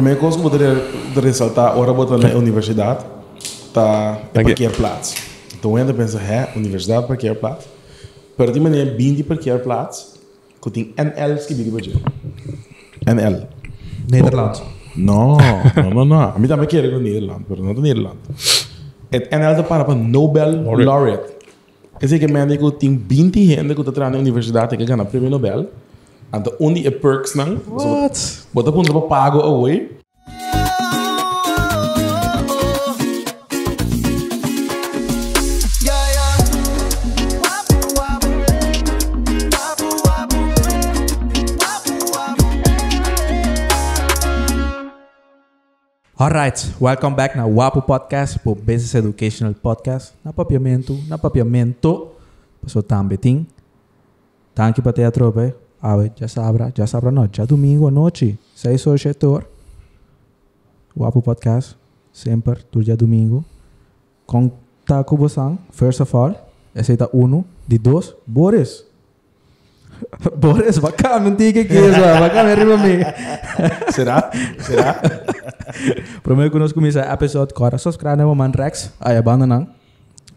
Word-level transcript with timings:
primeira 0.00 0.20
coisa 0.20 0.38
que 0.38 0.44
eu 0.44 0.50
poderia 0.50 0.84
ressaltar, 1.20 1.72
agora 1.72 1.92
botar 1.92 2.18
na 2.18 2.28
universidade, 2.36 3.04
tá 3.72 4.18
é 4.34 4.40
Aqui. 4.40 4.50
parkeerplaats. 4.50 5.14
Então 5.58 5.76
ainda 5.76 5.92
pensa, 5.92 6.18
é, 6.18 6.52
universidade, 6.56 7.06
parkeerplaats. 7.06 7.66
Per 8.36 8.52
die 8.52 8.60
manier, 8.60 8.96
20 8.96 9.24
parkeerplaats, 9.24 10.14
que 10.62 10.70
tem 10.70 10.94
NL 10.96 11.44
que 11.46 11.54
bieden 11.54 11.72
budget. 11.72 11.96
NL. 13.04 13.48
Nederland. 14.10 14.62
No, 14.94 15.36
no, 15.76 15.90
no, 15.90 16.04
no. 16.04 16.20
A 16.20 16.38
mí 16.38 16.46
también 16.46 16.68
quiere 16.68 16.90
con 16.90 17.02
Nederland, 17.02 17.44
pero 17.48 17.62
no 17.62 17.74
de 17.74 17.80
Nederland. 17.80 18.18
Het 19.10 19.30
NL 19.30 19.56
te 19.56 19.62
para 19.62 19.84
para 19.84 19.98
Nobel 19.98 20.64
Laureate. 20.64 21.38
Es 22.00 22.10
decir, 22.10 22.20
que 22.20 22.32
me 22.32 22.46
digo, 22.46 22.72
tem 22.72 22.96
20 22.96 23.44
gente 23.44 23.74
que 23.74 23.80
está 23.80 24.08
na 24.08 24.18
universidade 24.18 24.76
que 24.76 24.84
ganha 24.84 25.04
prêmio 25.04 25.28
Nobel. 25.28 25.68
Então, 26.34 26.52
onde 26.60 26.86
é 26.86 26.90
perks 26.90 27.34
não? 27.34 27.56
What? 27.66 28.42
Bota 28.52 28.70
ponto 28.70 28.92
para 28.92 29.08
pago 29.08 29.40
away. 29.40 29.96
Alright, 46.20 46.74
welcome 46.78 47.16
back 47.16 47.36
na 47.36 47.46
Wapo 47.46 47.80
Podcast, 47.80 48.38
po 48.40 48.54
Business 48.54 48.94
Educational 48.94 49.54
Podcast. 49.54 50.12
Na 50.22 50.30
papiamento, 50.30 50.98
na 51.08 51.16
papiamento. 51.16 52.10
Paso 52.60 52.82
tambeting. 52.82 53.46
Tanque 54.54 54.82
para 54.82 54.92
teatro, 54.92 55.32
pe. 55.32 55.67
A 55.80 55.96
ver, 55.96 56.12
ya 56.20 56.26
sabrá, 56.26 56.72
ya 56.76 56.86
sabrá, 56.86 57.10
no, 57.10 57.28
ya 57.32 57.46
domingo 57.46 57.86
à 57.86 57.90
noite, 57.90 58.38
6 58.56 58.86
horas 58.86 59.02
setor. 59.02 59.46
Wapo 60.96 61.22
Podcast, 61.22 61.76
sempre, 62.12 62.64
tu 62.70 62.82
já 62.82 62.96
domingo. 62.96 63.44
Com 64.26 64.50
Taco 64.84 65.16
Bosang, 65.16 65.58
first 65.70 66.00
of 66.00 66.16
all, 66.16 66.34
é 66.74 66.82
uno, 67.12 67.44
de 67.66 67.78
dois, 67.78 68.14
Boris. 68.26 68.84
Boris, 70.36 70.78
bacana, 70.78 71.30
não 71.30 71.36
diga 71.36 71.64
que 71.64 71.74
isso, 71.74 72.00
bacana, 72.00 72.50
arriba 72.50 72.74
a 72.74 72.78
mim. 72.78 72.98
Será? 73.94 74.30
Será? 74.58 75.00
Primeiro 76.22 76.50
que 76.50 76.58
nós 76.58 76.72
começamos 76.72 77.08
a 77.08 77.14
episode, 77.14 77.54
cara, 77.54 77.78
subscribe 77.78 78.16
na 78.16 78.34
Man 78.34 78.50
Rex, 78.50 78.92
aí 79.00 79.16
a 79.16 79.22
banda 79.22 79.46
não. 79.46 79.68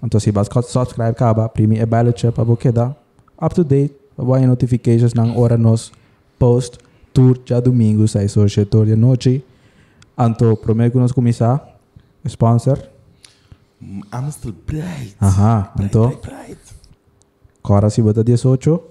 Então, 0.03 0.19
se 0.19 0.31
você 0.31 0.61
subscribe, 0.63 1.09
acaba, 1.09 1.47
primeiro 1.49 1.83
é 1.83 1.85
belo 1.85 2.13
para 2.33 2.43
você 2.43 2.71
dar 2.71 2.95
up 3.41 3.53
to 3.53 3.63
date, 3.63 3.95
para 4.25 4.39
você 4.39 4.45
notifications 4.47 5.13
na 5.13 5.33
hora 5.33 5.57
nós 5.57 5.91
post, 6.37 6.77
tour, 7.13 7.37
já 7.45 7.59
domingo, 7.59 8.07
sai 8.07 8.27
só 8.27 8.47
setor 8.47 8.85
de 8.85 8.95
noite. 8.95 9.43
Então, 10.19 10.55
primeiro 10.55 10.91
que 10.91 10.97
nós 10.99 11.11
começar, 11.11 11.77
sponsor, 12.25 12.77
I'm 13.81 14.31
still 14.31 14.53
bright. 14.67 15.15
Aham, 15.21 15.67
Bright, 15.75 15.89
então, 15.89 16.07
bright, 16.09 16.21
bright. 16.21 16.61
cara, 17.65 17.89
se 17.89 18.01
bota 18.01 18.23
18, 18.23 18.81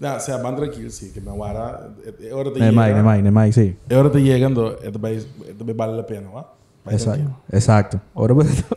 Não, 0.00 0.20
se 0.20 0.30
é 0.32 0.42
bem 0.42 0.54
tranquilo, 0.54 0.90
sim. 0.90 1.10
Que 1.10 1.20
me 1.20 1.30
guarda, 1.30 1.94
é 2.20 2.34
hora 2.34 2.50
de 2.50 2.60
nem 2.60 2.70
mais, 2.72 2.88
nem 2.88 2.96
llegar. 2.96 3.04
mais, 3.04 3.22
nem 3.22 3.32
mais, 3.32 3.54
sim. 3.54 3.74
É 3.88 3.96
hora 3.96 4.10
de 4.10 4.18
llegando, 4.20 4.76
é 4.82 4.90
também, 4.90 5.18
é 5.48 5.52
também 5.54 5.74
vale 5.74 5.98
a 5.98 6.02
pena, 6.02 6.28
¿va? 6.28 6.44
Vai 6.84 6.94
Exacto. 6.96 7.16
tranquilo. 7.22 7.36
Exacto. 7.50 8.00
Ahora, 8.14 8.34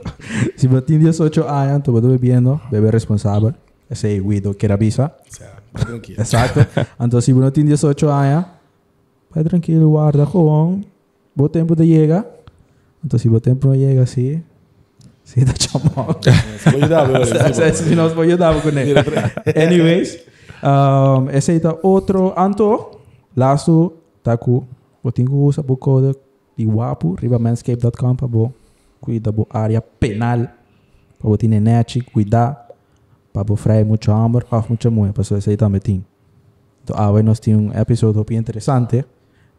si 0.56 0.68
vos 0.68 0.86
tienes 0.86 1.04
18 1.18 1.50
años, 1.50 1.84
tú 1.84 1.92
vas 1.92 2.02
bebiendo, 2.04 2.62
bebe 2.72 2.90
responsable. 2.92 3.54
Ese 3.90 4.20
guido 4.20 4.56
que 4.56 4.66
era 4.66 4.76
visa. 4.76 5.18
O 5.30 5.34
sea, 5.34 5.60
tranquilo. 5.74 6.22
Exacto. 6.22 6.66
Entonces, 7.00 7.26
si 7.26 7.32
uno 7.32 7.52
tiene 7.52 7.70
18 7.70 8.14
años, 8.14 8.46
vai 9.34 9.44
tranquilo, 9.44 9.88
guarda, 9.88 10.26
joven. 10.26 10.86
Vos 11.34 11.52
tiempo 11.52 11.76
te 11.76 11.86
llega. 11.86 12.26
Entonces, 13.04 13.22
si 13.22 13.30
vos 13.30 13.42
tiempo 13.42 13.70
no 13.70 13.76
llega, 13.76 14.06
sí. 14.06 14.44
Sí, 15.24 15.44
te 15.44 15.54
chamón. 15.54 16.18
Se 16.22 16.72
vai 16.72 16.82
ajudar, 16.82 17.12
velho. 17.12 17.74
Si 17.74 17.96
no, 17.96 18.10
voy 18.16 18.28
a 18.28 18.34
ayudar 18.34 18.62
con 18.62 18.78
él. 18.78 18.98
Anyways, 19.56 20.24
um, 20.64 21.30
ese 21.30 21.58
es 21.58 21.64
otro. 21.84 22.34
Anto, 22.38 23.02
lasto, 23.36 23.94
taku, 24.22 24.66
vos 25.04 25.14
tengo 25.14 25.32
que 25.32 25.38
usar 25.38 25.66
o 25.68 25.78
código 25.78 26.18
de 26.56 26.66
guapo, 26.66 27.16
ribamanscape.com 27.18 28.16
para 28.16 28.52
cuidar 29.00 29.34
da 29.34 29.46
área 29.52 29.82
penal. 29.82 30.54
Para 31.22 31.38
tener 31.38 31.62
net, 31.62 32.04
cuidar. 32.12 32.67
Vos 33.44 33.60
frear 33.60 33.86
muito 33.86 34.12
hambre, 34.12 34.46
off 34.52 34.70
mucha 34.70 34.90
mulher. 34.90 35.14
Para 35.14 35.22
eso 35.22 35.36
ese 35.36 35.58
também 35.58 35.82
tem. 35.82 36.06
Então, 36.84 37.14
hoje 37.14 37.24
nós 37.24 37.40
temos 37.40 37.76
um 37.76 37.80
episódio 37.80 38.24
bem 38.24 38.38
interessante. 38.38 39.04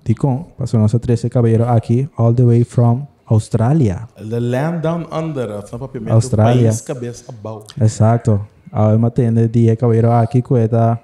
De 0.04 0.14
com, 0.14 0.44
passou 0.56 0.80
nossa 0.80 0.98
13 0.98 1.28
cabelo 1.28 1.64
aqui, 1.64 2.08
all 2.16 2.32
the 2.32 2.42
way 2.44 2.64
from 2.64 3.06
Austrália. 3.26 4.08
The 4.16 4.40
land 4.40 4.80
down 4.80 5.06
under, 5.12 5.62
papiamento, 5.78 6.12
Austrália. 6.14 6.68
país 6.70 6.80
cabeça 6.80 7.24
abaixo. 7.28 7.66
Exacto. 7.80 8.40
Ahora 8.72 8.98
me 8.98 9.06
atiende 9.06 9.48
die 9.48 9.74
caballero 9.76 10.12
aquí 10.12 10.40
cueta 10.42 10.98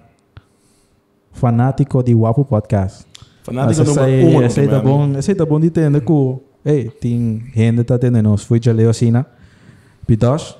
fanático 1.32 2.02
de 2.02 2.14
Guapo 2.14 2.44
Podcast. 2.44 3.04
Fanático 3.42 4.00
aí- 4.00 4.24
um. 4.24 4.42
Esse 4.42 4.60
aí 4.60 4.68
tá 4.68 4.80
bom, 4.80 5.18
esse 5.18 5.30
aí 5.30 5.34
tá 5.36 5.44
bom 5.44 5.60
de 5.60 5.66
entender 5.66 6.00
que, 6.00 6.38
hey, 6.64 6.90
tem 6.90 7.44
gente 7.54 7.84
tá 7.84 7.96
atendendo. 7.96 8.36
Fui 8.38 8.58
já 8.62 8.72
leu 8.72 8.88
assim, 8.88 9.12
Pitos, 10.06 10.56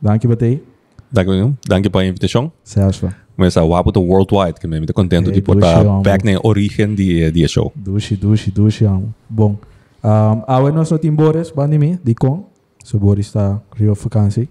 danke 0.00 0.26
batei, 0.28 0.56
Dank 0.56 0.75
je, 1.10 1.52
dank 1.60 1.84
je 1.84 1.90
voor 1.90 2.00
je 2.00 2.06
invitatie. 2.06 2.50
Celso, 2.62 3.08
Maar 3.36 3.50
sa 3.50 3.66
wapo 3.66 3.90
to 3.90 4.00
worldwide, 4.00 4.58
que 4.58 4.66
me 4.66 4.76
muito 4.78 4.92
contento 4.92 5.30
Hey, 5.30 5.42
show, 5.42 6.02
back 6.02 6.24
na 6.24 6.38
origem 6.42 6.94
de 6.94 7.30
de 7.30 7.48
show. 7.48 7.70
dushi, 7.74 8.16
dushi, 8.16 8.50
dushi, 8.50 8.86
amo. 8.86 9.12
Bom, 9.28 9.58
um, 10.02 10.42
agora 10.46 10.72
nós 10.72 10.90
não 10.90 10.98
temos 10.98 11.16
Boris, 11.16 11.50
bandi 11.50 11.78
mi, 11.78 11.98
de 12.02 12.14
com, 12.14 12.46
so 12.82 12.98
Boris 12.98 13.26
está 13.26 13.60
rio 13.76 13.94
vakantie. 13.94 14.48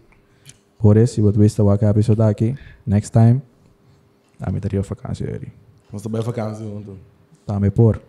Boris, 0.80 1.12
se 1.12 1.22
você 1.22 1.46
está 1.46 1.64
aqui 1.74 1.86
episode 1.86 2.22
aqui, 2.22 2.56
next 2.86 3.12
time, 3.12 3.42
a 4.40 4.52
mim 4.52 4.60
tá 4.60 4.70
rio 4.72 4.84
vakantie, 4.84 5.26
aí. 5.26 5.52
Nós 5.92 6.04
também 6.04 6.22
vakantie 6.22 6.64
junto. 6.64 6.96
Tá 7.46 7.60
me 7.60 7.72
por. 7.72 8.00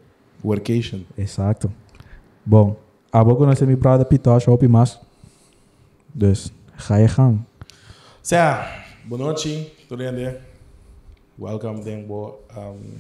Workation. 0.45 1.01
Exato. 1.17 1.73
Bom, 2.45 2.77
a 3.11 3.25
boca 3.25 3.47
nós 3.47 3.59
temos 3.59 3.77
para 3.77 4.05
Pitos, 4.05 4.47
hoop 4.47 4.69
mais. 4.69 4.99
Dus, 6.15 6.53
ga 6.89 6.99
je 6.99 7.09
gang. 7.17 7.39
Sea, 8.27 8.83
boa 9.05 9.23
noite, 9.23 9.73
tudo 9.89 9.99
bem? 9.99 10.35
Welcome, 11.39 11.85
Denbo. 11.85 12.41
Um, 12.57 12.99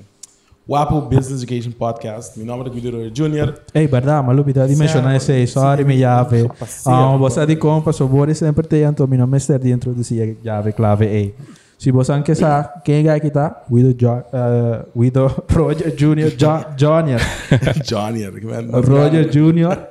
Wapo 0.69 1.01
Business 1.01 1.43
Education 1.43 1.73
Podcast. 1.73 2.39
Meu 2.39 2.47
nome 2.47 2.65
é 2.65 2.73
Guido 2.73 3.11
Junior. 3.13 3.55
Ei, 3.75 3.89
verdade, 3.89 4.25
mas 4.25 4.37
lupita 4.37 4.69
di 4.69 4.77
mencionar 4.77 5.17
esse 5.17 5.33
aí, 5.33 5.49
sorry, 5.49 5.85
mi 5.85 5.97
llave. 5.97 6.49
Ah, 6.87 7.17
você 7.17 7.45
de 7.45 7.57
compra, 7.57 7.93
so 7.93 8.07
bori 8.07 8.37
sempre 8.37 8.69
te 8.69 8.85
anto, 8.85 9.05
mi 9.09 9.17
nome 9.17 9.37
é 9.37 9.59
de 9.59 9.73
introduzir 9.73 10.37
llave 10.45 10.73
clave 10.73 11.07
ei. 11.07 11.35
Se 11.77 11.91
você 11.91 12.13
não 12.13 12.23
quer 12.23 12.37
saber 12.37 12.83
quem 12.85 13.09
é 13.09 13.11
aqui 13.11 13.29
tá, 13.29 13.65
Guido, 13.69 13.95
jo 13.95 14.13
uh, 14.13 14.87
Guido 14.97 15.27
Roger 15.53 15.93
Junior, 15.99 16.31
jo 16.31 16.47
Junior, 16.79 17.21
que 18.39 18.47
man. 18.47 18.81
Roger 18.81 19.29
Junior. 19.33 19.89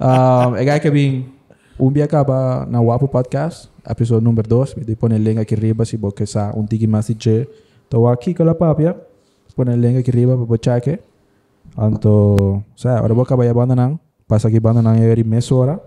Um, 0.00 0.56
é 0.56 0.80
que 0.80 0.90
vim 0.90 1.38
um 1.78 1.92
dia 1.92 2.04
acaba 2.04 2.66
na 2.68 2.80
Wapo 2.80 3.06
Podcast, 3.06 3.68
episódio 3.88 4.24
número 4.24 4.48
2, 4.48 4.74
me 4.74 4.96
põe 4.96 5.14
o 5.14 5.18
link 5.18 5.38
aqui 5.38 5.54
riba 5.54 5.84
se 5.84 5.96
você 5.96 6.14
quer 6.14 6.26
saber 6.28 6.58
um 6.58 6.66
tiki 6.66 6.86
mais 6.86 7.06
de 7.06 7.16
che. 7.18 7.48
Tô 7.88 8.06
aqui 8.06 8.34
com 8.34 8.48
a 8.48 8.54
papia, 8.54 8.94
põe 9.56 9.68
o 9.68 9.76
link 9.76 9.96
aqui 9.96 10.10
riba 10.10 10.36
para 10.36 10.44
você 10.44 10.60
cheque. 10.64 10.98
Então, 11.78 12.62
sa, 12.76 12.98
agora 12.98 13.14
vou 13.14 13.22
acabar 13.22 13.48
a 13.48 13.54
banda 13.54 13.74
não, 13.74 13.98
passa 14.26 14.48
aqui 14.48 14.60
banda 14.60 14.82
não 14.82 14.92
é 14.92 15.16
meia 15.24 15.40
hora, 15.52 15.80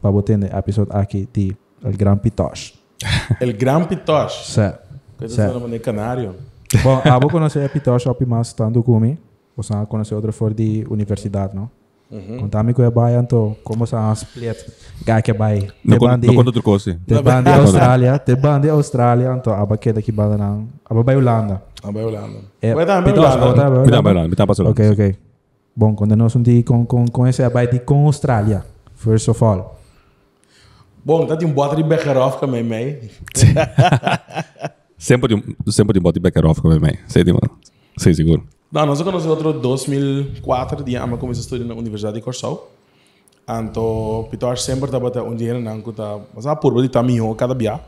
para 0.00 0.10
você 0.10 0.38
ter 0.38 0.54
episódio 0.54 0.96
aqui 0.96 1.28
de 1.32 1.56
El 1.82 1.92
Gran 1.96 2.18
Pitosh. 2.18 2.74
El 3.40 3.52
Gran 3.54 3.84
Pitosh. 3.84 4.52
Sa. 4.52 4.78
Coisa 5.18 5.34
Certo. 5.34 5.56
assim, 5.56 5.66
no 5.66 5.80
canário. 5.80 6.34
Bom, 6.82 7.00
eu 7.04 7.20
vou 7.20 7.30
conhecer 7.30 7.68
Pitosh 7.70 8.06
op 8.06 8.24
mais 8.26 8.52
tanto 8.52 8.82
comigo, 8.82 9.18
você 9.56 9.72
vai 9.72 9.86
conhecer 9.86 10.14
outro 10.14 10.32
for 10.32 10.52
de 10.52 10.86
universidade, 10.90 11.56
não? 11.56 11.70
Contame 12.38 12.72
com 12.72 12.82
a 12.82 12.90
Bahia, 12.90 13.18
então, 13.18 13.56
como 13.64 13.84
se 13.86 13.96
a 13.96 14.12
split, 14.12 14.56
gai 15.04 15.20
que 15.22 15.32
vai, 15.32 15.68
Não 15.84 15.98
te 15.98 16.06
bandi, 16.06 16.26
não 16.28 16.34
conta 16.36 16.50
outra 16.50 16.62
coisa. 16.62 16.94
te 17.06 17.20
bandi 17.22 17.50
Austrália, 17.50 18.18
te 18.18 18.36
bandi 18.36 18.68
Austrália, 18.68 19.34
então, 19.36 19.52
a 19.52 19.66
baqueta 19.66 20.00
que 20.00 20.12
banda 20.12 20.38
não, 20.38 20.68
a 20.88 20.94
vai 21.02 21.16
Holanda. 21.16 21.62
Vai 21.82 22.04
Holanda. 22.04 22.38
É, 22.62 22.74
Vai 22.74 22.86
dar, 22.86 23.00
vai 23.00 23.12
Pitosh, 23.12 23.34
Holanda. 23.34 23.50
Me 23.50 23.54
dá 23.54 23.68
Holanda. 23.68 24.02
para 24.02 24.12
lá, 24.12 24.28
me 24.28 24.34
dá 24.36 24.46
para 24.46 24.64
lá. 24.64 24.70
Ok, 24.70 24.90
ok. 24.90 25.16
Bom, 25.74 25.94
quando 25.94 26.14
nós 26.16 26.34
um 26.36 26.42
dia 26.42 26.62
com, 26.62 26.86
com, 26.86 27.06
com 27.06 27.26
esse 27.26 27.46
vai 27.48 27.66
de 27.66 27.80
com 27.80 28.06
Austrália, 28.06 28.64
first 28.94 29.28
of 29.28 29.42
all. 29.44 29.76
Bom, 31.04 31.26
tá 31.26 31.36
tem 31.36 31.46
um 31.46 31.52
bota 31.52 31.76
de 31.76 31.82
Becherov 31.82 32.38
também, 32.40 32.62
meio. 32.62 32.98
Sempre 34.98 35.36
de 35.36 35.72
sempre 35.72 35.92
de 35.94 36.00
botar 36.00 36.20
back 36.20 36.38
off 36.44 36.60
com 36.60 36.68
mim. 36.68 36.96
Sei 37.06 37.22
de 37.22 37.32
mano. 37.32 37.50
Sei 37.98 38.14
seguro. 38.14 38.42
Não, 38.70 38.84
nós 38.84 39.00
conhecemos 39.00 39.26
outro 39.26 39.52
2004, 39.52 40.82
dia 40.82 41.02
ama 41.02 41.16
começou 41.16 41.40
a 41.40 41.44
estudar 41.44 41.64
na 41.64 41.74
Universidade 41.74 42.16
de 42.16 42.20
Corsau. 42.20 42.68
Então, 43.48 44.26
Pitosh 44.28 44.62
sempre 44.62 44.86
estava 44.86 45.06
até 45.06 45.22
um 45.22 45.36
dia 45.36 45.58
na 45.60 45.72
Anco, 45.72 45.92
tá, 45.92 46.18
mas 46.34 46.46
a 46.46 46.56
purba 46.56 46.82
de 46.82 46.88
taminho 46.88 47.32
cada 47.36 47.54
dia. 47.54 47.78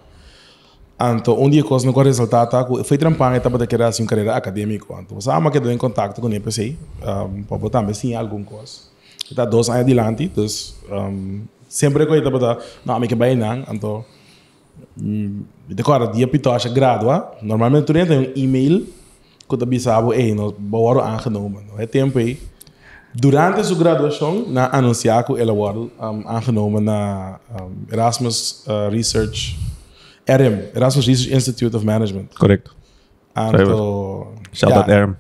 Então, 1.01 1.41
um 1.41 1.51
dia 1.51 1.65
coisa 1.65 1.85
não 1.85 1.93
com 1.93 2.01
resultado, 2.03 2.51
tá? 2.51 2.65
foi 2.85 2.97
trampar 2.97 3.35
etapa 3.35 3.59
da 3.59 3.67
carreira 3.67 3.89
assim, 3.89 4.07
carreira 4.07 4.37
acadêmica. 4.37 4.87
Então, 5.01 5.21
você 5.21 5.31
ama 5.31 5.51
que 5.51 5.59
em 5.59 5.77
contato 5.77 6.21
com 6.21 6.29
NPC, 6.29 6.77
um, 7.03 7.43
para 7.43 7.59
botar 7.59 7.85
também 7.85 8.15
algum 8.15 8.45
coisa. 8.45 8.83
Está 9.29 9.45
dois 9.45 9.69
anos 9.69 9.81
adiante, 9.81 10.25
então, 10.25 10.47
um, 10.91 11.43
sempre 11.69 12.07
que 12.07 12.13
eu 12.13 12.59
não, 12.85 13.01
me 13.01 13.09
que 13.09 13.17
bem 13.17 13.35
não, 13.35 13.65
então, 13.71 14.05
hum, 14.97 15.43
agora, 15.77 16.07
dia 16.07 16.27
pitocha 16.29 16.69
gradua, 16.69 17.33
normalmente 17.43 17.85
tu 17.85 17.93
tem 17.93 18.19
um 18.19 18.33
e-mail 18.37 18.87
que 19.49 19.57
tu 19.57 19.65
avisava, 19.65 20.15
ei, 20.15 20.35
nós 20.35 20.55
vamos 20.59 21.03
aangenomen. 21.03 21.65
É 21.79 21.87
tempo 21.87 22.19
aí. 22.19 22.39
Durante 23.15 23.65
sua 23.65 23.77
graduação, 23.77 24.45
na 24.49 24.69
anunciar 24.77 25.25
que 25.25 25.33
ele 25.33 25.47
foi 25.47 25.91
um, 25.99 26.29
aangenomen 26.29 26.83
na 26.83 27.41
um, 27.61 27.93
Erasmus 27.93 28.65
uh, 28.67 28.91
Research 28.91 29.59
RM, 30.29 30.77
Erasmus 30.77 31.07
Research 31.07 31.35
Institute 31.35 31.75
of 31.75 31.85
Management. 31.85 32.29
Correcto. 32.39 32.77
Então, 33.35 34.35
Shout 34.53 34.73
out 34.73 34.89
Erm. 34.89 35.17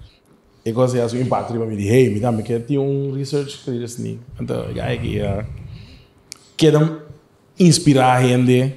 ik 0.63 0.75
was 0.75 0.93
ja 0.93 1.09
zo 1.09 1.17
in 1.17 1.29
patrie 1.29 1.59
met 1.59 1.77
die 1.77 1.89
hey, 1.89 2.11
met 2.11 2.23
dan 2.23 2.39
ik 2.39 2.67
die 2.67 2.79
een 2.79 3.15
research 3.15 3.65
career 3.65 3.83
is 3.83 3.97
niet. 3.97 4.19
Dan 4.41 4.75
ja 4.75 4.85
ik 4.85 5.03
ja. 5.03 5.45
Quero 6.57 6.89
inspirar 7.55 8.23
gente. 8.23 8.73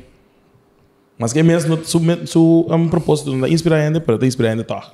Mas 1.21 1.31
que 1.33 1.43
mesmo 1.43 1.77
su 1.85 2.01
su 2.25 2.65
um 2.69 2.89
propósito 2.89 3.31
de 3.31 3.53
inspirar 3.53 3.79
gente, 3.85 3.99
para 4.01 4.17
te 4.17 4.25
inspirar 4.25 4.55
gente 4.55 4.65
toch. 4.65 4.87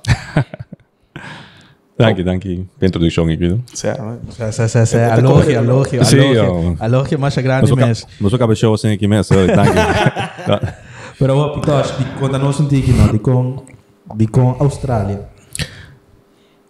Dank 1.98 2.16
je, 2.18 2.22
dank 2.22 2.44
je. 2.44 2.64
Introdução 2.80 3.24
aqui, 3.24 3.36
viu? 3.36 3.60
Certo. 3.74 4.02
Sim, 4.30 4.52
sim, 4.52 4.68
sim, 4.68 4.86
sim. 4.86 4.98
Alogio, 4.98 5.58
alogio, 5.58 6.04
Sim, 6.04 6.18
alogio. 6.20 6.76
ó. 6.78 6.84
Alogio 6.84 7.18
mais 7.18 7.34
grande 7.36 7.72
acabo- 7.72 7.80
mas 8.20 8.32
de 8.54 8.56
show 8.56 8.74
assim 8.74 8.92
aqui 8.92 9.08
mesmo, 9.08 9.34
dank 9.56 9.70
je. 9.72 10.72
Pero 11.18 11.34
wat 11.36 11.54
pitos, 11.58 11.98
di 11.98 12.04
conta 12.20 12.38
nós 12.38 12.60
um 12.60 12.68
tiki 12.68 12.92
no, 12.92 13.10
di 13.10 13.18
com 13.18 13.64
di 14.14 14.26
com 14.28 14.54
Austrália. 14.60 15.26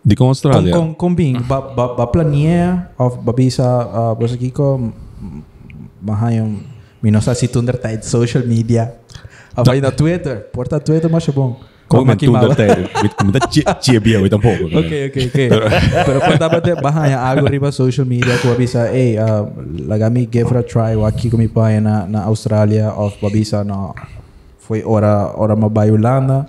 De 0.02 0.14
com 0.16 0.28
Austrália. 0.28 0.72
Com 0.72 0.94
com 0.94 1.14
bing, 1.14 1.36
ba 1.42 1.60
ba 1.60 1.88
ba 1.94 2.06
planeia 2.06 2.88
of 2.96 3.18
ba 3.20 3.32
bisa 3.34 3.62
uh, 3.84 4.14
bos 4.16 4.32
aqui 4.32 4.50
com 4.50 4.90
mahayong 6.00 6.64
minosa 7.02 7.34
si 7.34 7.48
tunder 7.48 7.76
tijd 7.76 8.02
social 8.06 8.46
media. 8.46 8.94
Avai 9.58 9.80
na 9.82 9.90
Twitter, 9.90 10.46
porta 10.54 10.78
Twitter 10.78 11.10
mas 11.10 11.26
é 11.26 11.32
bom. 11.32 11.58
Tudo 11.88 12.52
até. 12.52 12.84
Como 13.16 13.32
tá 13.32 13.40
tia 13.80 13.98
bia 13.98 14.20
hoje 14.20 14.28
tampouco. 14.28 14.68
Ok, 14.76 14.92
ok, 15.08 15.16
ok. 15.26 15.38
Pero 16.04 16.18
kung 16.20 16.36
dapat 16.38 16.62
eh, 16.68 16.76
bahaya 16.76 17.16
algo 17.16 17.48
riba 17.48 17.72
social 17.72 18.04
media 18.04 18.36
ko 18.44 18.52
babisa, 18.52 18.92
eh, 18.92 19.16
uh, 19.16 19.48
lagami 19.88 20.28
give 20.28 20.52
a 20.52 20.60
try 20.60 20.92
aqui 21.00 21.32
kumi 21.32 21.48
pa 21.48 21.72
na 21.80 22.04
na 22.04 22.28
Australia 22.28 22.92
of 22.92 23.16
babisa 23.24 23.64
na 23.64 23.96
foi 24.60 24.84
ora 24.84 25.32
ora 25.40 25.56
mabayo 25.56 25.96
lana 25.96 26.44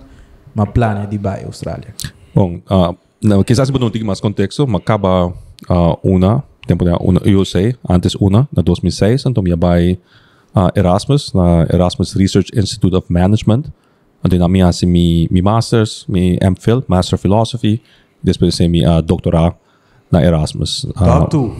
ma 0.52 0.68
plane 0.68 1.08
di 1.08 1.16
ba 1.16 1.40
Australia. 1.40 1.96
Bom, 2.36 2.60
uh, 2.68 2.92
não, 3.24 3.42
quizás 3.42 3.72
não 3.72 3.90
tenho 3.90 4.04
mais 4.04 4.20
contexto, 4.20 4.68
mas 4.68 4.84
acaba 4.84 5.32
uh, 5.72 5.96
uma, 6.04 6.44
tempo 6.68 6.84
de 6.84 6.92
uma 6.92 7.20
USA, 7.26 7.72
antes 7.88 8.14
uma, 8.14 8.46
na 8.52 8.60
2006, 8.62 9.24
então 9.24 9.42
minha 9.42 9.56
uh, 9.56 9.96
Erasmus, 10.74 11.32
na 11.32 11.66
Erasmus 11.72 12.14
Research 12.16 12.50
Institute 12.56 12.96
of 12.96 13.06
Management, 13.08 13.66
onde 14.24 14.38
na 14.38 14.48
minha 14.48 14.68
assim, 14.68 14.86
mi, 14.86 15.28
mi 15.30 15.40
Masters, 15.42 16.04
mi 16.08 16.38
MPhil, 16.42 16.82
Master 16.88 17.14
of 17.14 17.22
Philosophy, 17.22 17.80
depois 18.22 18.54
assim, 18.54 18.68
mi 18.68 18.84
uh, 18.86 19.00
doutorado 19.00 19.54
na 20.10 20.22
Erasmus. 20.22 20.84
Uh, 20.84 21.04
Doctor. 21.04 21.50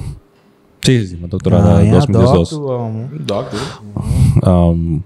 Sim, 0.84 1.06
sim, 1.06 1.16
meu 1.16 1.28
doutorado 1.28 1.68
Ah, 1.68 1.74
na 1.74 1.80
yeah, 1.80 2.06
2012. 2.06 2.50
doctor. 2.50 2.80
um, 2.80 3.08
Doctor. 3.20 3.60
um, 4.46 5.02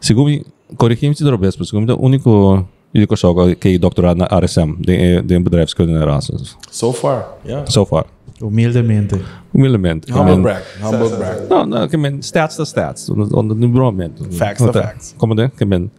segundo 0.00 0.44
corrigimos 0.76 1.18
de 1.18 1.36
vez, 1.36 1.56
mas 1.56 1.68
segundo 1.68 1.94
o 1.94 2.04
único 2.04 2.64
único 2.94 3.16
só 3.16 3.34
que 3.54 3.68
é 3.74 3.78
doutorado 3.78 4.16
na 4.18 4.26
RSM, 4.26 4.76
de 4.80 5.20
de 5.22 5.38
bedrijfskunde 5.38 5.92
na 5.92 6.02
Erasmus. 6.02 6.56
So 6.70 6.92
far, 6.92 7.36
yeah. 7.44 7.68
So 7.70 7.84
far. 7.84 8.06
Humildemente. 8.40 9.20
Humildemente. 9.52 10.12
Humble 10.12 10.36
Men- 10.36 10.42
brag. 10.42 10.62
Humble 10.80 11.16
brag. 11.16 11.48
Não, 11.48 11.66
não, 11.66 11.88
que 11.88 11.96
men 11.96 12.22
stats 12.22 12.56
da 12.56 12.64
stats, 12.64 13.08
on 13.10 13.48
the 13.48 13.66
momento. 13.66 14.24
Facts 14.32 14.64
da 14.64 14.72
facts. 14.72 15.14
Como 15.18 15.34
det? 15.34 15.50
Que 15.56 15.64
men 15.64 15.90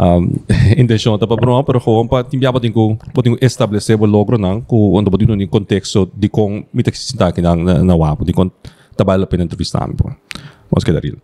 um, 0.00 0.32
intenção 0.76 1.18
tá 1.18 1.26
para 1.26 1.36
bro, 1.36 1.62
pero 1.64 1.80
gewoon 1.80 2.08
pa 2.08 2.24
timbia 2.24 2.52
pa 2.52 2.60
tingo, 2.60 2.96
pa 3.12 3.22
tingo 3.22 3.36
estabelecer 3.40 4.00
o 4.00 4.06
logro 4.06 4.38
nang 4.38 4.60
ku 4.64 4.96
onde 4.96 5.10
pa 5.10 5.16
tingo 5.18 5.36
ni 5.36 5.46
contexto 5.46 6.08
di 6.14 6.28
kong 6.28 6.64
mita 6.72 6.90
sinta 6.92 7.32
ki 7.32 7.40
nang 7.40 7.64
na, 7.64 7.84
na 7.84 7.94
wapo 7.96 8.24
di 8.24 8.32
kong 8.32 8.50
tabala 8.96 9.26
pena 9.26 9.44
entrevista 9.44 9.86
mi 9.86 9.94
po. 9.94 10.08
Vamos 10.70 10.84
que 10.84 10.92
daril. 10.92 11.16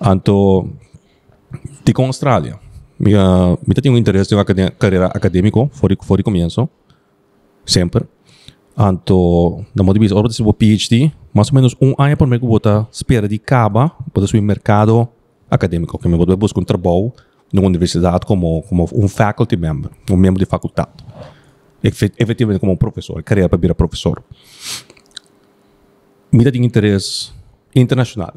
Anto 0.00 0.68
di 1.84 1.92
kong 1.92 2.10
Australia. 2.10 2.58
Mi 2.98 3.14
uh, 3.14 3.58
mita 3.66 3.80
tingo 3.80 3.98
interesse 3.98 4.34
em 4.34 4.38
acad 4.38 4.74
carreira 4.78 5.06
acadêmico 5.06 5.70
fora 5.72 5.94
fora 6.02 6.22
começo. 6.22 6.68
Sempre. 7.64 8.13
Anto, 8.76 9.64
na 9.74 9.84
modo 9.84 9.98
disso, 10.00 10.14
se 10.32 10.42
PhD, 10.54 11.12
mais 11.32 11.48
ou 11.48 11.54
menos 11.54 11.76
um 11.80 11.94
ano 11.96 12.16
por 12.16 12.26
mês 12.26 12.40
que 12.40 12.46
estar 12.56 12.88
espera 12.90 13.28
de 13.28 13.38
caba, 13.38 13.92
para 14.12 14.26
subir 14.26 14.40
mercado 14.40 15.08
acadêmico, 15.48 15.96
que 15.98 16.08
me 16.08 16.16
vou 16.16 16.36
buscar 16.36 16.60
um 16.60 16.64
trabalho 16.64 17.12
numa 17.52 17.68
universidade 17.68 18.26
como, 18.26 18.62
como 18.62 18.88
um 18.92 19.06
faculty 19.06 19.56
member, 19.56 19.90
um 20.10 20.16
membro 20.16 20.40
de 20.40 20.46
faculdade. 20.46 20.90
Efet- 21.84 22.14
Efetivamente 22.18 22.58
como 22.60 22.72
um 22.72 22.76
professor, 22.76 23.22
carreira 23.22 23.48
para 23.48 23.58
virar 23.58 23.74
professor. 23.76 24.22
Me 26.32 26.42
dá 26.42 26.50
interesse 26.64 27.30
internacional. 27.76 28.34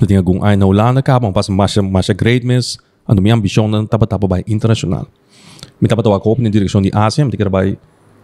Eu 0.00 0.06
tinha 0.06 0.18
algum 0.18 0.42
ano 0.44 0.56
na 0.56 0.66
Holanda, 0.66 0.98
acaba, 1.00 1.30
passo 1.32 1.52
mais 1.52 1.76
mais 1.76 2.08
grade 2.08 2.44
mês, 2.44 2.76
a 3.06 3.14
minha 3.14 3.34
ambição 3.34 3.68
não 3.68 3.84
estava 3.84 4.04
estava 4.04 4.26
bem 4.26 4.42
internacional. 4.48 5.06
Me 5.80 5.86
estava 5.86 6.02
estava 6.02 6.42
na 6.42 6.48
direção 6.48 6.82
de 6.82 6.90
Ásia, 6.92 7.24
me 7.24 7.30
tinha 7.30 7.48
vai 7.48 7.78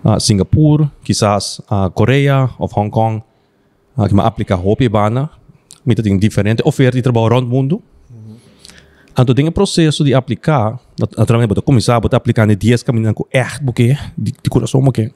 uh, 0.05 0.21
Singapur, 0.21 0.89
quizás 1.03 1.61
uh, 1.71 1.91
Coreia 1.91 2.51
ou 2.59 2.69
Hong 2.77 2.91
Kong, 2.91 3.23
uh, 3.97 4.07
que 4.07 4.15
me 4.15 4.21
aplica 4.21 4.55
bana, 4.89 5.31
me 5.85 5.95
tem 5.95 6.19
diferente 6.19 6.63
oferta 6.65 6.97
de 6.97 7.03
trabalho 7.03 7.35
rond 7.35 7.45
o 7.45 7.49
mundo. 7.49 7.83
Então 9.19 9.35
tem 9.35 9.47
o 9.47 9.53
processo 9.53 10.03
de 10.03 10.13
aplicar, 10.13 10.79
naturalmente 11.17 11.55
você 11.55 11.63
começar 11.63 11.97
a 11.97 12.17
aplicar 12.17 12.51
em 12.51 12.57
10 12.57 12.83
caminhos 12.83 13.13
com 13.13 13.25
porque 13.65 13.97
de, 14.17 14.33
de 14.33 14.51
coração 14.51 14.83
porque. 14.83 15.13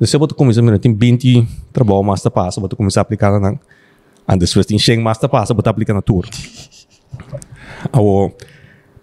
Você 0.00 0.16
você 0.16 0.32
começa 0.32 0.60
a 0.60 0.78
tem 0.78 0.94
20 0.94 1.46
trabalho 1.72 2.04
master 2.04 2.30
pass, 2.30 2.54
você 2.56 2.76
começar 2.76 3.00
a 3.00 3.02
aplicar 3.02 3.38
na 3.38 3.58
Antes 4.28 4.50
depois 4.50 4.66
tem 4.66 4.78
100 4.78 4.98
master 5.00 5.28
pass, 5.28 5.48
você 5.48 5.68
aplicar 5.68 5.92
na 5.92 6.00
tour. 6.00 6.24
Ao 7.92 8.32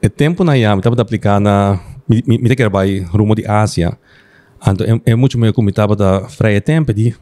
o 0.02 0.10
tempo 0.10 0.44
na 0.44 0.56
IAM, 0.56 0.78
estava 0.78 0.96
aplicar 1.02 1.40
na 1.40 1.80
me 2.08 2.24
me 2.26 2.38
me 2.38 3.00
rumo 3.02 3.36
de 3.36 3.46
Ásia. 3.46 3.98
Então 4.68 4.86
é, 5.06 5.12
é 5.12 5.16
muito 5.16 5.38
meio 5.38 5.54
como 5.54 5.70
estava 5.70 5.96
da 5.96 6.28
freie 6.28 6.62
tempo 6.62 6.94
de 6.94 7.16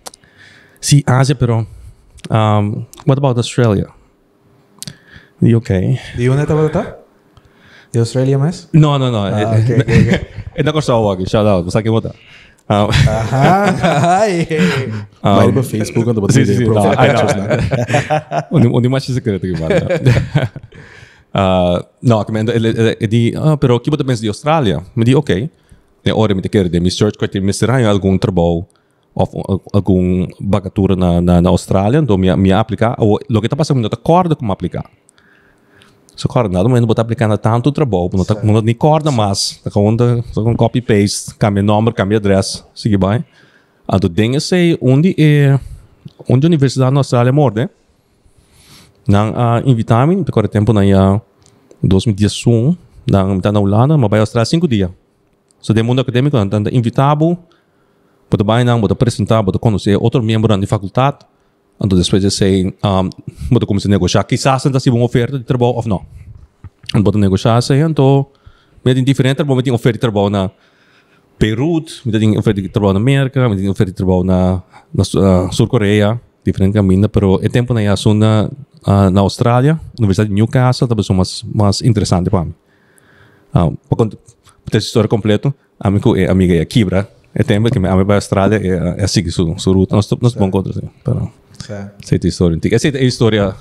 sim 0.80 1.04
Ásia, 1.06 1.36
pero 1.36 1.68
um, 2.30 2.86
what 3.08 3.18
about 3.18 3.38
Australia? 3.38 3.88
E 5.42 5.56
ok. 5.56 6.00
Di 6.16 6.30
onde 6.30 6.46
tava 6.46 6.70
tá? 6.70 6.96
De 7.92 8.00
Australia 8.00 8.38
mais? 8.38 8.70
No, 8.74 8.98
no, 8.98 9.12
no. 9.12 9.26
Ah, 9.26 9.42
eh, 9.42 9.46
ok, 9.46 9.76
eh, 9.76 9.80
ok, 9.82 10.00
ok. 10.00 10.28
É 10.56 10.64
na 10.64 10.72
costa 10.72 10.94
aqui, 11.12 11.30
shout 11.30 11.48
out, 11.48 11.66
você 11.66 11.84
que 11.84 11.90
botar. 11.90 12.16
Um, 12.70 12.88
Aha, 13.10 14.20
ai. 14.20 14.48
Vai 15.22 15.52
para 15.52 15.64
Facebook 15.64 16.06
quando 16.06 16.32
sim, 16.32 16.46
você 16.46 16.46
sim, 16.46 16.58
tem 16.58 16.66
sim, 16.66 16.74
não, 16.74 16.82
profile 16.82 16.94
I 16.94 17.10
pictures, 17.10 17.36
know. 17.36 17.48
né? 17.48 18.44
onde, 18.52 18.68
onde 18.68 18.90
mais 18.90 19.04
secreto 19.04 19.42
que 19.42 19.54
vai. 19.54 19.70
uh, 21.36 21.86
no, 22.02 22.24
que 22.24 22.32
me 22.32 22.40
ele, 22.40 22.52
ele, 22.52 22.98
ele 23.00 23.08
di, 23.08 23.34
ah, 23.36 23.58
pero 23.58 23.80
que 23.80 23.90
você 23.90 24.04
pensa 24.04 24.22
de 24.22 24.30
Austrália? 24.30 24.82
Me 24.96 25.04
di, 25.04 25.14
ok. 25.14 25.50
E 26.06 26.12
ora 26.12 26.36
me 26.36 26.42
te 26.42 26.50
quer 26.50 26.68
de 26.68 26.80
me 26.80 26.92
search 26.92 27.18
que 27.18 27.40
me 27.40 27.54
será 27.54 27.88
algum 27.88 28.18
trabalho 28.18 28.66
ou 29.16 29.64
algum 29.72 30.28
vacatura 30.42 30.96
na 30.96 31.22
na, 31.22 31.42
na 31.42 31.50
Austrália, 31.50 32.00
então 32.00 32.18
me 32.18 32.36
me 32.36 32.52
aplicar 32.52 32.96
ou 32.98 33.20
lo 33.30 33.40
que 33.40 33.48
está 33.48 33.56
passando 33.56 33.80
não 33.80 33.88
está 33.88 33.98
corda 33.98 34.36
como 34.36 34.52
aplicar. 34.52 34.90
So, 36.16 36.28
nada, 36.50 36.70
mas 36.70 36.80
não 36.80 36.88
vou 36.88 36.96
aplicar 36.98 37.28
na 37.28 37.38
tanto 37.38 37.72
trabalho, 37.72 38.10
não 38.14 38.22
está 38.22 38.36
não 38.44 38.62
nem 38.62 38.76
corda 38.76 39.12
mais, 39.12 39.60
tá 39.64 39.72
com 39.72 39.96
só 40.32 40.44
com 40.44 40.56
copy 40.56 40.82
paste, 40.82 41.34
cambia 41.36 41.64
número, 41.64 41.96
cambia 41.96 42.18
endereço, 42.18 42.66
sigue 42.76 42.98
bem. 42.98 43.26
Então, 43.92 44.10
tem 44.10 44.40
sei 44.40 44.78
onde 44.80 45.16
é 45.18 45.60
onde 46.30 46.46
a 46.46 46.50
universidade 46.50 46.94
na 46.94 47.00
Austrália 47.00 47.32
morde. 47.32 47.70
Nang 49.08 49.34
uh, 49.36 49.70
invitami, 49.70 50.24
pekora 50.24 50.48
tempo 50.48 50.72
na 50.72 50.84
ya 50.84 51.20
2011, 51.84 52.78
nang 53.10 53.36
mita 53.36 53.52
na 53.52 53.60
Holanda, 53.60 53.98
mabay 53.98 54.22
Austrália 54.22 54.46
cinco 54.46 54.68
dias. 54.68 54.92
So, 55.64 55.74
de 55.74 55.82
mundo 55.82 56.02
acadêmico, 56.02 56.36
nang 56.36 56.70
invitado, 56.76 57.38
bem 58.46 58.66
não, 58.66 58.82
bota 58.82 58.92
apresentar, 58.92 59.42
bota 59.42 59.58
conhecer 59.58 59.96
outro 59.96 60.22
membro 60.22 60.58
da 60.58 60.68
faculdade. 60.68 61.20
Então 61.82 61.98
depois 61.98 62.22
de 62.22 62.30
sei, 62.30 62.68
um, 62.84 63.10
bota 63.50 63.66
começar 63.66 63.88
a 63.88 63.92
negociar. 63.92 64.26
Quizás 64.26 64.66
não 64.66 64.78
se 64.78 64.90
uma 64.90 65.06
oferta 65.06 65.40
de 65.40 65.46
trabalho 65.46 65.76
ou 65.76 65.84
não. 65.88 66.06
Então 66.90 67.02
bota 67.02 67.18
negociar 67.18 67.62
sei, 67.62 67.80
então 67.80 68.28
me 68.84 68.94
tem 68.94 69.06
diferente 69.06 69.38
trabalho, 69.38 69.56
me 69.56 69.64
tem 69.64 69.72
oferta 69.72 69.94
de 69.98 70.02
trabalho 70.02 70.30
na 70.30 70.52
Peru, 71.40 71.80
tem 71.80 72.38
oferta 72.38 72.62
de 72.62 72.68
trabalho 72.68 72.94
na 72.96 73.00
América, 73.00 73.56
tem 73.56 73.70
oferta 73.70 73.92
de 73.92 73.96
trabalho 73.96 74.24
na, 74.26 74.62
na 74.94 75.04
uh, 75.04 75.54
Sul-Coreia, 75.54 76.20
diferente 76.46 76.74
caminho, 76.74 77.08
pero 77.08 77.40
é 77.42 77.48
tempo 77.48 77.74
na 77.74 77.82
na 77.82 78.50
uh, 78.86 79.10
na 79.10 79.22
Austrália, 79.22 79.80
Universidade 79.98 80.28
de 80.28 80.36
Newcastle, 80.36 80.90
talvez 80.90 81.08
mais 81.10 81.46
mais 81.56 81.82
interessante 81.82 82.30
para 82.30 82.44
mim. 82.44 82.54
Ah, 83.54 83.70
para 83.88 84.10
história 84.72 85.08
completa, 85.08 85.54
amigo 85.80 86.16
é 86.16 86.30
amiga 86.30 86.54
é 86.56 86.66
Kibra. 86.66 87.08
É 87.36 87.42
tempo 87.42 87.70
que 87.72 87.78
a 87.80 87.82
minha 87.82 88.06
para 88.06 88.14
a 88.14 88.18
Austrália 88.18 88.58
é 88.62 89.04
é 89.04 89.08
seguir 89.08 89.32
sua 89.32 89.58
sua 89.58 89.74
ruta. 89.74 89.96
Nós 89.96 90.08
nós 90.22 90.34
bom 90.36 90.52
contra 90.52 90.72
assim. 90.72 90.88
Para 91.04 91.28
Certo. 91.60 92.04
essa 92.04 92.16
é 92.16 92.20
a 92.24 92.28
história. 92.28 92.60
Essa 92.72 92.88
é 92.90 92.98
a 92.98 93.04
história 93.04 93.56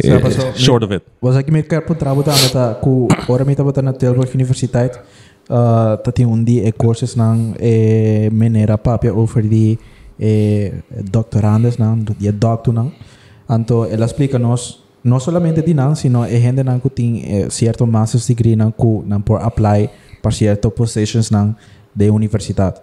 Sim, 0.00 0.12
é, 0.12 0.18
passou- 0.18 0.52
short 0.54 0.84
of 0.84 0.94
it. 0.94 1.04
Was 1.20 1.36
ek 1.36 1.50
met 1.50 1.68
kar 1.68 1.82
trabalho 1.82 2.24
tá 2.24 2.32
meta 2.32 2.78
ku 2.80 3.08
ora 3.28 3.44
meta 3.44 3.62
bota 3.62 3.82
na 3.82 3.92
Tilburg 3.92 4.30
Universiteit. 4.34 4.98
Uh, 5.50 5.98
tati 6.02 6.24
undi 6.24 6.60
e 6.64 6.72
courses 6.72 7.16
nang 7.16 7.54
e 7.60 8.30
menera 8.32 8.78
papia 8.78 9.12
over 9.12 9.42
di 9.42 9.76
e 10.18 10.72
doctorandes 11.10 11.76
nang 11.76 12.04
di 12.04 12.30
doctor 12.32 12.72
nang. 12.72 12.92
Anto 13.48 13.84
ela 13.84 14.06
explica 14.06 14.38
nos 14.38 14.80
no 15.04 15.18
solamente 15.18 15.62
di 15.62 15.74
nang 15.74 15.94
sino 15.94 16.24
e 16.24 16.40
gente 16.40 16.62
nang 16.62 16.80
ku 16.80 16.88
ting 16.88 17.20
eh, 17.26 17.50
cierto 17.50 17.84
master's 17.84 18.26
degree 18.26 18.56
nang 18.56 18.72
ku 18.72 19.02
nang 19.04 19.20
por 19.20 19.42
apply 19.42 19.90
para 20.22 20.32
cierto 20.32 20.70
positions 20.70 21.34
nang 21.34 21.58
de 21.92 22.08
universidad. 22.08 22.80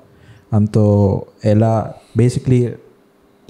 Anto 0.52 1.28
ela 1.42 1.96
basically 2.14 2.76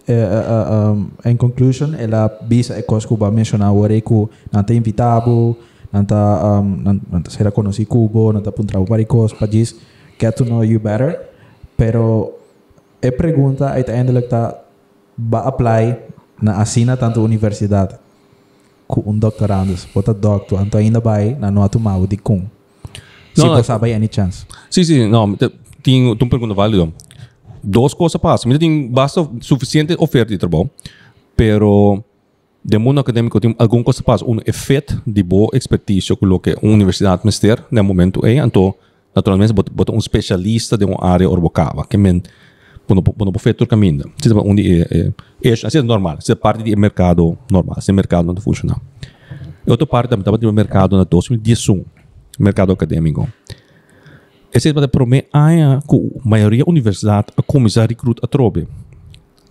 eh, 0.08 0.13
eh, 0.13 0.65
um, 0.69 1.12
in 1.25 1.38
conclusion, 1.38 1.96
ela 1.96 2.29
bisa 2.46 2.77
e 2.77 2.84
cos 2.84 3.05
Cuba 3.05 3.31
mencionar 3.31 3.74
o 3.74 4.29
nanta 4.51 4.74
invitabo, 4.74 5.58
nanta 5.91 6.60
um, 6.60 6.84
nan- 6.84 7.01
nanta 7.12 7.29
será 7.31 7.51
conocí 7.51 7.86
Cubo, 7.86 8.31
nanta 8.34 8.51
puntrabo 8.51 8.86
paricos, 8.86 9.34
pagis 9.34 9.75
get 10.19 10.36
to 10.36 10.46
know 10.46 10.63
you 10.63 10.79
better. 10.79 11.17
Pero 11.77 12.36
e 13.01 13.12
pergunta 13.12 13.74
uiteindelijk 13.75 14.27
ta 14.27 14.60
ba 15.15 15.48
apply 15.48 15.96
na 16.41 16.60
assina 16.60 16.96
tanto 16.96 17.24
universidade 17.24 17.96
ku 18.89 19.03
un 19.05 19.19
doctorandus, 19.19 19.86
bota 19.93 20.12
doctor, 20.12 20.60
anto 20.60 20.75
ainda 20.75 21.00
vai 21.00 21.38
na 21.38 21.51
no 21.51 21.62
atumaw 21.62 22.03
di 22.10 22.17
kung. 22.17 22.59
No, 23.38 23.46
no, 23.46 23.58
no. 23.58 23.64
sabay 23.64 23.94
any 23.94 24.10
chance. 24.12 24.46
Sim, 24.70 24.84
sim, 24.84 25.08
não, 25.08 25.36
te- 25.36 25.52
tem 25.84 26.06
uma 26.08 26.16
pergunta 26.30 26.54
válida. 26.54 26.92
Duas 27.64 27.94
coisas 27.94 28.20
passam. 28.20 28.58
Tem 28.58 28.88
basta 28.88 29.28
suficiente 29.42 29.96
oferta 30.00 30.32
de 30.32 30.38
trabalho, 30.38 30.70
pero 31.36 32.04
de 32.64 32.78
mundo 32.78 33.00
acadêmico 33.00 33.40
tem 33.40 33.56
alguma 33.58 33.84
coisa 33.84 34.04
passa, 34.04 34.26
um 34.26 34.38
efeito 34.46 35.02
de 35.08 35.24
boa 35.24 35.50
expertise 35.54 36.16
que 36.16 36.26
o 36.26 36.40
que 36.40 36.52
a 36.52 36.58
universidade 36.62 37.22
mister 37.26 37.64
no 37.72 37.84
momento 37.84 38.26
é, 38.26 38.36
então 38.36 38.74
naturalmente 39.16 39.54
bota, 39.54 39.72
bota 39.74 39.92
um 39.94 39.98
especialista 39.98 40.78
de 40.78 40.86
uma 40.86 40.98
área 41.04 41.30
orbocava, 41.30 41.86
que 41.86 41.98
men 41.98 42.22
quando 42.86 43.02
quando 43.04 43.36
o 43.36 43.40
feito 43.40 43.66
caminho. 43.68 44.12
Se 44.22 44.32
onde 44.34 44.82
é 44.82 45.12
é 45.44 45.50
é 45.50 45.78
é 45.78 45.82
normal, 45.82 46.18
se 46.22 46.36
parte 46.36 46.64
do 46.64 46.80
mercado 46.80 47.38
normal, 47.52 47.80
se 47.82 47.92
mercado 47.92 48.26
não 48.34 48.36
funciona. 48.42 48.76
Outra 49.68 49.86
parte 49.86 50.10
também 50.10 50.22
estava 50.22 50.38
no 50.38 50.52
mercado 50.54 50.98
na 50.98 51.04
2011, 51.04 51.86
mercado 52.39 52.72
acadêmico. 52.72 53.27
É 54.51 54.88
para 54.88 55.05
mim 55.05 55.22
a 55.31 55.79
maioria 56.25 56.63
da 56.63 56.72
universidade 56.72 57.27
a 57.38 57.41
começar 57.41 57.84
a 57.84 57.86
recrutar 57.86 58.25
a 58.25 58.27
trobe. 58.27 58.67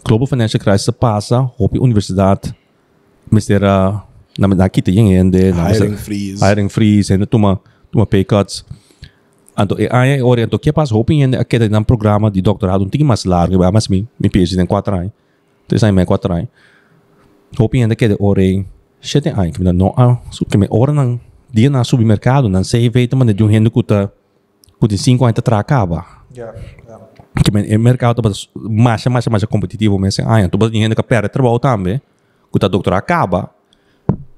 Global 0.05 0.27
Financial 0.27 0.61
Crisis 0.61 0.91
passa, 0.91 1.49
hope 1.59 1.79
universidade, 1.79 2.55
mas 3.31 3.49
era 3.51 4.03
na 4.39 4.69
kita 4.69 4.91
yang 4.91 5.13
ende, 5.13 5.53
na 5.53 5.71
Hiring 5.71 5.97
freeze. 5.97 6.45
hiring 6.45 6.69
freeze, 6.69 7.13
ainda 7.13 7.27
toma 7.27 7.61
toma 7.93 8.07
pay 8.07 8.25
cuts. 8.25 8.65
Então, 9.57 9.77
é 9.79 9.89
aí 9.91 10.23
ora 10.23 10.43
então 10.43 10.59
que 10.59 10.73
passa 10.73 10.95
hope 10.95 11.13
ainda 11.13 11.41
aquele 11.41 11.77
um 11.77 11.85
programa 11.85 12.31
de 12.31 12.41
doutorado 12.41 12.83
um 12.83 12.89
pouquinho 12.89 13.07
mais 13.07 13.25
largo, 13.25 13.59
mas 13.73 13.89
me 13.89 14.07
me 14.19 14.31
PhD 14.31 14.57
tem 14.57 14.67
quatro 14.67 14.95
anos. 14.95 15.13
Três 15.67 15.83
anos, 15.83 15.95
mais 15.95 16.07
quatro 16.07 16.33
anos. 16.33 16.49
Hope 17.59 17.81
ainda 17.81 17.95
que 17.95 18.17
ora 18.19 18.43
sete 19.01 19.29
anos, 19.29 19.57
que 19.57 19.63
não 19.63 19.95
ah, 19.97 20.19
que 20.49 20.57
me 20.57 20.67
ora 20.71 20.93
não 20.93 21.21
dia 21.53 21.71
na 21.71 21.83
supermercado, 21.85 22.49
não 22.49 22.63
sei 22.65 22.89
veio 22.91 23.09
também 23.09 23.35
de 23.35 23.43
um 23.43 23.47
rendo 23.47 23.71
tá 23.83 24.11
que 24.81 24.89
de 24.89 24.99
cinco 24.99 25.25
anos 25.25 25.35
tá 25.43 25.59
acaba 25.59 26.05
que 27.45 27.51
men- 27.51 27.77
o 27.77 27.81
mercado 27.81 28.23
tá 28.23 28.31
mais 28.55 29.05
mais 29.07 29.27
mais 29.27 29.45
competitivo 29.45 29.99
mas 29.99 30.19
ah 30.21 30.41
então 30.41 30.59
você 30.59 30.77
ainda 30.77 30.95
que 30.95 31.03
perde 31.03 31.29
trabalho 31.29 31.59
também 31.59 32.01
tá 32.61 32.69
doutor 32.69 32.93
acaba 32.95 33.51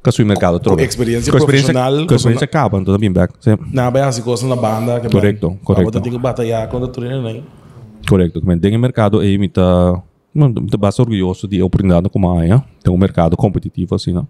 que 0.02 0.22
o 0.22 0.26
mercado 0.26 0.58
troca 0.58 0.82
experiência 0.82 1.30
com 1.30 1.36
experiência 1.38 1.72
profissional, 1.74 2.06
com 2.06 2.14
experiência 2.14 2.44
acaba 2.44 2.78
então 2.78 2.94
também 2.94 3.12
back 3.12 3.34
Na 3.72 3.90
bem 3.90 4.02
assim, 4.02 4.22
coisa 4.22 4.46
na 4.46 4.56
banda. 4.56 4.98
Que 5.00 5.08
Correcto, 5.10 5.58
correcto. 5.62 5.92
Você 5.92 6.00
tem 6.00 6.12
que 6.12 6.18
batalhar 6.18 6.66
tu 6.80 6.88
treina, 6.88 7.20
né? 7.20 7.42
correto 8.08 8.40
mas 8.44 8.58
tem 8.60 8.74
o 8.74 8.80
mercado 8.80 9.20
aí 9.20 9.36
me 9.36 9.48
tá 9.48 10.00
me 10.34 10.66
tá 10.70 10.78
bastante 10.78 11.02
orgulhoso 11.06 11.46
de 11.46 11.62
oportunidade 11.62 12.08
como 12.08 12.30
a 12.30 12.42
tem 12.82 12.92
um 12.92 12.96
mercado 12.96 13.36
competitivo 13.36 13.94
assim 13.94 14.12
não 14.12 14.26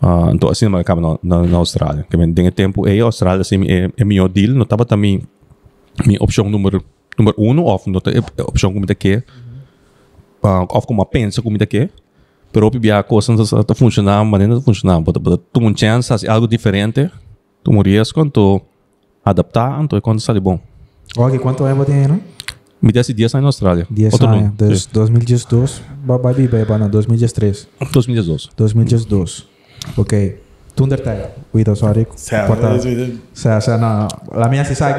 ah 0.00 0.30
então 0.32 0.48
assim 0.48 0.68
não 0.68 0.78
acaba 0.78 1.00
na, 1.00 1.18
na, 1.22 1.46
na 1.46 1.56
Austrália 1.58 2.06
que 2.08 2.16
men 2.16 2.32
tem 2.32 2.50
tempo 2.50 2.86
aí 2.86 3.00
a 3.00 3.04
Austrália 3.04 3.40
assim 3.40 3.64
é, 3.68 3.90
é 3.96 4.04
melhor 4.04 4.28
deal 4.28 4.54
não 4.54 4.64
tava 4.66 4.84
também 4.84 5.22
minha 6.04 6.18
opção 6.20 6.48
número 6.48 6.84
número 7.18 7.36
um 7.38 7.64
of 7.64 7.90
não 7.90 8.00
tá 8.00 8.10
opção 8.44 8.72
como 8.72 8.86
que 8.86 9.22
uh, 10.42 10.66
of 10.70 10.86
como 10.86 11.04
pensa 11.06 11.40
como 11.42 11.58
que 11.58 11.88
pero 12.52 12.66
opi 12.66 12.90
a 12.90 13.02
coisa 13.02 13.32
não 13.34 13.42
está 13.42 13.74
funcionando 13.74 14.26
maneira 14.28 14.54
não 14.54 14.62
funcionando 14.62 15.04
bota 15.04 15.18
bota 15.18 15.42
tu 15.52 15.60
um 15.60 15.76
chance 15.76 16.12
assim, 16.12 16.28
algo 16.28 16.46
diferente 16.46 17.10
tu 17.64 17.72
morias 17.72 18.12
quando 18.12 18.60
adaptar 19.24 19.82
então 19.82 20.00
quando 20.00 20.20
sai 20.20 20.38
bom 20.40 20.60
Ok, 21.16 21.38
quanto 21.38 21.64
tempo 21.64 21.84
tem, 21.84 22.08
não? 22.08 22.20
me 22.82 22.92
desse 22.92 23.14
dias 23.14 23.32
na 23.32 23.40
Austrália 23.40 23.86
10 23.90 24.12
Outro 24.12 24.28
anos. 24.28 24.42
não. 24.42 24.68
Des 24.68 24.86
2012, 24.86 25.80
vai 26.04 26.18
vai 26.18 26.64
vai 26.64 26.78
na 26.78 26.88
2013. 26.88 27.68
2012 27.92 28.50
2012. 28.56 29.44
Okei. 29.96 30.40
Tundertag. 30.74 31.30
Porta. 32.46 32.76
Sa 33.32 33.60
sa 33.60 33.78
na. 33.78 34.08
Lami 34.32 34.58
asi 34.58 34.74
sa 34.74 34.92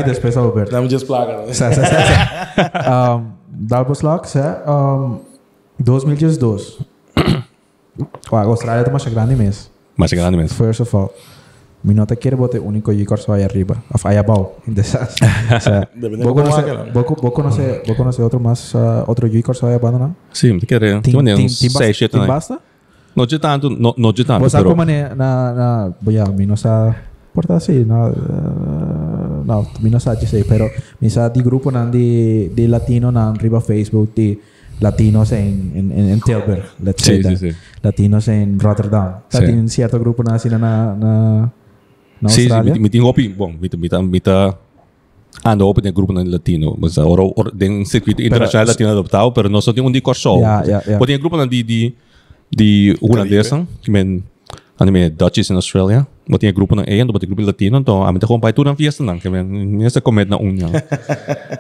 just 0.90 1.06
plug. 1.06 1.54
Sa 1.54 1.72
sa 1.72 1.84
sa. 1.86 1.98
Um 3.14 3.38
dalbos 3.54 4.02
lock 4.02 4.26
sa 4.26 4.64
um 4.66 5.22
2002. 5.78 6.82
Uau, 8.32 8.38
a 8.38 8.44
Austrália 8.44 8.82
está 8.82 8.92
mais 8.92 9.06
grande 9.06 9.36
mesmo. 9.36 9.70
Mais 9.96 10.14
grande. 10.14 10.48
First 10.48 10.82
of 10.82 10.94
all. 10.96 11.12
Minota 11.84 12.16
quiere 12.16 12.36
bote 12.36 12.60
único 12.60 12.92
y 12.92 13.06
corso 13.06 13.32
ahí 13.32 13.44
arriba, 13.44 13.84
ahí 14.04 14.18
abajo, 14.18 14.58
de 14.66 14.82
esas. 14.82 15.16
O 16.24 16.34
¿vos 16.92 17.94
conoces 17.96 18.20
otro 18.20 18.40
más, 18.40 18.74
uh, 18.74 19.04
otro 19.06 19.28
y 19.28 19.44
corso 19.44 19.68
abajo, 19.68 19.92
no? 19.92 20.16
Sí, 20.32 20.52
me 20.52 20.60
quiere. 20.62 21.00
No 26.46 26.56
sa, 26.56 26.96
porta 27.34 27.56
así, 27.58 27.84
no, 27.86 28.08
uh, 28.10 29.44
no, 29.46 29.68
mi 29.82 29.90
no 29.90 30.00
sa, 30.00 30.16
dice, 30.16 30.44
pero 30.48 30.70
mi 31.00 31.10
sa 31.10 31.30
di 31.30 31.42
grupo 31.42 31.70
nan 31.72 31.90
di, 31.92 32.50
di 32.54 32.68
latino 32.68 33.10
nan 33.12 33.36
arriba 33.36 33.60
Facebook 33.60 34.14
di 34.16 34.38
latinos 34.80 35.32
en, 35.32 35.72
en, 35.76 35.92
en, 35.92 36.06
en 36.14 36.20
Tilburg, 36.22 36.64
let's 36.84 37.04
say 37.04 37.18
Sí, 37.18 37.24
that. 37.24 37.36
sí, 37.38 37.50
sí. 37.50 37.56
Latinos 37.82 38.28
en 38.28 38.60
Rotterdam. 38.60 39.22
Sí. 39.30 39.40
Tiene 39.40 39.60
un 39.62 39.70
cierto 39.70 40.00
grupo 40.00 40.22
na 40.24 40.36
así 40.36 40.50
na, 40.50 40.58
na, 40.60 41.52
na 42.22 42.30
sim 42.30 42.44
sim 42.46 42.52
Australia. 42.52 42.74
me- 42.74 42.80
me 42.82 42.90
tem 42.90 43.02
opi 43.02 43.28
bom 43.30 43.54
me 43.60 43.68
me 43.78 43.90
tá 43.90 44.02
me 44.02 44.20
tá 44.20 44.54
ando 45.44 45.68
opi 45.68 45.82
tem 45.82 45.92
grupo 45.94 46.14
na 46.14 46.24
latino 46.24 46.76
mas 46.80 46.98
ora 46.98 47.24
ora 47.36 47.50
tem 47.52 47.84
circuito 47.86 48.22
internacional 48.22 48.68
latino 48.68 48.90
adaptado 48.92 49.32
pero 49.32 49.50
não 49.50 49.62
só 49.62 49.74
tem 49.74 49.84
um 49.84 49.92
de 49.92 50.02
corso 50.02 50.40
Ja, 50.42 50.64
ja, 50.64 50.82
ja. 50.86 51.00
tem 51.00 51.18
grupo 51.20 51.38
na 51.38 51.46
de 52.52 52.58
de 52.58 52.94
de 52.94 52.98
holandesa 53.02 53.68
que 53.82 53.92
men 53.92 54.24
anime 54.80 55.10
Dutchies 55.10 55.50
in 55.50 55.56
Australia 55.56 56.08
mas 56.28 56.40
tem 56.40 56.54
grupo 56.54 56.76
na 56.76 56.84
e 56.88 57.00
ando 57.00 57.18
tem 57.20 57.28
grupo 57.28 57.42
latino 57.42 57.78
então 57.78 58.04
a 58.04 58.12
mim 58.12 58.20
tá 58.20 58.28
com 58.28 58.40
pai 58.40 58.54
tudo 58.54 58.70
na 58.70 58.76
fiesta 58.76 59.04
não 59.04 59.20
que 59.20 59.30
men 59.30 59.44
nessa 59.44 60.02
comédia 60.02 60.38
na 60.38 60.42
unha 60.42 60.68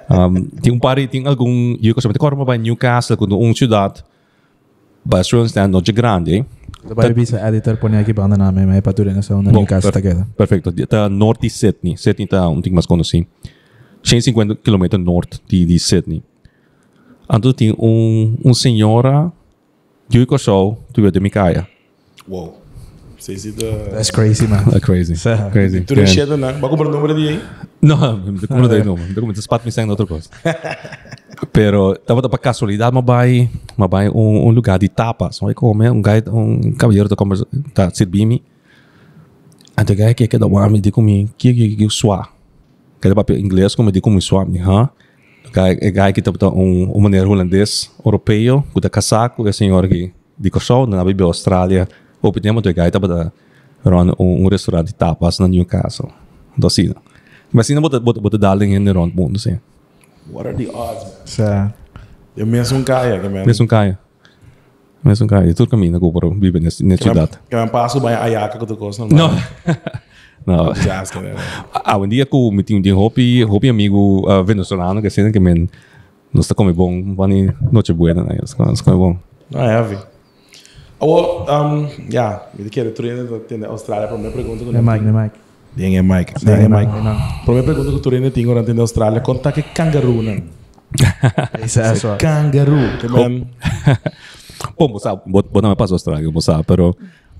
um, 0.09 0.45
tem 0.61 0.73
um 0.73 0.79
par 0.79 0.97
tem 1.07 1.27
algum 1.27 1.75
eu 1.81 1.93
gosto 1.93 2.11
de 2.11 2.19
corma 2.19 2.45
para 2.45 2.57
Newcastle 2.57 3.17
quando 3.17 3.39
um 3.39 3.55
cidade 3.55 4.03
para 5.07 5.19
Australian 5.19 5.47
stand 5.47 5.67
não 5.69 5.81
de 5.81 5.91
grande 5.91 6.45
Vai 6.83 7.13
bisa 7.13 7.45
editor 7.47 7.77
pone 7.77 7.97
aqui 7.97 8.13
banda 8.13 8.37
na 8.37 8.51
minha 8.51 8.81
patura 8.81 9.13
nessa 9.13 9.35
onda 9.35 9.51
Bom, 9.51 9.61
no 9.61 9.65
caso 9.67 9.91
per- 9.91 10.01
queda. 10.01 10.27
Perfeito. 10.37 10.69
Está 10.77 11.09
norte 11.09 11.41
de 11.41 11.49
Sydney. 11.49 11.97
Sydney 11.97 12.25
está 12.25 12.47
um 12.47 12.55
pouquinho 12.55 12.75
mais 12.75 12.85
conhecido. 12.85 13.27
150 14.03 14.55
km 14.55 14.97
norte 14.97 15.41
de, 15.47 15.65
de 15.65 15.79
Sydney. 15.79 16.23
Então 17.29 17.51
tem 17.51 17.75
um, 17.77 18.37
um 18.43 18.53
senhora 18.53 19.31
eu 20.09 20.37
show 20.37 20.83
tu 20.93 21.11
de 21.11 21.19
Mikaya. 21.19 21.67
Wow. 22.27 22.67
Sei 23.19 23.37
se 23.37 23.51
da... 23.51 23.65
That's 23.91 24.11
crazy, 24.11 24.47
man. 24.47 24.63
É 24.73 24.79
crazy. 24.79 25.15
Crazy. 25.51 25.81
Tu 25.81 25.95
não 25.95 26.05
chega, 26.05 26.37
não. 26.37 26.53
Vai 26.59 26.69
comprar 26.69 26.87
o 26.87 26.91
número 26.91 27.15
de 27.15 27.29
aí? 27.29 27.43
Não, 27.81 27.97
não 28.17 28.37
tem 28.37 28.47
como 28.47 28.67
daí 28.67 28.83
não. 28.83 28.95
Tem 28.95 29.15
como 29.15 29.33
despat 29.33 29.65
me 29.65 29.71
saindo 29.71 29.89
outra 29.89 30.05
coisa. 30.05 30.29
Pero 31.51 31.93
estava 31.93 32.21
para 32.27 32.37
casualidade, 32.37 32.93
mas 32.93 33.05
vai, 33.05 33.49
mas 33.75 33.89
vai 33.89 34.09
um, 34.09 34.47
um 34.47 34.49
lugar 34.49 34.79
de 34.79 34.87
tapas. 34.87 35.39
Vai 35.39 35.53
comer 35.53 35.91
um 35.91 36.01
guy, 36.01 36.23
um 36.31 36.71
cavalheiro 36.73 37.09
da 37.09 37.15
conversa, 37.15 37.45
tá 37.73 37.89
servindo. 37.89 38.41
Então 39.79 39.95
o 39.95 39.97
guy 39.97 40.13
que 40.13 40.27
que 40.27 40.37
da 40.37 40.47
de 40.47 40.91
comer, 40.91 41.27
que 41.37 41.53
que 41.53 41.75
que 41.75 41.89
suar. 41.89 42.31
Que 43.01 43.09
da 43.09 43.15
papel 43.15 43.37
inglês 43.37 43.75
como 43.75 43.91
de 43.91 44.01
como 44.01 44.21
suar, 44.21 44.47
né? 44.47 44.63
O 44.63 44.89
guy, 45.51 45.89
o 45.89 45.91
guy 45.91 46.13
que 46.13 46.21
tá 46.21 46.31
um 46.49 46.91
um 46.95 46.99
maneiro 46.99 47.29
holandês, 47.29 47.91
europeu, 48.05 48.63
com 48.73 48.79
da 48.79 48.89
casaco, 48.89 49.45
e 49.45 49.49
a 49.49 49.53
senhora 49.53 49.87
que 49.87 50.11
de 50.37 50.49
coxão 50.49 50.85
na 50.85 51.03
Bíblia 51.03 51.25
Austrália. 51.25 51.87
O 52.21 52.31
pedimos 52.31 52.61
do 52.63 52.73
guy 52.73 52.89
tava 52.91 53.07
da 53.07 53.31
run 53.85 54.11
um, 54.19 54.45
um 54.45 54.47
restaurante 54.47 54.87
de 54.87 54.95
tapas 54.95 55.39
na 55.39 55.47
Newcastle. 55.47 56.09
Então 56.57 56.67
assim, 56.67 56.93
Mas 57.51 57.67
sino 57.67 57.81
bota 57.81 57.99
bota 57.99 58.19
bota 58.19 58.37
daling 58.37 58.75
in 58.75 58.91
rond 58.91 59.13
mundo 59.15 59.39
sim. 59.39 59.59
What 60.31 60.47
are 60.47 60.57
the 60.57 60.69
odds, 60.71 61.03
man? 61.03 61.11
Sa, 61.25 61.73
Eu 62.35 62.45
mesmo 62.45 62.77
um 62.79 62.83
kaya, 62.83 63.19
que 63.19 63.29
man. 63.29 63.45
Mesmo 63.45 63.67
kaya. 63.67 63.97
Mesmo 65.03 65.27
kaya. 65.27 65.53
Tudo 65.53 65.69
caminho 65.69 65.99
para 66.11 66.29
viver 66.29 66.59
nessa 66.59 66.83
cidade. 66.83 67.39
que 67.49 67.55
man 67.55 67.67
passo 67.69 67.99
bem 67.99 68.13
a 68.13 68.23
ayaca 68.23 68.59
que 68.59 68.65
tu 68.65 68.75
gosta, 68.75 69.05
Não. 69.05 69.29
Não. 69.29 69.29
Jazz, 70.81 71.11
man. 71.11 71.35
Ah, 71.73 71.97
um 71.97 72.07
dia 72.07 72.27
eu 72.31 72.51
meti 72.51 72.73
um 72.73 72.81
dia 72.81 72.95
hopi 72.95 73.43
hopi 73.43 73.69
amigo 73.69 74.25
uh, 74.27 74.43
venezuelano 74.43 75.01
que 75.01 75.07
assim 75.07 75.31
que 75.31 75.39
men 75.39 75.69
não 76.33 76.41
está 76.41 76.55
como 76.55 76.73
bom, 76.73 77.15
vani 77.15 77.51
noche 77.71 77.93
buena, 77.93 78.23
né? 78.23 78.37
Está 78.41 78.63
como 78.83 78.97
bom. 78.97 79.17
Não 79.51 79.61
é, 79.61 79.83
vi. 79.83 79.97
Oh, 80.99 81.45
um, 81.49 81.85
ik 82.59 82.71
keer 82.71 82.93
terug 82.93 83.27
in 83.51 83.59
de 83.59 83.65
Australië. 83.65 84.07
Para 84.07 84.17
minha 84.17 84.31
pergunta 84.31 84.63
ne 84.65 84.81
mic, 84.81 85.03
ne 85.03 85.11
mic. 85.11 85.31
Ding 85.75 85.95
é 85.95 86.01
Mike. 86.01 86.33
Ding 86.43 86.51
é 86.51 86.63
é 86.63 86.67
Mike. 86.67 86.91
Mike, 86.91 87.03
não. 87.03 87.17
Para 87.45 87.53
minha 87.53 87.63
pergunta 87.63 87.91
que 87.91 87.99
tu 87.99 88.09
ainda 88.09 88.31
tinha 88.31 88.49
orante 88.49 88.73
na 88.73 88.81
Austrália, 88.81 89.21
conta 89.21 89.51
que 89.51 89.61
kangaroo 89.61 90.23
não. 90.23 90.41
Isa, 91.63 91.81
é 91.81 91.95
só. 91.95 92.15
Kangaroo, 92.15 92.97
que 92.99 93.07
man. 93.07 93.45
Bom, 94.77 94.91
você 94.93 95.03
sabe, 95.03 95.21
bot 95.27 95.47
bot 95.49 95.61
na 95.61 95.75
passo 95.75 95.93
Austrália, 95.93 96.31
você 96.31 96.45
sabe, 96.51 96.63
pero 96.63 96.97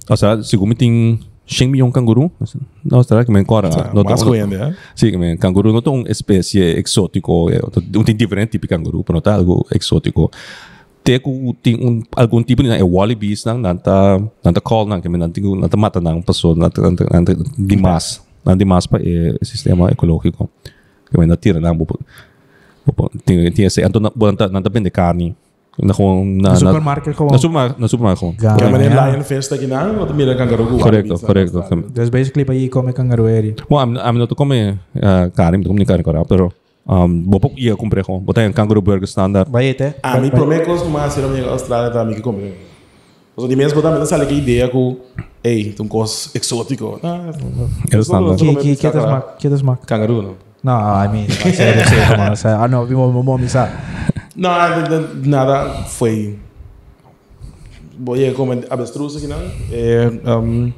Austrália, 0.07 0.43
segundo 0.43 0.75
tem 0.75 1.19
100 1.47 1.67
milhões 1.69 1.89
de 1.89 1.93
canguru 1.93 2.29
na 2.83 2.97
Austrália 2.97 3.25
que 3.25 3.31
men 3.31 3.45
cora. 3.45 3.69
Mais 3.93 4.21
coende, 4.21 4.55
é? 4.55 4.75
Sim, 4.93 5.11
que 5.11 5.17
men 5.17 5.37
canguru 5.37 5.71
não 5.71 5.81
uma 5.93 6.09
espécie 6.09 6.59
exótico, 6.77 7.49
é 7.49 7.59
um 7.97 8.03
tem 8.03 8.15
diferente 8.15 8.51
tipo 8.51 8.67
de 8.67 8.75
canguru, 8.75 9.03
pero 9.03 9.21
não 9.23 9.31
é 9.31 9.35
algo 9.35 9.65
exótico. 9.73 10.29
Tem 11.03 11.21
tem 11.63 11.75
um 11.75 12.03
algum 12.15 12.43
tipo 12.43 12.61
de 12.63 12.69
é 12.69 12.83
wallabies 12.83 13.45
nang 13.45 13.61
nanta 13.61 14.19
nanta 14.43 14.59
call 14.59 14.87
nang 14.87 15.01
que 15.01 15.07
men 15.07 15.19
nanta 15.19 15.39
nanta 15.39 15.77
mata 15.77 16.01
nang 16.01 16.21
passo 16.21 16.53
nanta 16.53 16.81
nanta 16.81 17.05
nanta 17.09 17.33
dimas, 17.57 18.21
nanta 18.45 18.59
dimas 18.59 18.85
pa 18.87 18.99
é 18.99 19.37
sistema 19.41 19.89
ecológico. 19.89 20.49
Que 21.09 21.25
natira 21.25 21.61
nang 21.61 21.77
bupo. 21.77 21.97
Bupo 22.85 23.09
tem 23.23 23.49
tem 23.51 23.65
esse 23.65 23.81
nanta 23.81 24.49
nanta 24.49 24.69
vende 24.69 24.91
carne. 24.91 25.33
Na 25.77 25.93
gewoon 25.93 26.41
na 26.41 26.49
No 26.49 26.53
na 26.53 26.55
supermarket 26.57 27.13
gewoon. 27.15 27.31
na 27.31 27.37
supermarkt, 27.37 27.77
na 27.79 27.87
supermarkt 27.87 28.19
gewoon. 28.19 28.33
Ga- 28.37 28.55
Que 28.57 28.69
man 28.69 28.81
ja. 28.81 29.05
Lion 29.11 29.23
Fest 29.23 29.51
aqui 29.53 29.67
não, 29.67 29.99
ou 29.99 30.13
mira 30.13 30.33
kangaroo. 30.35 30.77
Correcto, 30.79 31.19
correcto. 31.19 31.63
Dus 31.93 32.09
basically, 32.09 32.45
pa 32.45 32.53
i 32.53 32.67
come 32.67 32.91
kangaroo 32.93 33.27
eri. 33.27 33.53
Bom, 33.69 33.77
I'm, 33.79 33.93
I'm 33.97 34.17
not 34.17 34.33
come 34.35 34.79
uh, 34.95 35.29
carne, 35.35 35.57
não 35.57 35.65
come 35.69 35.85
carne 35.85 36.01
agora, 36.01 36.25
pero 36.25 36.51
um, 36.89 37.23
vou 37.29 37.39
pouco 37.39 37.59
ia 37.59 37.75
comprar 37.75 38.03
com, 38.03 38.17
botar 38.19 38.41
um 38.49 38.51
kangaroo 38.51 38.81
burger 38.81 39.03
standard. 39.07 39.51
Vai 39.51 39.67
ete? 39.69 39.93
A 40.01 40.17
mim, 40.19 40.31
para 40.31 40.45
mim, 40.47 40.63
coisa 40.65 40.85
mais 40.85 41.13
ser 41.13 41.23
a 41.23 41.27
minha 41.27 41.45
Austrália 41.47 41.91
também 41.91 42.15
que 42.15 42.21
comer. 42.21 42.57
Os 43.35 43.47
de 43.47 43.55
mesmo 43.55 43.79
também 43.79 43.99
não 43.99 44.05
sabe 44.07 44.25
que 44.25 44.33
ideia 44.33 44.67
com, 44.69 44.97
ei, 45.43 45.75
um 45.79 45.87
coisa 45.87 46.31
exótico. 46.33 46.99
Ah, 47.03 47.29
É 47.91 47.97
o 47.97 48.01
standard. 48.01 48.37
Ki, 48.39 48.55
ki, 48.55 48.75
que 48.77 48.89
das 48.89 49.05
mak, 49.05 49.37
que 49.37 49.47
das 49.47 49.61
mak. 49.61 49.85
Kangaroo, 49.85 50.23
não. 50.23 50.33
No, 50.63 50.73
I 50.73 51.07
mean, 51.07 51.29
sério, 51.29 51.87
sério, 51.87 52.17
mano. 52.17 52.35
Sério. 52.35 52.57
Ah, 52.63 52.67
não, 52.67 52.83
vi 52.83 52.95
mo 52.95 53.11
mo 53.23 53.37
misa. 53.37 53.69
Não, 54.37 54.51
nada 55.25 55.83
foi. 55.85 56.37
Vou 57.99 58.15
ir 58.15 58.33
comer 58.35 58.67
avestruz 58.69 59.15
aqui, 59.17 59.25
não? 59.25 59.39
É, 59.71 60.07
um, 60.37 60.71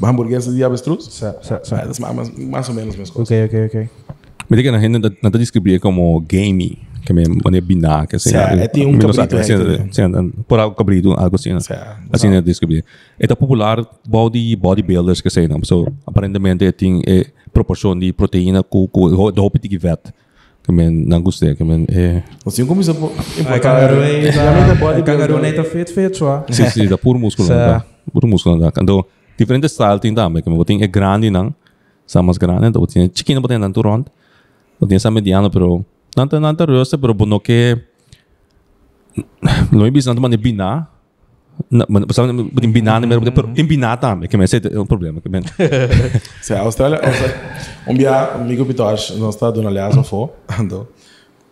hamburguesa 0.00 0.52
de 0.52 0.62
avestruz. 0.62 1.04
Sa, 1.10 1.36
sa, 1.42 1.56
Ah, 1.56 1.92
sa. 1.92 2.12
mais, 2.12 2.30
mais 2.38 2.68
ou 2.68 2.74
menos 2.74 2.94
mesmo. 2.94 3.20
Ok, 3.20 3.44
ok, 3.44 3.66
ok. 3.66 3.88
Me 4.48 4.56
diga 4.56 4.70
na 4.70 4.78
gente 4.78 4.98
não 5.22 5.30
te 5.30 5.80
como 5.80 6.20
gamey, 6.20 6.78
que 7.04 7.12
me 7.12 7.24
mané 7.44 7.60
binar, 7.60 8.06
que 8.06 8.16
assim. 8.16 8.30
Sim, 8.30 8.36
é, 8.36 8.68
tem 8.68 8.86
um 8.86 8.96
cabrito 8.98 9.36
assim, 9.36 9.54
assim, 9.54 10.30
por 10.46 10.60
algo 10.60 10.76
cabrito, 10.76 11.12
algo 11.12 11.34
assim. 11.34 11.58
Sim, 11.60 11.74
Assim 12.12 12.28
é 12.28 12.40
descrever. 12.40 12.84
É 13.18 13.26
popular 13.34 13.84
body 14.08 14.54
bodybuilders 14.56 15.20
que 15.20 15.30
sei 15.30 15.48
não, 15.48 15.62
so 15.64 15.86
aparentemente 16.06 16.70
tem 16.72 17.02
é 17.06 17.26
proporção 17.52 17.98
de 17.98 18.12
proteína 18.12 18.62
com 18.62 18.86
com 18.86 19.32
do 19.32 19.44
hopi 19.44 19.76
vet. 19.76 20.12
Que 20.70 20.76
men 20.76 21.04
não 21.04 21.20
gostei, 21.20 21.56
que 21.56 21.64
men 21.64 21.84
é 21.88 22.22
Assim 22.46 22.64
como 22.64 22.80
isso 22.80 22.92
é 22.92 23.58
kangaroo 23.58 24.02
é 24.02 25.02
Kangaroo 25.02 25.40
nem 25.40 25.52
tá 25.52 25.64
fit, 25.64 25.92
fit, 25.92 26.16
só. 26.16 26.44
Sim, 26.48 26.70
sim, 26.70 26.86
da 26.86 26.96
puro 26.96 27.18
músculo. 27.18 27.48
Da, 27.48 27.84
puro 28.12 28.28
músculo. 28.28 28.60
Da. 28.60 28.72
Então, 28.80 29.04
diferente 29.36 29.68
style 29.68 29.98
tem 29.98 30.14
também. 30.14 30.40
Que 30.40 30.64
tem 30.64 30.80
é 30.80 30.86
grande, 30.86 31.28
não? 31.28 31.52
Sa 32.06 32.22
mais 32.22 32.38
grande. 32.38 32.66
Então, 32.68 32.86
tem 32.86 33.10
chiquinho, 33.12 33.42
tem 33.42 33.58
tanto 33.58 33.80
rond. 33.80 34.06
Tem 34.88 34.96
sa 35.00 35.10
mediano, 35.10 35.50
pero 35.50 35.84
nanta 36.16 36.38
nanta 36.38 36.64
rosa, 36.64 36.96
pero 36.96 37.12
bono 37.14 37.40
que 37.40 37.76
não 39.72 39.84
é 39.84 39.90
bis 39.90 40.06
nanta 40.06 40.20
mane 40.20 40.36
bina. 40.36 40.86
Na, 41.70 41.84
man, 41.88 42.02
sabe, 42.12 42.32
tem 42.60 42.70
bina, 42.72 43.00
pero 43.00 43.32
pero 43.32 43.50
em 43.54 43.64
bina 43.64 43.96
também, 43.96 44.28
que 44.28 44.36
mas 44.36 44.52
é 44.54 44.78
um 44.78 44.86
problema, 44.86 45.20
que 45.20 45.28
men. 45.28 45.42
Sim, 46.42 46.54
a 46.54 46.60
Austrália, 46.60 46.96
Austrália. 46.98 47.36
Um 47.86 47.94
dia, 47.94 48.32
amigo 48.34 48.64
Pitosh, 48.64 49.10
nós 49.18 49.34
está 49.34 49.50
dando 49.50 49.68
aliás 49.68 49.96
ao 49.96 50.02
fo, 50.02 50.30
ando. 50.58 50.88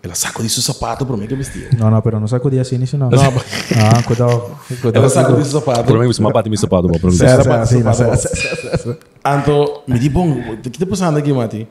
Ela 0.03 0.15
sacou 0.15 0.43
disso 0.45 0.63
sapato 0.63 1.05
para 1.05 1.17
mim 1.17 1.27
que 1.27 1.35
vestia. 1.35 1.69
No, 1.77 1.91
no, 1.91 2.01
pero 2.01 2.19
no 2.21 2.27
sacudí 2.29 2.59
así 2.59 2.79
ni 2.79 2.87
si 2.87 2.97
no. 2.97 3.11
Não, 3.11 3.19
Ah, 3.21 4.03
cuidado. 4.05 4.43
Cuidado. 4.81 4.97
ela 4.97 5.09
sacou 5.09 5.37
disso 5.37 5.51
sapato. 5.51 5.85
Por 5.85 5.99
mim, 5.99 6.09
isso 6.09 6.21
uma 6.23 6.33
parte 6.33 6.49
me 6.49 6.57
sapato, 6.57 6.87
bom, 6.89 6.99
por 6.99 7.11
mim. 7.11 7.17
Sério? 7.17 7.43
Sa- 7.45 7.67
Sapato, 7.67 7.67
sa- 7.67 7.93
sapato. 7.95 8.17
sa- 8.17 8.29
sa- 8.29 8.57
sa- 8.57 8.79
sa- 8.79 8.97
Anto, 9.25 9.83
me 9.89 9.99
di 9.99 10.09
bom, 10.09 10.31
o 10.31 10.57
que 10.57 10.69
está 10.69 10.87
passando 10.87 11.19
aqui, 11.19 11.33
Mati? 11.33 11.67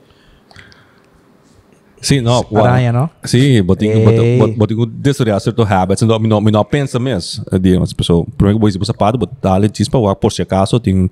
Sim, 2.02 2.22
não. 2.22 2.46
Aranha, 2.56 2.92
não? 2.92 3.10
Sim, 3.24 3.62
botinho, 3.64 3.94
Ei. 3.94 4.06
botinho, 4.38 4.58
botinho 4.58 4.86
desoriar 4.86 5.40
certo 5.42 5.64
habits, 5.64 6.02
não, 6.04 6.20
não, 6.20 6.42
não 6.42 6.66
pensa 6.66 7.00
mesmo. 7.00 7.44
De 7.60 7.76
umas 7.76 7.94
pessoas, 7.94 8.28
primeiro 8.38 8.60
que 8.60 8.78
você 8.78 8.86
sapato, 8.86 9.18
botar 9.18 9.54
ali 9.54 9.70
tispa, 9.70 9.98
por 10.16 10.32
se 10.32 10.42
acaso 10.42 10.80
tem 10.80 11.10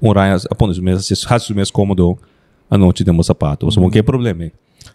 um 0.00 0.12
raio, 0.12 0.36
aponta 0.50 0.72
os 0.72 0.78
meses, 0.78 1.06
se 1.06 1.26
faz 1.26 1.48
meses 1.50 1.70
cômodo 1.70 2.18
a 2.70 2.76
noite 2.76 3.02
de 3.02 3.10
um 3.10 3.22
sapato. 3.22 3.66
Você 3.66 3.80
não 3.80 3.90
quer 3.90 4.02
problema. 4.02 4.50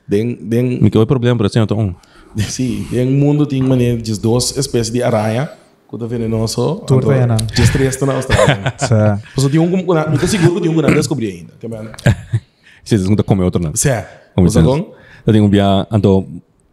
Den, 0.08 0.36
den, 0.36 0.82
Me 0.82 0.90
que 0.90 1.06
problema, 1.06 1.38
por 1.38 1.46
exemplo, 1.46 1.96
sim, 2.38 2.88
den 2.92 3.12
mundo 3.12 3.46
tem 3.46 3.62
maneira 3.62 4.02
de 4.02 4.20
duas 4.20 4.56
espécies 4.58 4.92
de 4.92 5.02
aranha, 5.02 5.50
que 5.90 5.98
tá 5.98 6.06
venenoso. 6.06 6.76
Tudo 6.88 7.08
bem, 7.08 7.26
não? 7.26 7.36
De 7.36 7.72
três 7.72 8.00
na 8.02 8.14
Austrália. 8.14 8.74
Você 9.36 9.50
tem 9.50 9.60
um, 9.60 9.68
me 9.68 10.28
seguro 10.28 10.56
que 10.56 10.62
tem 10.62 10.72
um 10.72 10.76
que 10.76 10.82
não 10.82 10.94
descobri 10.94 11.28
ainda, 11.28 11.54
que 11.60 11.68
se 12.84 12.96
eles 12.96 13.08
não 13.08 13.16
comer 13.18 13.44
outro 13.44 13.62
não. 13.62 13.72
Você 13.72 14.06
Eu 15.26 15.34
tenho 15.34 15.50
dia, 15.50 15.88
então, 15.92 16.26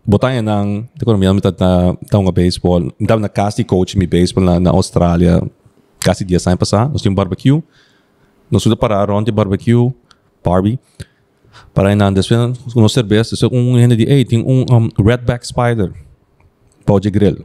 botar 0.07 0.35
em 0.35 0.41
nang, 0.41 0.89
te 0.99 1.05
ko 1.05 1.17
mi 1.17 1.41
ta 1.41 1.53
ta 1.53 2.19
nga 2.19 2.33
baseball, 2.33 2.93
ndam 2.99 3.21
na 3.21 3.29
casti 3.29 3.63
coach 3.63 3.97
mi 3.97 4.07
baseball 4.07 4.45
na, 4.45 4.59
na 4.59 4.71
Australia, 4.71 5.43
casi 6.01 6.25
dia 6.25 6.41
sa 6.41 6.57
passar, 6.57 6.89
nós 6.89 7.03
tínhamos 7.03 7.17
barbecue, 7.17 7.63
nós 8.51 8.63
sudah 8.63 8.77
para 8.77 9.05
ron 9.05 9.23
de 9.23 9.31
barbecue, 9.31 9.93
Barbie, 10.43 10.79
para 11.75 11.93
em 11.93 12.01
andes, 12.01 12.29
nós 12.75 12.93
cerveja, 12.93 13.37
so 13.37 13.51
um 13.53 13.79
hende 13.79 13.97
de, 13.97 14.05
ei, 14.05 14.25
tem 14.25 14.41
um 14.41 14.65
um, 14.71 14.89
redback 15.05 15.47
spider, 15.47 15.93
pau 16.87 16.99
de 16.99 17.11
grill. 17.11 17.45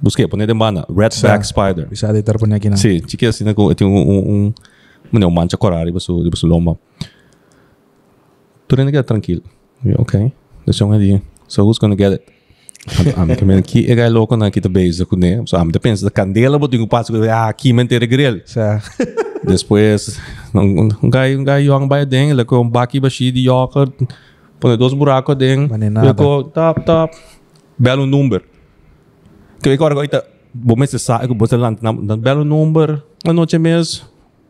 Busquei, 0.00 0.26
pone 0.26 0.46
de 0.46 0.54
mana, 0.54 0.86
redback 0.88 1.46
spider. 1.46 1.86
Bisa 1.86 2.12
di 2.12 2.22
tarpon 2.22 2.48
niya 2.48 2.58
gina. 2.58 2.76
Sim, 2.76 3.02
chique 3.06 3.26
assim, 3.26 3.44
né? 3.44 3.54
Tem 3.76 3.86
um, 3.86 3.94
um, 3.94 4.18
um, 4.18 4.54
um, 5.12 5.26
um 5.26 5.30
mancha 5.30 5.56
corari, 5.56 5.92
baso, 5.92 6.22
di 6.24 6.30
baso 6.30 6.46
loma. 6.46 6.78
Tu 8.66 8.74
rin 8.74 8.90
ka 8.90 9.02
tranquilo. 9.02 9.42
Okay. 9.84 10.32
Deixa 10.64 10.84
eu 10.84 10.92
ali. 10.92 11.22
So 11.48 11.64
who's 11.64 11.78
gonna 11.78 11.96
get 11.96 12.12
it? 12.12 12.22
Am 13.16 13.28
kami 13.36 13.62
ki 13.62 13.86
e 13.86 13.94
gai 13.94 14.10
loko 14.10 14.36
na 14.36 14.50
kita 14.50 14.68
base 14.68 15.04
ko 15.04 15.16
ne. 15.16 15.42
So 15.46 15.56
am 15.56 15.70
depends 15.70 16.02
da 16.02 16.10
candela 16.10 16.58
bo 16.58 16.66
tingo 16.66 16.86
passo 16.86 17.14
ah 17.30 17.48
aqui 17.48 17.72
mentere 17.72 18.06
grill. 18.06 18.42
Sa, 18.46 18.80
Depois 19.44 20.18
um, 20.54 20.88
gai 21.10 21.36
um 21.36 21.44
gai 21.44 21.66
young 21.66 21.88
by 21.88 22.04
deng, 22.06 22.30
ele 22.30 22.44
com 22.44 22.68
baki 22.68 23.00
bashi 23.00 23.30
di 23.30 23.46
yoker. 23.46 23.90
Põe 24.60 24.76
dois 24.76 24.94
buracos. 24.94 25.36
Maninada. 25.68 26.06
Ele 26.06 26.14
com 26.14 26.42
top 26.44 26.80
top. 26.84 27.16
Belo 27.78 28.06
número. 28.06 28.44
Que 29.62 29.68
eu 29.68 29.74
agora 29.74 29.94
goita 29.94 30.24
bo 30.54 30.76
mes 30.76 30.90
sa 31.02 31.26
ko 31.26 31.34
bo 31.34 31.46
lang 31.56 31.76
na 31.80 32.16
belo 32.16 32.44
número. 32.44 33.02
Ano 33.26 33.46
che 33.46 33.58
mes. 33.58 34.02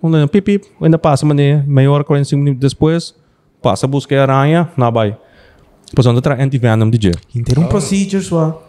Um 0.03 0.27
pip 0.27 0.45
pip, 0.45 0.65
ainda 0.81 0.99
passa 0.99 1.25
mané, 1.25 1.63
maior 1.65 2.03
45 2.03 2.37
minutos 2.37 2.73
depois, 2.73 3.15
passa 3.63 3.87
buscar 3.87 4.29
aranha, 4.29 4.69
na 4.77 4.91
vai. 4.91 5.17
Depois 5.89 6.07
anda 6.07 6.21
tra 6.21 6.43
anti-venom 6.43 6.91
DJ. 6.91 7.13
Hinter 7.35 7.59
um 7.59 7.69
procedure 7.69 8.23
swa. 8.23 8.63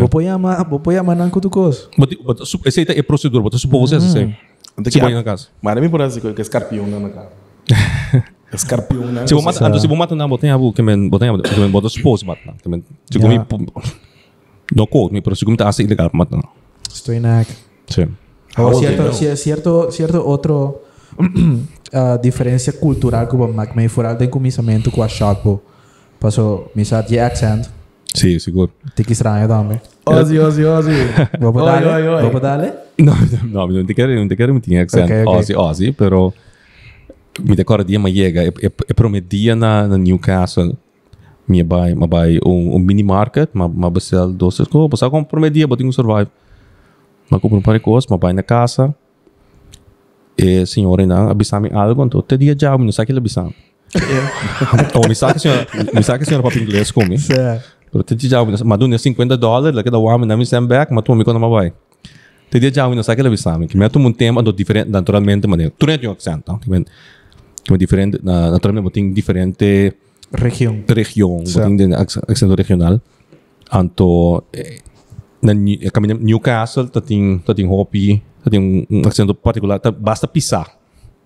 Bopoyama, 0.00 0.64
bopoyama 0.64 1.14
nang 1.14 1.30
kutukos. 1.30 1.88
But, 1.98 2.16
but 2.24 2.44
sup- 2.46 2.66
essa 2.66 2.80
aí 2.80 2.86
é 2.88 3.02
procedura, 3.02 3.42
but 3.42 3.54
supose 3.56 3.96
essa 3.96 4.08
sim. 4.08 4.34
Ante 4.78 4.90
Se 4.90 4.98
que 4.98 5.04
põe 5.04 5.14
na 5.14 5.22
casa. 5.22 5.48
Mas 5.62 5.80
me 5.80 5.88
parece 5.88 6.20
que 6.20 6.26
é 6.26 6.40
escarpião 6.40 6.86
na 6.86 7.10
casa. 7.10 7.28
Escarpião 8.52 9.10
na 9.10 9.26
Se 9.26 9.34
vou 9.34 9.42
matar, 9.42 9.80
se 9.80 9.86
vou 9.86 9.96
matar 9.96 10.14
na 10.14 10.28
botei 10.28 10.50
abu, 10.50 10.72
que 10.72 10.80
men 10.80 11.10
que 11.10 11.60
men 11.60 11.70
bota 11.70 11.88
supose 11.88 12.24
matar, 12.24 12.54
que 12.62 12.68
men 12.68 12.84
se 13.10 13.18
comi 13.18 13.40
no 14.74 14.86
quote 14.86 15.12
me, 15.12 15.20
pero 15.20 15.34
se 15.34 15.44
comi 15.44 15.56
tá 15.56 15.68
assim 15.68 15.82
ilegal 15.82 16.08
para 16.08 16.18
matar. 16.18 16.40
Estoy 16.88 17.18
nak. 17.18 17.48
Sim. 17.88 18.14
O 18.56 18.62
How 18.62 18.74
cierto, 18.74 19.12
cierto, 19.36 19.90
cierto 19.90 20.28
otro 20.28 20.82
ah, 21.92 22.18
diferencia 22.22 22.72
cultural 22.72 23.28
que 23.28 23.36
mag 23.36 23.74
may 23.74 23.88
fural 23.88 24.16
den 24.16 24.28
comisamento 24.30 24.90
com 24.90 25.02
a 25.02 25.08
shop 25.08 25.60
Paso, 26.24 26.70
misa 26.74 27.02
de 27.02 27.20
accent. 27.20 27.68
Sim, 28.14 28.38
seguro. 28.38 28.72
Tiki 28.96 29.12
estranho 29.12 29.46
também. 29.46 29.78
Ozzy, 30.06 30.38
Ozzy, 30.38 30.64
Ozzy. 30.64 30.92
Vou 31.38 31.54
Oi, 31.54 31.64
dar, 31.66 31.84
oi, 31.84 32.08
oi. 32.08 32.30
vou. 32.30 32.40
No, 32.96 33.12
no, 33.66 33.66
não 33.68 33.84
te 33.84 33.92
quero, 33.92 34.14
não 34.14 34.26
te 34.26 34.34
quero 34.34 34.54
muito 34.54 34.74
accent 34.74 35.04
Ok, 35.04 35.22
ok. 35.24 35.38
Ozzy, 35.38 35.54
Ozzy, 35.54 35.92
pero 35.92 36.32
me 37.38 37.54
decora 37.54 37.84
dia, 37.84 37.98
mas 37.98 38.14
chega. 38.14 38.42
Eu, 38.42 38.54
eu, 38.62 38.72
eu 38.88 38.94
prometia 38.94 39.54
na, 39.54 39.86
na 39.86 39.98
Newcastle, 39.98 40.74
me 41.46 41.62
vai, 41.62 41.94
me 41.94 42.06
vai 42.06 42.38
um, 42.42 42.76
um 42.76 42.78
mini 42.78 43.02
market, 43.02 43.50
mas 43.52 43.70
mas 43.74 43.92
bestel 43.92 44.32
doces 44.32 44.66
ko, 44.66 44.88
basta 44.88 45.04
ako 45.04 45.26
prometia, 45.26 45.66
bating 45.66 45.92
survive. 45.92 46.30
Mas 47.28 47.38
compro 47.38 47.58
um 47.58 47.62
par 47.62 47.74
de 47.74 47.80
coisas, 47.80 48.08
mas 48.08 48.18
vai 48.18 48.32
na 48.32 48.42
casa. 48.42 48.94
E 50.36 50.66
senhora 50.66 51.06
na 51.06 51.30
abisami 51.30 51.70
algo, 51.72 52.04
então 52.04 52.22
te 52.22 52.36
dia 52.36 52.56
já, 52.58 52.76
não 52.76 52.90
sabe 52.92 53.06
que 53.06 53.12
ele 53.12 53.18
abisami. 53.18 53.54
Oh, 54.94 55.08
me 55.08 55.14
sabe 55.14 55.34
que 55.34 55.40
senhora, 55.40 55.66
me 55.94 56.02
sabe 56.02 56.18
que 56.18 56.24
senhora 56.24 56.42
para 56.42 56.60
inglês. 56.60 56.92
Certo. 57.18 57.64
Pero 57.92 58.02
te 58.02 58.28
já, 58.28 58.44
mas 58.44 58.78
do 58.78 58.98
50 58.98 59.36
dólares, 59.36 59.76
lagi 59.76 59.90
da 59.90 59.98
wami 59.98 60.26
na 60.26 60.36
mi 60.36 60.44
send 60.44 60.66
back, 60.66 60.92
mas 60.92 61.04
tu 61.04 61.14
me 61.14 61.24
quando 61.24 61.38
vai. 61.48 61.72
Te 62.50 62.58
dia 62.58 62.72
já, 62.72 62.88
não 62.88 63.02
sabe 63.02 63.16
que 63.16 63.20
ele 63.22 63.28
abisami. 63.28 63.68
Que 63.68 63.76
me 63.76 63.88
tu 63.88 64.00
um 64.00 64.12
tema 64.12 64.42
do 64.42 64.52
diferente, 64.52 64.90
naturalmente, 64.90 65.46
mas 65.46 65.70
tu 65.78 65.86
não 65.86 65.98
tem 65.98 66.10
accent, 66.10 66.42
tá? 66.42 66.58
Que 66.58 66.68
me 66.68 67.78
diferente, 67.78 68.18
naturalmente, 68.22 68.90
tem 68.90 69.12
diferente 69.12 69.94
Região. 70.32 70.82
região, 70.88 71.44
tem 71.76 71.94
accento 71.94 72.54
regional. 72.56 73.00
Anto 73.70 74.44
eh, 74.52 74.80
na 75.42 75.52
eh, 75.52 76.14
Newcastle, 76.20 76.88
ta 76.88 77.00
tem 77.00 77.40
hopi, 77.68 78.22
tem 78.50 78.60
um, 78.60 78.86
um 78.90 79.02
accento 79.06 79.34
particular, 79.34 79.78
ta 79.78 79.90
basta 79.90 80.26
pisar. 80.28 80.66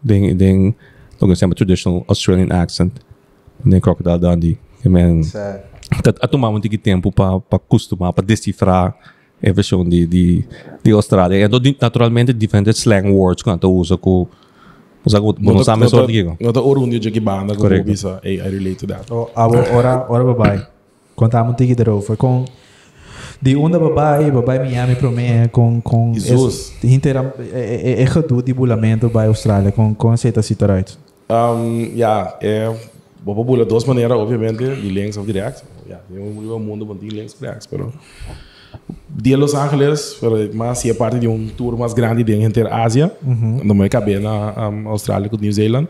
Den 0.03 0.37
den 0.37 0.75
lo 1.21 1.27
que 1.29 1.35
se 1.35 1.41
chama 1.41 1.55
traditional 1.55 2.05
Australian 2.09 2.53
accent. 2.53 2.93
Den 3.65 3.81
crocodile 3.81 4.19
Dundee. 4.19 4.59
Que 4.83 4.89
man, 4.89 5.23
Certo. 5.25 5.67
ta 6.03 6.15
atumar 6.23 6.51
um 6.51 6.61
tique 6.61 6.79
tempo 6.79 7.11
para 7.11 7.41
acostumar, 7.51 8.13
para 8.13 8.25
decifrar 8.25 8.95
a 9.43 9.53
versão 9.53 9.85
de 9.85 10.07
de 10.07 10.45
de 10.85 10.91
Austrália. 10.93 11.45
E 11.45 11.49
di- 11.61 11.77
naturalmente 11.81 12.33
diferentes 12.33 12.79
slang 12.79 13.11
words 13.11 13.43
que 13.43 13.51
anta 13.51 13.67
usa 13.67 13.97
com 13.97 14.27
usa 15.05 15.21
com 15.21 15.33
não 15.41 15.65
sabe 15.65 15.89
só 15.89 16.07
digo. 16.07 16.37
Não 16.41 16.53
tá 16.53 16.61
orundio 16.61 17.01
de 17.01 17.11
que 17.11 17.19
banda 17.21 17.55
com 17.55 17.63
Correcto. 17.63 17.91
bisa. 17.91 18.21
I 18.25 18.37
relate 18.39 18.77
to 18.77 18.87
that. 18.87 19.13
O, 19.13 19.29
abo, 19.35 19.57
ora, 19.75 20.07
ora 20.09 20.25
babai. 20.25 20.67
Contamos 21.17 21.57
tiki 21.57 21.75
dero. 21.75 22.01
Foi 22.01 22.17
com... 22.17 22.45
De 23.41 23.57
onda 23.57 23.79
babai, 23.79 24.31
babai 24.31 24.59
Miami 24.59 24.97
pro 24.97 25.13
mim 25.13 25.49
com... 25.53 25.81
com 25.81 26.13
Inteira... 26.83 27.35
É, 27.53 28.01
é, 28.01 28.03
é 28.03 28.07
gedoe 28.07 28.43
de 28.43 28.53
bulamento 28.53 29.09
bei 29.09 29.27
Austrália 29.27 29.71
com, 29.71 29.95
com 29.95 30.13
essa 30.13 30.43
situação. 30.43 30.99
Um, 31.31 31.93
ja, 31.95 32.37
é... 32.41 32.75
Vou 33.25 33.35
popular 33.35 33.65
duas 33.65 33.85
maneiras, 33.85 34.17
obviamente, 34.17 34.59
de 34.59 34.89
links 34.89 35.17
ou 35.17 35.25
direct. 35.25 35.63
Tem 35.87 36.19
um, 36.19 36.55
um 36.55 36.59
mundo 36.59 36.95
de 36.95 37.09
links 37.09 37.37
direct, 37.39 37.69
pero... 37.69 37.93
De 39.09 39.35
Los 39.35 39.55
Angeles, 39.55 40.19
mas 40.55 40.85
é 40.85 40.95
parte 40.95 41.19
de 41.19 41.27
um 41.27 41.49
tour 41.49 41.77
mais 41.77 41.93
grande 41.93 42.23
de 42.23 42.35
Inter-Ásia. 42.35 43.11
Não 43.65 43.77
vai 43.77 43.89
caber 43.89 44.21
na 44.21 44.69
um, 44.69 44.89
Austrália 44.89 45.29
com 45.29 45.37
New 45.37 45.53
Zealand. 45.53 45.89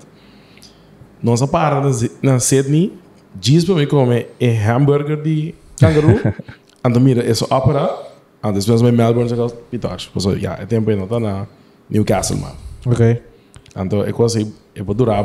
Nossa 1.22 1.46
para 1.46 1.82
na, 2.22 2.38
Sydney, 2.38 2.92
diz 3.34 3.64
para 3.64 3.74
mim 3.74 3.86
comer 3.86 4.34
é 4.38 4.70
hambúrguer 4.70 5.20
de 5.20 5.54
kangaroo. 6.82 6.90
Então, 6.90 7.00
mira, 7.02 7.28
é 7.28 7.34
só 7.34 7.46
ópera. 7.50 8.08
E 8.44 8.52
depois 8.52 8.80
vai 8.80 8.92
Melbourne, 8.92 9.28
já 9.28 9.48
pitox. 9.70 10.10
Então, 10.14 10.36
ja, 10.38 10.54
é 10.60 10.66
tempo 10.66 10.90
não 10.92 11.06
tá 11.06 11.18
na 11.18 11.46
Newcastle, 11.90 12.38
man. 12.38 12.52
Ok. 12.86 13.22
Então, 13.76 14.02
é 14.04 14.12
quase, 14.12 14.52
é 14.74 14.82
para 14.82 14.94
durar 14.94 15.24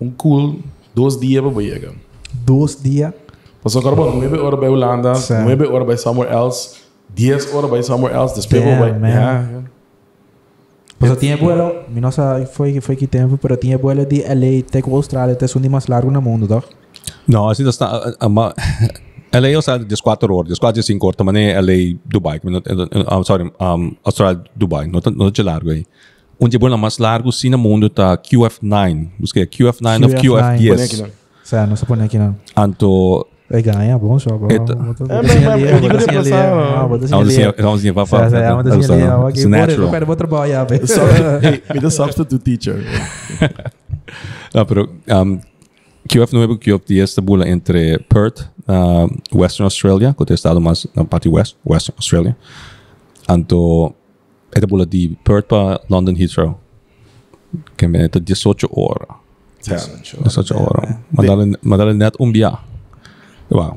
um 0.00 0.10
cool 0.16 0.60
dois 0.94 1.18
dias 1.18 1.42
para 1.44 1.62
chegar. 1.62 1.92
Dois 2.32 2.82
dias. 2.82 3.12
Passou 3.62 3.80
agora, 3.80 4.12
9 4.12 4.38
horas 4.38 4.60
para 4.60 4.70
Holanda. 4.70 5.12
9 5.12 5.66
horas 5.66 5.86
para 5.86 5.96
somewhere 5.96 6.32
else, 6.32 6.76
10 7.08 7.52
horas 7.54 7.70
para 7.70 7.82
somewhere 7.82 8.14
else, 8.14 8.40
depois 8.40 8.62
Damn, 8.64 8.78
vai... 8.78 8.92
man. 8.92 9.08
Yeah, 9.08 9.62
Pues 10.98 11.10
eu 11.10 11.16
tinha 11.16 11.36
vuelo, 11.36 11.84
não 11.90 12.10
sei 12.10 12.46
foi, 12.46 12.80
foi 12.80 12.96
que 12.96 13.06
tempo, 13.06 13.36
pero 13.36 13.54
tinha 13.56 13.76
vuelo 13.76 14.06
de 14.06 14.22
LA 14.22 14.60
até 14.66 14.80
com 14.80 14.94
Austrália, 14.96 15.34
até 15.34 15.44
o 15.44 15.70
mais 15.70 15.88
largo 15.88 16.10
no 16.10 16.22
mundo, 16.22 16.48
tá? 16.48 16.62
No, 17.28 17.50
assim 17.50 17.68
está. 17.68 18.14
Eu 18.18 18.30
saio 19.62 19.84
das 19.84 20.00
4 20.00 20.34
horas, 20.34 20.48
das 20.50 20.58
4 20.58 20.80
5 20.82 21.06
horas, 21.06 21.16
também 21.16 21.48
é 21.50 21.60
LA 21.60 21.98
Dubai. 22.04 22.40
que 22.40 22.46
não- 22.48 22.60
I'm 22.60 23.24
sorry, 23.24 23.44
um, 23.60 23.92
Austrália 24.04 24.42
Dubai, 24.54 24.86
não 24.86 25.00
não 25.10 25.26
é 25.28 25.42
largo 25.42 25.70
aí. 25.70 25.84
Onde 26.38 26.56
é 26.56 26.58
bom 26.58 26.74
mais 26.76 26.98
largo 26.98 27.32
sim 27.32 27.48
no 27.50 27.56
mundo 27.58 27.88
tá 27.88 28.16
QF9, 28.16 29.08
busquei 29.18 29.46
QF9 29.46 30.04
of 30.04 30.14
QF9. 30.14 30.28
Põe 30.28 30.54
aqui, 30.54 30.68
QF10. 30.68 31.00
não. 31.00 31.08
Sério, 31.42 31.68
não 31.68 31.76
se 31.76 31.86
põe 31.86 32.02
aqui 32.02 32.18
não. 32.18 32.36
Anto 32.56 33.26
É 33.50 33.62
ganha, 33.62 33.96
bom. 34.36 34.48
Bota- 34.48 34.72
É, 34.74 34.76
mas- 35.22 35.30
assim 35.30 35.40
mas 35.40 35.46
ali, 35.54 35.62
eu 35.70 35.80
digo 35.80 35.96
assim 35.96 36.06
de 36.10 36.16
ali, 36.18 36.30
passar, 36.30 36.52
ah, 36.52 36.88
bota 36.88 37.04
assim 37.04 37.14
vamos 37.14 37.28
ali. 37.28 37.36
dizer, 37.36 37.54
vai 37.92 38.06
Sério, 38.06 38.30
sério, 38.30 38.46
falar. 38.48 38.62
bota 38.62 38.68
assim 38.76 38.92
ali, 38.92 39.02
ah, 39.02 39.30
isso, 39.38 39.48
natural. 39.48 39.86
eu 39.86 39.90
quero 39.92 40.06
vou 40.06 40.16
trabalhar, 40.16 40.66
me 41.74 41.80
the 41.80 41.90
substitute 41.90 42.38
teacher. 42.40 42.84
No, 44.54 44.66
pero 44.66 44.90
um, 45.08 45.40
QF9 46.06 46.54
e 46.54 46.58
QF10 46.58 47.02
está 47.02 47.22
bula 47.22 47.48
entre 47.48 47.98
Perth, 48.08 48.48
uh, 48.68 49.38
Western 49.38 49.64
Australia, 49.64 50.14
que 50.14 50.22
é 50.22 50.32
o 50.32 50.34
estado 50.34 50.60
mais 50.60 50.86
na 50.94 51.04
parte 51.04 51.28
west, 51.28 51.56
Western 51.64 51.96
Australia. 51.96 52.36
Anto, 53.28 53.94
é 54.52 54.60
bula 54.66 54.86
de 54.86 55.16
Perth 55.24 55.46
para 55.46 55.80
London 55.90 56.14
Heathrow. 56.16 56.60
Que 57.76 57.86
é 57.86 58.08
18 58.08 58.68
horas. 58.72 59.16
18 59.62 60.54
horas. 60.56 60.96
Madala, 61.10 61.46
madala 61.62 61.94
net 61.94 62.16
um 62.20 62.30
biá. 62.30 62.58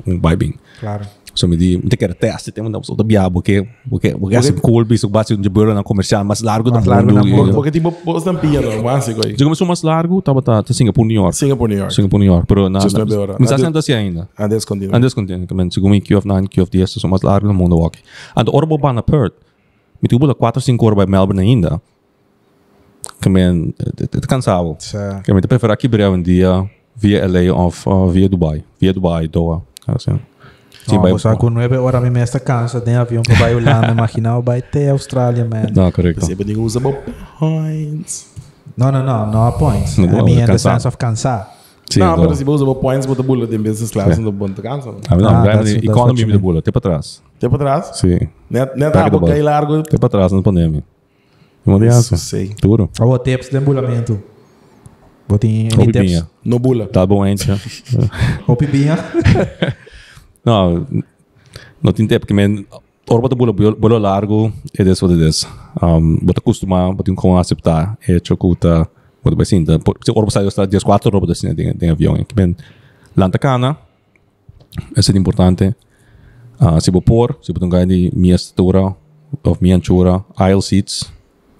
Um 0.05 0.19
vibing. 0.19 0.55
Claro. 0.79 1.05
So 1.39 1.47
me 1.47 1.55
di, 1.55 1.77
me 1.77 1.87
quer 1.87 2.13
teste, 2.13 2.51
tem 2.51 2.61
um 2.61 2.69
outro 2.75 3.01
biá, 3.01 3.31
porque 3.31 3.65
porque 3.89 4.11
porque 4.11 4.35
é 4.35 4.51
cool, 4.59 4.83
bicho, 4.83 5.07
bate 5.07 5.33
um 5.33 5.39
de 5.39 5.47
beira 5.47 5.73
na 5.73 5.83
comercial 5.83 6.25
mais 6.25 6.41
largo 6.41 6.69
Mais 6.69 6.83
do 6.83 6.89
largo 6.89 7.13
na 7.13 7.23
mundo. 7.23 7.53
Porque 7.53 7.71
tipo, 7.71 7.93
pôs 7.93 8.25
tampinha, 8.25 8.59
não, 8.59 8.83
básico 8.83 9.25
aí. 9.25 9.37
Digo, 9.37 9.49
mas 9.49 9.61
o 9.61 9.65
mais 9.65 9.81
largo 9.81 10.19
estava 10.19 10.41
tá, 10.41 10.61
tá 10.61 10.73
Singapore, 10.73 11.07
New 11.07 11.15
York. 11.15 11.37
Singapore, 11.37 11.69
New 11.69 11.79
York. 11.79 11.95
Singapore, 11.95 12.21
New 12.21 12.33
York. 12.33 12.45
Pero 12.45 12.67
na, 12.67 12.79
mas 13.39 13.53
assim 13.53 13.71
assim 13.73 13.93
ainda. 13.93 14.27
Antes 14.37 14.65
continua. 14.65 14.97
Antes 14.97 15.13
continua. 15.13 15.47
Kamen, 15.47 15.71
segundo 15.71 15.95
em 15.95 16.01
QF9, 16.01 16.49
QF10, 16.49 16.99
são 16.99 17.09
mais 17.09 17.21
largos 17.21 17.47
no 17.47 17.53
mundo, 17.53 17.77
ok. 17.77 18.01
Ando, 18.35 18.53
ora 18.53 18.65
ba 18.65 18.91
na 18.91 19.01
Perth. 19.01 19.35
Me 20.01 20.09
tubo 20.09 20.35
4, 20.35 20.61
5 20.61 20.85
horas 20.85 20.97
para 20.97 21.09
Melbourne 21.09 21.41
ainda. 21.41 21.81
Kamen, 23.21 23.73
é. 23.79 25.21
Kamen, 25.23 25.41
te 25.41 25.47
prefere 25.47 25.71
aqui 25.71 25.87
breve 25.87 26.13
um 26.13 26.21
dia 26.21 26.69
via 26.97 27.25
LA 27.25 27.53
of 27.53 27.87
uh, 27.87 28.09
via 28.09 28.27
Dubai. 28.27 28.61
Via 28.77 28.91
Dubai, 28.91 29.25
Doha. 29.29 29.61
Assim. 29.87 30.19
Não, 30.95 31.01
vai- 31.01 31.11
você 31.11 31.35
com 31.35 31.49
9 31.49 31.77
horas 31.77 32.01
me 32.03 32.09
está 32.21 32.39
cansa, 32.39 32.79
tem 32.81 32.95
avião 32.95 33.21
para 33.23 33.35
imagina, 33.91 34.39
vai 34.41 34.59
até 34.59 34.89
Austrália, 34.89 35.43
man. 35.45 35.67
Não, 35.75 35.91
correto. 35.91 36.21
Você 36.21 36.35
ninguém 36.35 36.57
usa 36.57 36.79
points. 37.39 38.27
No, 38.77 38.91
no, 38.91 39.03
no, 39.03 39.25
no 39.25 39.51
points. 39.53 39.97
Não, 39.97 40.05
I 40.05 40.11
não, 40.11 40.25
mean, 40.25 40.41
in 40.43 40.45
the 40.45 40.57
sense 40.57 40.87
of 40.87 40.95
cansar. 40.97 41.55
Sim, 41.89 41.99
Não, 42.01 42.15
mas 42.17 42.37
se 42.37 42.43
você 42.43 42.63
usa 42.63 42.75
points, 42.75 43.05
você 43.07 43.21
bula 43.23 43.47
de 43.47 43.57
business 43.57 43.89
class, 43.89 44.17
não 44.19 44.31
bom 44.31 44.47
te 44.47 44.61
cansa. 44.61 44.93
Ah, 45.09 45.15
não, 45.15 45.29
Ah, 45.29 45.43
that's- 45.43 45.73
economy 45.83 46.23
mean. 46.25 46.37
bula, 46.39 46.59
até 46.59 46.71
para 46.71 46.81
trás. 46.81 47.21
Tempo 47.39 47.55
atrás. 47.55 47.91
Sim. 47.97 48.19
Net, 48.49 48.77
net 48.77 48.91
the 48.93 49.09
porque 49.09 49.31
bus. 49.33 49.43
largo. 49.43 49.75
Até 49.79 49.97
para 49.97 50.09
trás 50.09 50.31
na 50.31 50.41
pandemia. 50.41 50.83
Uma 51.65 51.77
aliança. 51.77 52.15
Sei. 52.15 52.53
Duro. 52.61 52.89
Ou 52.99 53.17
tips 53.19 53.49
de 53.49 53.57
embulamento. 53.57 54.21
Tips. 55.77 55.85
bibinha. 56.01 56.27
No 56.45 56.57
bula. 56.59 56.85
Tá 56.87 57.05
bom, 57.05 57.25
hein? 57.25 57.35
tia? 57.35 57.59
Ou 58.47 58.55
pibinha. 58.55 58.97
Não, 60.45 60.85
não 61.81 61.91
tem 61.91 62.07
tempo, 62.07 62.25
porque 62.25 62.33
man, 62.33 62.63
ora 63.09 63.21
bota 63.21 63.35
bolo, 63.35 63.53
bolo 63.53 63.97
largo, 63.97 64.51
é 64.77 64.83
desse 64.83 65.03
what 65.03 65.15
it 65.15 65.29
is. 65.29 65.47
Um, 65.81 66.17
bota 66.21 66.39
acostumar, 66.39 66.93
bota 66.93 67.13
com 67.13 67.37
aceitar, 67.37 67.97
é 68.07 68.19
chocuta, 68.23 68.89
bota 69.23 69.35
vai 69.35 69.45
sim, 69.45 69.65
se 69.65 70.11
ora 70.11 70.29
sai 70.29 70.47
está 70.47 70.65
dias 70.65 70.83
quatro 70.83 71.09
ora 71.09 71.19
bota 71.19 71.33
assim, 71.33 71.53
tem 71.53 71.73
tem 71.73 71.89
avião, 71.89 72.15
que 72.23 72.35
man, 72.35 72.55
lanta 73.15 73.39
cana, 73.39 73.77
isso 74.95 75.11
é 75.11 75.17
importante. 75.17 75.75
Uh, 76.61 76.79
se 76.81 76.91
vou 76.91 77.01
pôr, 77.01 77.37
se 77.41 77.53
vou 77.53 77.59
tentar 77.59 77.85
de 77.85 78.11
minha 78.13 78.35
estatura, 78.35 78.95
of 79.43 79.61
minha 79.61 79.77
anchura, 79.77 80.23
aisle 80.37 80.61
seats, 80.61 81.11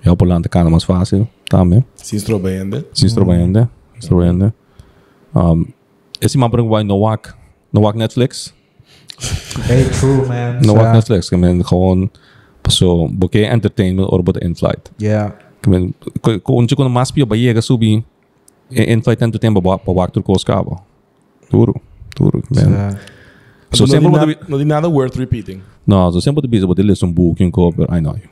é 0.04 0.14
por 0.16 0.28
lanta 0.28 0.50
cana 0.50 0.70
mais 0.70 0.84
fácil, 0.84 1.28
também. 1.48 1.84
Se 2.94 3.06
estou 3.06 3.24
trabalhando, 3.24 3.70
estou 3.96 4.18
trabalhando. 4.20 4.54
Um, 5.36 5.66
esse 6.22 6.38
mapa 6.38 6.62
vai 6.62 6.84
no 6.84 6.98
WAC, 6.98 7.34
no 7.72 7.82
WAC 7.82 7.98
Netflix. 7.98 8.54
Hey, 9.70 9.84
true, 10.00 10.26
man. 10.28 10.60
No 10.64 10.74
Sa- 10.74 10.80
work 10.80 10.92
Netflix. 10.96 11.30
Kami 11.30 11.64
gewoon 11.64 12.10
so 12.70 13.10
buke 13.10 13.42
entertainment 13.42 14.06
or 14.12 14.22
but 14.22 14.38
in-flight. 14.46 14.92
Yeah. 15.02 15.34
Kami 15.62 15.92
kung 16.22 16.64
unti 16.66 16.76
ko 16.78 16.84
na 16.86 16.90
mas 16.94 17.10
piyo 17.12 17.26
ba 17.26 17.34
yega 17.36 17.62
subi 17.66 18.04
eh, 18.70 18.94
in-flight 18.94 19.20
entertainment 19.26 19.64
ba 19.66 19.78
pa 19.82 19.92
wak 19.92 20.14
tur 20.14 20.22
ko 20.24 20.38
skaba. 20.38 20.78
Turo. 21.50 21.74
Turo. 22.16 22.40
Man. 22.54 22.94
Sa- 22.94 22.98
So 23.70 23.86
não, 23.86 23.94
sempre 23.94 24.10
tem 24.10 24.12
bota 24.18 24.26
nada, 24.26 24.40
não 24.50 24.58
tem 24.58 24.66
nada 24.66 24.90
worth 24.90 25.14
repeating. 25.16 25.62
no, 25.86 26.10
so 26.12 26.18
sempre 26.20 26.42
bisa 26.50 26.66
bote 26.66 26.82
list 26.82 27.04
um 27.06 27.12
book 27.14 27.38
yung 27.38 27.52
ko 27.54 27.70
pero 27.70 27.86
I 27.94 28.02
know 28.02 28.18
you. 28.18 28.26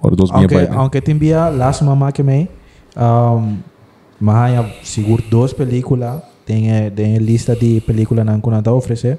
Or 0.00 0.16
dos 0.16 0.32
minha 0.32 0.48
Aunque, 0.48 0.56
pai. 0.56 0.76
aunque 0.76 1.00
te 1.04 1.12
envía 1.12 1.50
las 1.52 1.82
mamá 1.84 2.12
que 2.12 2.22
me, 2.24 2.48
um, 2.96 3.60
mahaya 4.20 4.64
seguro 4.82 5.22
dos 5.28 5.52
películas, 5.52 6.22
tem, 6.46 6.70
eh, 6.72 6.88
tem 6.90 7.18
lista 7.18 7.54
de 7.54 7.80
películas 7.84 8.24
que 8.24 8.50
não 8.50 8.76
ofrecer. 8.76 9.18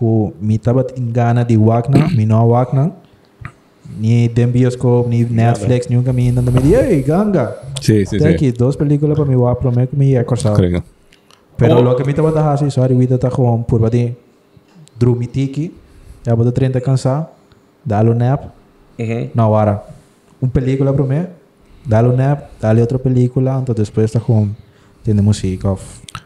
O 0.00 0.32
mi 0.40 0.58
taba 0.58 0.84
tem 0.84 1.12
gana 1.12 1.44
de 1.44 1.56
wakna, 1.56 2.08
mi 2.16 2.26
no 2.26 2.46
wakna. 2.48 2.92
Ni 3.98 4.28
den 4.28 4.50
bioscope, 4.50 5.08
ni 5.08 5.24
Netflix, 5.24 5.88
ni 5.88 5.96
un 5.96 6.02
caminho. 6.02 6.32
Nada 6.32 6.50
me 6.50 6.60
di, 6.60 6.74
hey, 6.74 7.02
ganga. 7.02 7.54
Sim, 7.80 8.04
sim, 8.06 8.18
Tem 8.18 8.28
sim. 8.28 8.34
aqui 8.34 8.52
duas 8.52 8.76
películas 8.76 9.16
para 9.16 9.26
mim, 9.26 9.34
o 9.36 9.46
Apro, 9.46 9.70
me 9.70 9.86
comi 9.86 10.14
é 10.16 10.24
cortado. 10.24 10.56
Creio. 10.56 10.82
Pero 11.56 11.78
Oh. 11.78 11.82
lo 11.82 11.94
que 11.94 12.02
me 12.02 12.10
estaba 12.10 12.32
dando 12.32 12.48
así, 12.50 12.70
sorry, 12.70 12.94
we 12.94 13.06
tá 13.06 13.30
gewoon 13.30 13.62
por 13.62 13.78
badi 13.80 14.16
drumitiki, 14.98 15.72
já 16.26 16.34
bota 16.34 16.50
30 16.50 16.80
cansar, 16.80 17.30
dá-lhe 17.84 18.10
um 18.10 18.14
nap, 18.14 18.46
na 19.34 19.46
hora. 19.46 19.82
Uma 20.40 20.50
película 20.50 20.92
para 20.92 21.04
mim, 21.04 21.26
dá-lhe 21.86 22.08
um 22.08 22.16
nap, 22.16 22.50
dá-lhe 22.60 22.80
outra 22.80 22.98
película, 22.98 23.60
então 23.62 23.74
depois 23.74 24.06
está 24.06 24.18
gewoon 24.18 24.50
tendo 25.04 25.22
música, 25.22 25.70
of 25.70 25.82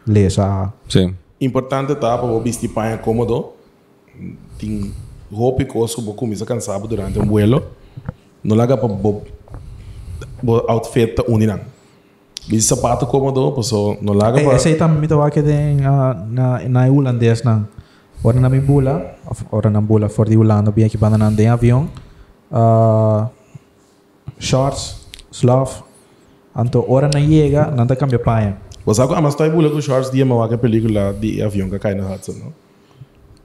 lesa. 0.07 0.73
Sim. 0.87 1.13
Importante 1.41 1.93
tá 1.95 2.17
para 2.17 2.27
você 2.27 2.43
vestir 2.43 2.69
panha 2.69 2.97
Tem 4.57 4.93
roupa 5.31 5.61
e 5.61 5.65
coisa 5.65 5.95
que 5.95 6.01
você 6.01 6.13
começa 6.13 6.45
cansado 6.45 6.87
durante 6.87 7.19
um 7.19 7.25
vuelo. 7.25 7.63
Não 8.43 8.55
larga 8.55 8.77
para 8.77 8.87
você 8.87 9.21
outfit 10.67 11.15
unindo. 11.27 11.59
Vestir 12.47 12.61
sapato 12.61 13.05
não 14.01 14.13
larga 14.13 14.39
Eh, 14.39 14.43
para... 14.43 14.53
essa 14.55 14.69
aí 14.69 14.75
também 14.75 14.99
me 14.99 15.05
estava 15.05 15.29
que 15.29 15.41
tem 15.41 15.85
ah, 15.85 16.25
na 16.27 16.67
na 16.67 16.87
holandês 16.87 17.43
na 17.43 17.65
ora 18.23 18.39
na 18.39 18.49
minha 18.49 18.61
bula, 18.61 19.15
ora 19.51 19.69
na 19.69 19.79
bula 19.81 20.09
for 20.09 20.27
de 20.27 20.35
Holanda, 20.35 20.71
bem 20.71 20.85
aqui 20.85 20.97
para 20.97 21.17
na 21.17 21.29
de 21.29 21.45
avião, 21.45 21.89
ah, 22.51 23.27
shorts, 24.39 25.05
slove, 25.31 25.83
então 26.57 26.83
ora 26.87 27.09
na 27.13 27.19
não 27.71 27.85
tá 27.85 27.95
cambia 27.95 28.19
paia. 28.19 28.57
Que 28.83 28.89
a 28.89 29.29
estou 29.29 29.49
bula 29.51 29.69
com 29.69 29.79
shorts 29.79 30.09
dia 30.09 30.25
uma 30.25 30.57
película 30.57 31.13
de 31.13 31.41
avião 31.43 31.69
que 31.69 31.77
cai 31.77 31.93
na 31.93 32.11
Hudson, 32.11 32.33
não? 32.33 32.68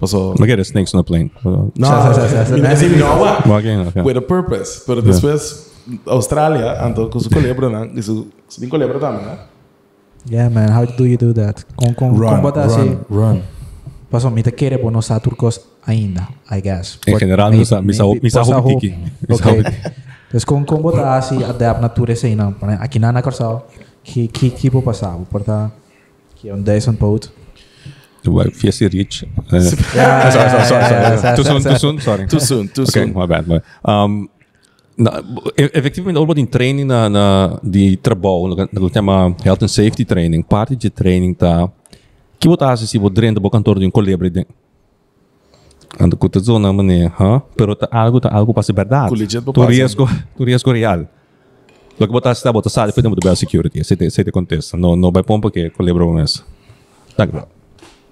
Pessoal... 0.04 0.34
Mas 0.38 0.48
era 0.50 0.62
snakes 0.62 0.92
na 0.92 1.02
plane. 1.04 1.30
Não, 1.44 1.72
Sa- 1.88 2.14
sa- 2.14 2.28
sa- 2.28 2.44
sa- 2.46 2.56
não. 2.56 2.62
Mas 2.68 2.82
okay. 3.88 4.02
with 4.02 4.16
a 4.16 4.22
purpose. 4.22 4.82
Pero 4.86 5.02
después, 5.02 5.70
Australia, 6.06 6.76
então, 6.88 7.08
com 7.10 7.20
su 7.20 7.28
culebra, 7.30 7.68
né? 7.68 7.90
Isso, 7.94 8.28
isso 8.48 8.60
tem 8.60 8.68
culebra 8.68 8.98
também, 8.98 9.24
né? 9.24 9.38
Yeah 10.30 10.48
man, 10.48 10.72
how 10.74 10.86
do 10.86 11.06
you 11.06 11.18
do 11.18 11.34
that? 11.34 11.66
Com 11.76 11.92
com 11.92 12.14
com 12.18 12.40
botar 12.40 12.64
assim, 12.64 12.98
run. 13.10 13.42
passou 14.10 14.30
me 14.30 14.42
te 14.42 14.50
querer 14.50 14.78
por 14.78 14.90
nós 14.90 15.08
turcos 15.22 15.60
ainda, 15.86 16.26
I 16.50 16.62
guess. 16.62 16.98
Em 17.06 17.14
misa- 17.58 17.82
maybe 17.82 18.20
misa 18.22 18.38
possa 18.40 18.56
hobby 18.56 18.94
Okay. 19.30 19.64
Então 20.28 20.40
com 20.46 20.64
com 20.64 20.80
botar 20.80 21.16
assim, 21.16 21.44
adapt 21.44 21.82
natureza 21.82 22.26
não. 22.34 22.54
Aqui 22.80 22.98
na 22.98 23.12
na 23.12 23.20
corsal, 23.20 23.68
que 24.02 24.26
que 24.28 24.48
que 24.50 24.70
vou 24.70 24.80
passar, 24.80 25.10
vou 25.10 25.26
portar 25.26 25.70
que 26.36 26.48
é 26.48 26.54
um 26.54 26.62
Dyson 26.62 26.92
boat. 26.92 27.30
Well, 28.26 28.50
Fiesta 28.52 28.88
Rich. 28.88 29.24
Uh, 29.52 29.56
Yeah, 29.94 30.30
sorry, 30.34 30.50
sorry, 30.50 30.64
sorry, 30.64 30.82
yeah, 30.84 31.16
sorry. 31.16 31.20
yeah, 31.22 31.34
Too 31.36 31.44
soon, 31.44 31.60
yeah. 31.62 31.72
too 31.72 31.78
soon, 31.78 32.00
sorry. 32.00 32.26
Too 32.26 32.40
soon, 32.40 32.68
too 32.68 32.82
Okay, 32.82 33.04
soon. 33.04 33.12
my 33.14 33.26
bad. 33.26 33.46
my- 33.46 33.60
Um, 33.84 34.28
na, 34.96 35.20
e- 35.58 35.70
effectivamente, 35.74 36.18
ook 36.18 36.36
in 36.38 36.46
training 36.46 36.86
na, 36.86 37.08
na 37.08 37.58
die 37.62 37.96
trabalho, 37.96 38.54
na, 38.54 38.68
na 38.72 38.88
tema 38.88 39.34
health 39.44 39.62
and 39.62 39.68
safety 39.68 40.04
training, 40.04 40.42
parte 40.42 40.76
de 40.76 40.88
training 40.90 41.34
tá 41.34 41.68
que 42.38 42.48
botar 42.48 42.72
assim, 42.72 42.98
vou 42.98 43.10
drendo 43.10 43.40
bo 43.40 43.50
cantor 43.50 43.78
de 43.78 43.86
um 43.86 43.90
colebre 43.90 44.30
de 44.30 44.46
ando 45.98 46.16
com 46.16 46.28
tudo 46.28 46.58
na 46.58 46.72
maneira, 46.72 47.12
ha? 47.18 47.40
Pero 47.56 47.74
tá 47.74 47.88
algo 47.90 48.20
tá 48.20 48.28
algo 48.32 48.52
para 48.54 48.62
ser 48.62 48.72
verdade. 48.74 49.08
Tu 49.52 49.62
risco, 49.66 50.08
tu 50.36 50.44
risco 50.44 50.72
real. 50.72 51.06
Lo 51.98 52.06
que 52.06 52.12
botar 52.12 52.32
está 52.32 52.52
botar 52.52 52.70
sabe, 52.70 52.92
foi 52.92 53.02
dentro 53.02 53.18
do 53.20 53.24
bel 53.24 53.36
security, 53.36 53.82
se 53.84 53.96
te 53.96 54.10
se 54.10 54.24
te 54.24 54.30
contesta. 54.32 54.76
Não 54.76 54.96
não 54.96 55.10
vai 55.12 55.22
pôr 55.22 55.40
porque 55.40 55.70
colebre 55.70 56.04
mesmo. 56.06 56.44
Tá 57.16 57.26
claro. 57.26 57.48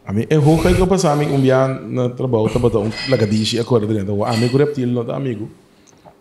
A 0.05 0.13
mim, 0.13 0.27
é 0.29 0.37
roupa 0.37 0.73
que 0.73 0.81
eu 0.81 0.87
passava 0.87 1.23
um 1.23 1.41
dia 1.41 1.69
no 1.69 2.11
trabalho, 2.11 2.49
tá 2.49 2.59
botando 2.59 2.87
um 2.87 3.11
lagadishi 3.11 3.59
a 3.61 3.65
cor 3.65 3.87
dentro. 3.87 4.15
O 4.15 4.25
amigo 4.25 4.59
reptil, 4.59 4.89
não 4.89 5.05
tá 5.05 5.17
amigo. 5.17 5.49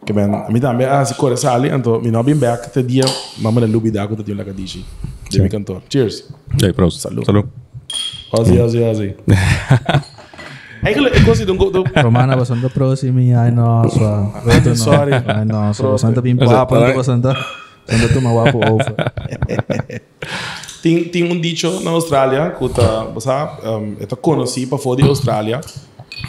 Que 0.05 0.13
bem, 0.13 0.25
a 0.25 0.49
mim 0.49 0.59
também, 0.59 0.87
ah, 0.87 1.03
se 1.03 1.15
cor 1.15 1.35
sali, 1.37 1.69
então, 1.69 1.99
me 2.01 2.09
não 2.09 2.23
bem 2.23 2.35
back, 2.35 2.71
te 2.71 2.81
dia, 2.83 3.05
mamãe 3.37 3.67
na 3.67 3.71
lubi 3.71 3.91
da 3.91 4.03
água, 4.03 4.17
tem 4.17 4.33
um 4.33 4.37
lagadishi. 4.37 4.85
De 5.29 5.39
meu 5.39 5.49
cantor. 5.49 5.81
Cheers. 5.89 6.29
E 6.61 6.65
aí, 6.65 6.73
prost. 6.73 6.99
Salud. 6.99 7.25
Salud. 7.25 7.47
Ozzy, 8.33 8.59
Ozzy, 8.59 8.79
Ozzy. 8.83 9.15
É 10.83 10.93
que 10.93 10.99
eu 10.99 11.25
consigo, 11.25 11.53
do, 11.53 11.69
do, 11.69 11.83
Romana 12.01 12.35
bastante 12.35 12.67
próximo, 12.69 13.19
ai 13.37 13.51
nossa. 13.51 14.31
I'm 14.65 14.75
sorry. 14.75 15.13
Ai 15.13 15.45
nossa, 15.45 15.83
Proste. 15.83 16.07
bastante 16.07 16.21
bem 16.21 16.35
guapo, 16.35 16.75
bastante 16.75 17.27
bastante 17.87 18.13
toma 18.13 18.31
guapo 18.31 18.57
over. 18.57 20.01
Tem, 20.81 21.03
tem 21.03 21.23
um 21.23 21.39
dicho 21.39 21.79
na 21.81 21.91
Austrália 21.91 22.51
que 22.51 22.69
tá, 22.69 23.07
sabe, 23.19 23.67
um, 23.67 23.95
eu 23.99 24.17
conheci 24.17 24.65
para 24.65 24.77
fora 24.77 25.01
de 25.01 25.07
Austrália 25.07 25.61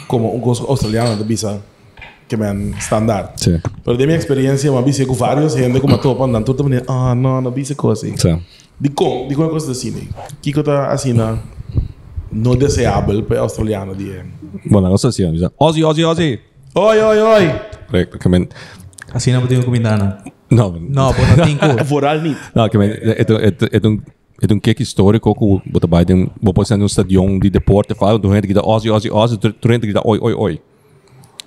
como 0.07 0.35
um 0.35 0.39
gosto 0.39 0.65
australiano 0.67 1.17
de 1.17 1.23
bisa 1.23 1.61
que 2.27 2.35
é 2.35 2.53
standard. 2.79 3.29
Sim. 3.37 3.59
Pero 3.83 3.97
de 3.97 4.05
minha 4.05 4.17
experiência, 4.17 4.71
uma 4.71 4.81
bisa 4.81 5.05
com 5.05 5.13
vários 5.13 5.53
gente 5.53 5.79
como 5.79 5.97
topa 5.97 6.23
andando 6.23 6.45
toda 6.45 6.63
maneira, 6.63 6.85
ah, 6.87 7.13
não, 7.13 7.41
não 7.41 7.51
bisa 7.51 7.75
coisa 7.75 8.05
assim. 8.05 8.17
Sim. 8.17 8.41
De 8.79 8.89
como, 8.89 9.27
de 9.27 9.35
como 9.35 9.49
coisa 9.49 9.71
assim, 9.71 9.91
né? 9.91 10.01
Que 10.41 10.51
que 10.53 10.63
tá 10.63 10.91
assim, 10.91 11.13
na 11.13 11.37
não 12.31 12.55
deseável 12.55 13.23
para 13.23 13.39
australiano 13.39 13.95
de. 13.95 14.21
Bueno, 14.65 14.89
não 14.89 14.97
sei 14.97 15.11
se 15.11 15.23
é. 15.23 15.29
Ozzy, 15.59 15.83
Ozzy, 15.83 16.03
Ozzy. 16.03 16.39
Oi, 16.75 16.99
oi, 16.99 17.21
oi. 17.21 17.51
Correcto, 17.87 18.17
que 18.17 18.29
men... 18.29 18.47
Assim 19.13 19.31
não 19.31 19.41
podemos 19.41 19.65
combinar, 19.65 19.97
não. 19.97 20.71
No, 20.71 20.79
Não, 20.79 21.13
por 21.13 21.27
não 21.27 21.45
tem 21.45 21.57
cu. 21.57 21.83
Voral 21.85 22.21
niet. 22.21 22.37
no, 22.55 22.67
que 22.69 22.77
men... 22.77 22.89
Het 22.89 23.29
het 23.29 23.99
het 24.43 24.51
een 24.51 24.59
kijk 24.59 24.77
histórico 24.77 25.29
ook 25.29 25.61
wat 25.71 25.89
bij 25.89 26.03
den 26.03 26.29
wat 26.41 26.53
pas 26.53 26.69
een 26.69 26.89
stadion 26.89 27.39
die 27.39 27.51
deporte 27.51 27.95
fala 27.95 28.17
do 28.17 28.29
gente 28.29 28.47
que 28.47 28.53
da 28.53 28.61
Ozzy, 28.61 28.89
Ozzy, 28.89 29.09
Ozzy, 29.09 29.37
do 29.37 29.53
gente 29.59 29.85
que 29.85 29.93
da 29.93 30.01
oi, 30.03 30.19
oi, 30.19 30.33
oi. 30.33 30.61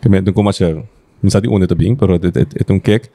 Que 0.00 0.08
men 0.08 0.32
como 0.32 0.52
ser. 0.52 0.84
Não 1.20 1.30
sabe 1.30 1.48
onde 1.48 1.66
também, 1.66 1.96
pero 1.96 2.12
het 2.12 2.34
het 2.34 2.70
een 2.70 2.80
kijk 2.80 3.10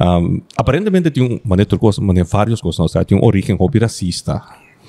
Um, 0.00 0.42
aparentemente 0.54 1.10
tem 1.10 1.24
um, 1.24 1.40
mas 1.44 1.58
outras 1.58 1.80
coisas, 1.80 2.04
mas 2.04 2.30
várias 2.30 2.60
coisas, 2.60 2.94
não 2.94 3.04
tem 3.04 3.18
um 3.18 3.24
origem 3.24 3.56
hobby 3.56 3.80
racista. 3.80 4.40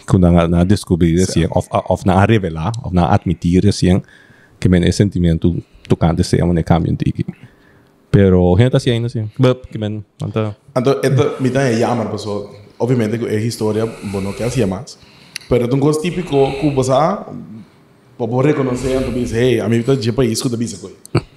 Quando 0.05 0.31
na, 0.31 0.47
na 0.47 0.63
descobrir 0.63 1.19
assim, 1.19 1.47
of, 1.49 1.67
of 1.71 2.05
na 2.05 2.23
revelar, 2.25 2.71
of 2.83 2.93
na 2.93 3.11
admitir 3.11 3.67
assim, 3.67 4.01
que 4.59 4.69
men 4.69 4.83
é 4.83 4.91
sentimento 4.91 5.55
tocante 5.87 6.23
se 6.23 6.39
ama 6.39 6.53
ne 6.53 6.63
cambio 6.63 6.95
tiki. 6.95 7.25
Pero 8.11 8.55
gente 8.55 8.75
assim 8.75 8.91
ainda 8.91 9.07
assim, 9.07 9.29
que 9.71 9.77
anta 10.23 10.55
Então, 10.75 10.99
esta 11.01 11.41
me 11.41 11.49
dá 11.49 11.71
jammer, 11.71 12.07
pessoal. 12.11 12.49
Obviamente 12.79 13.17
que 13.17 13.25
é 13.25 13.39
história, 13.39 13.85
bom, 13.85 14.21
não 14.21 14.33
quer 14.33 14.45
assim 14.45 14.65
mais. 14.65 14.97
Pero 15.49 15.69
é 15.69 15.75
um 15.75 15.79
gosto 15.79 16.01
típico 16.01 16.51
que 16.59 16.69
você 16.71 16.91
para 18.17 18.47
reconhecer, 18.47 18.99
então 18.99 19.13
diz, 19.13 19.33
hey, 19.33 19.61
a 19.61 19.69
mim 19.69 19.77
está 19.77 19.95
de 19.95 20.11
país 20.11 20.41
que. 20.41 20.49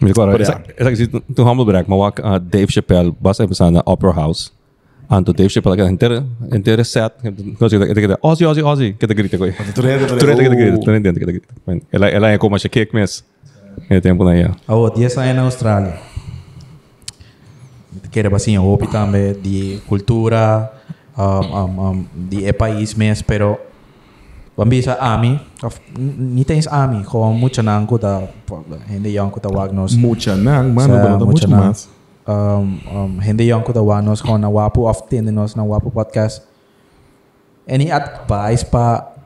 Men 0.01 0.11
agora, 0.11 0.33
Por 0.33 0.41
essa, 0.41 0.63
essa 0.77 0.91
que 0.91 0.97
se 0.97 1.07
tu 1.07 1.43
humble 1.45 1.65
break, 1.65 1.89
mas 1.89 1.99
uh, 1.99 2.41
Dave 2.41 2.73
Chappelle, 2.73 3.15
basta 3.21 3.47
pensar 3.47 3.71
na 3.71 3.83
Opera 3.87 4.13
House. 4.13 4.53
Anto 5.09 5.33
Dave 5.33 5.51
Chappelle 5.51 5.77
que 5.77 5.83
inteira 5.83 6.25
inteira 6.53 6.85
set, 6.85 7.13
não 7.61 7.69
sei 7.69 7.79
que 7.79 7.95
que 7.95 8.19
Ozzy 8.23 8.47
Ozzy 8.47 8.63
Ozzy 8.63 8.93
que 8.95 9.07
te 9.07 9.15
grita 9.15 9.39
coi. 9.39 9.53
Tu 9.53 9.83
rende, 9.83 10.07
Tu 10.07 10.27
rende 10.27 10.43
que 10.43 10.49
te 10.49 10.57
grita, 10.57 10.79
tu 10.79 10.91
rende 10.91 11.13
que 11.13 11.21
te 11.21 11.33
grita. 11.33 11.49
Ela 11.93 12.09
ela 12.09 12.31
é 12.31 12.39
como 12.39 12.57
a 12.57 12.59
cake 12.59 12.95
mes. 12.95 13.25
É 13.89 14.01
tempo 14.01 14.25
na 14.25 14.37
ia. 14.37 14.51
Ah, 14.67 14.91
10 14.95 15.19
anos 15.19 15.37
na 15.37 15.43
Austrália. 15.43 15.95
Quero 18.11 18.35
assim, 18.35 18.55
eu 18.57 18.65
ouvi 18.65 18.87
também 18.89 19.35
de 19.35 19.81
cultura, 19.87 20.71
um, 21.17 21.45
um, 21.57 21.81
um, 21.81 21.97
é 22.43 22.53
país 22.53 22.95
mesmo, 22.95 23.25
pero 23.27 23.59
Bambi 24.53 24.85
sa 24.85 25.01
ami, 25.01 25.41
of- 25.65 25.81
n- 25.97 26.37
ni 26.37 26.45
tens 26.45 26.69
ami, 26.69 27.01
kung 27.09 27.33
mucha 27.41 27.65
nang 27.65 27.89
ko 27.89 27.97
da, 27.97 28.29
hindi 28.85 29.17
yung 29.17 29.33
ko 29.33 29.41
tawag 29.41 29.73
nos. 29.73 29.97
Mucha 29.97 30.37
nang, 30.37 30.77
mano, 30.77 30.93
Sa 30.93 31.01
pero 31.01 31.17
mucha 31.25 31.49
nang. 31.49 31.73
Um, 32.29 32.79
um, 32.85 33.13
hindi 33.17 33.49
yung 33.49 33.65
ko 33.65 33.73
tawag 33.73 34.05
nos, 34.05 34.21
kung 34.21 34.37
na 34.37 34.53
wapo 34.53 34.85
of 34.85 35.09
nos 35.09 35.57
na 35.57 35.65
wapo 35.65 35.89
podcast. 35.89 36.45
Any 37.65 37.89
advice 37.89 38.61
pa 38.61 39.17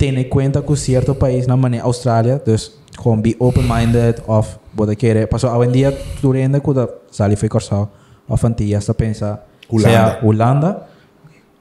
ten 0.00 0.16
en 0.16 0.24
cuenta 0.32 0.64
que 0.64 0.76
cierto 0.76 1.12
país 1.12 1.44
na 1.46 1.56
mane 1.56 1.80
Australia, 1.84 2.40
dus 2.40 2.72
gewoon 2.96 3.20
be 3.20 3.36
open-minded 3.36 4.24
of 4.26 4.56
wat 4.72 4.88
ik 4.88 4.98
quiere. 4.98 5.26
Paso 5.26 5.48
hoy 5.48 5.66
en 5.66 5.72
día 5.72 5.92
tu 6.20 6.32
rende 6.32 6.60
kuda 6.60 6.88
sali 7.10 7.36
foi 7.36 7.48
corsao 7.48 7.88
of 8.28 8.44
antia 8.44 8.80
sta 8.80 8.92
pensa 8.94 9.44
Holanda. 9.68 9.90
sea 9.90 10.18
Holanda 10.22 10.86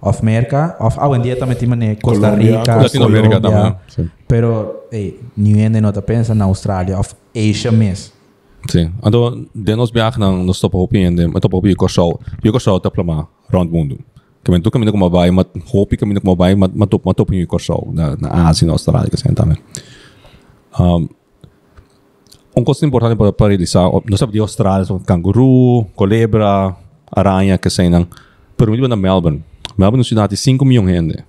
of 0.01 0.19
Amerika 0.21 0.77
of 0.79 0.97
hoy 0.97 1.17
en 1.17 1.23
día 1.23 1.37
también 1.37 1.57
tiene 1.57 1.75
mane 1.75 1.99
Costa 1.99 2.29
Colombia, 2.29 2.59
Rica, 2.59 2.75
Latinoamérica 2.77 3.41
Colombia. 3.41 3.61
también, 3.61 3.77
sí. 3.87 4.09
Pero 4.27 4.87
hey, 4.91 5.19
ni 5.35 5.61
ende 5.61 5.81
no 5.81 5.91
te 5.91 6.01
pensa 6.01 6.35
na 6.35 6.45
Australia 6.45 6.99
of 6.99 7.13
Asia 7.33 7.71
mes. 7.71 8.13
Sim. 8.67 8.91
Ando 9.01 9.45
de 9.53 9.75
nos 9.75 9.91
viajes 9.91 10.19
na 10.19 10.31
nos 10.31 10.59
topo 10.59 10.79
hopi 10.79 10.97
ende, 10.99 11.27
mas 11.27 11.41
topo 11.41 11.57
hopi 11.57 11.75
ko 11.75 11.87
show. 11.87 12.19
Yo 12.43 12.51
ko 12.51 12.59
show 12.59 12.79
tapla 12.79 13.03
ma 13.03 13.27
round 13.49 13.71
mundo. 13.71 13.97
Que 14.43 14.51
men 14.51 14.61
tu 14.61 14.69
caminho 14.69 14.91
como 14.91 15.09
vai, 15.09 15.31
mas 15.31 15.45
hopi 15.73 15.97
caminho 15.97 16.21
como 16.21 16.35
vai, 16.35 16.55
mas 16.55 16.71
mas 16.73 16.89
topo 16.89 17.09
mas 17.09 17.15
topo 17.15 17.33
na 17.93 18.15
na 18.15 18.49
Ásia, 18.49 18.65
na 18.67 18.73
Austrália 18.73 19.09
que 19.09 19.17
senta 19.17 19.43
também. 19.43 19.57
Um, 20.79 21.07
um 22.55 22.63
coisa 22.63 22.85
importante 22.85 23.15
para 23.15 23.31
para 23.31 23.47
realizar, 23.47 23.89
nós 24.09 24.19
sabemos 24.19 24.33
de 24.33 24.39
Austrália, 24.39 24.85
são 24.85 24.99
canguru, 24.99 25.85
colebra, 25.95 26.75
aranha 27.15 27.57
que 27.57 27.69
são, 27.69 28.07
pero 28.57 28.71
mesmo 28.71 28.87
na 28.87 28.95
Melbourne. 28.95 29.43
Melbourne 29.77 29.99
é 29.99 30.01
uma 30.01 30.03
cidade 30.03 30.29
de 30.31 30.37
5 30.37 30.65
milhões 30.65 30.87
de 30.87 30.93
gente. 30.93 31.23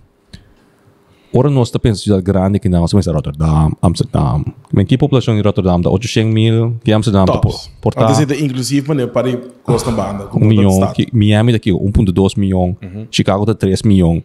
ora 1.35 1.51
nós 1.51 1.69
está 1.69 1.79
pensando 1.79 2.03
cidade 2.03 2.23
grande 2.23 2.59
que 2.59 2.69
não, 2.69 2.87
se 2.87 3.11
Rotterdam, 3.11 3.73
Amsterdam. 3.83 4.45
Men 4.73 4.87
que 4.87 4.97
população 4.97 5.37
em 5.37 5.43
Rotterdam 5.43 5.81
dá 5.81 5.91
800 5.91 6.33
mil, 6.33 6.77
que 6.83 6.93
Amsterdam 6.93 7.25
dá 7.25 7.41
portar 7.81 8.11
Antes 8.11 8.27
de 8.27 8.45
inclusive, 8.45 8.95
mas 8.95 9.11
para 9.11 9.29
ir 9.29 9.39
custa 9.63 9.91
banda. 9.91 10.29
um 10.35 10.47
milhão, 10.47 10.93
que 10.93 11.09
Miami 11.13 11.53
daqui 11.53 11.73
1.2 11.73 12.39
milhão, 12.39 12.77
Chicago 13.11 13.45
dá 13.45 13.55
3 13.55 13.83
milhão. 13.83 14.23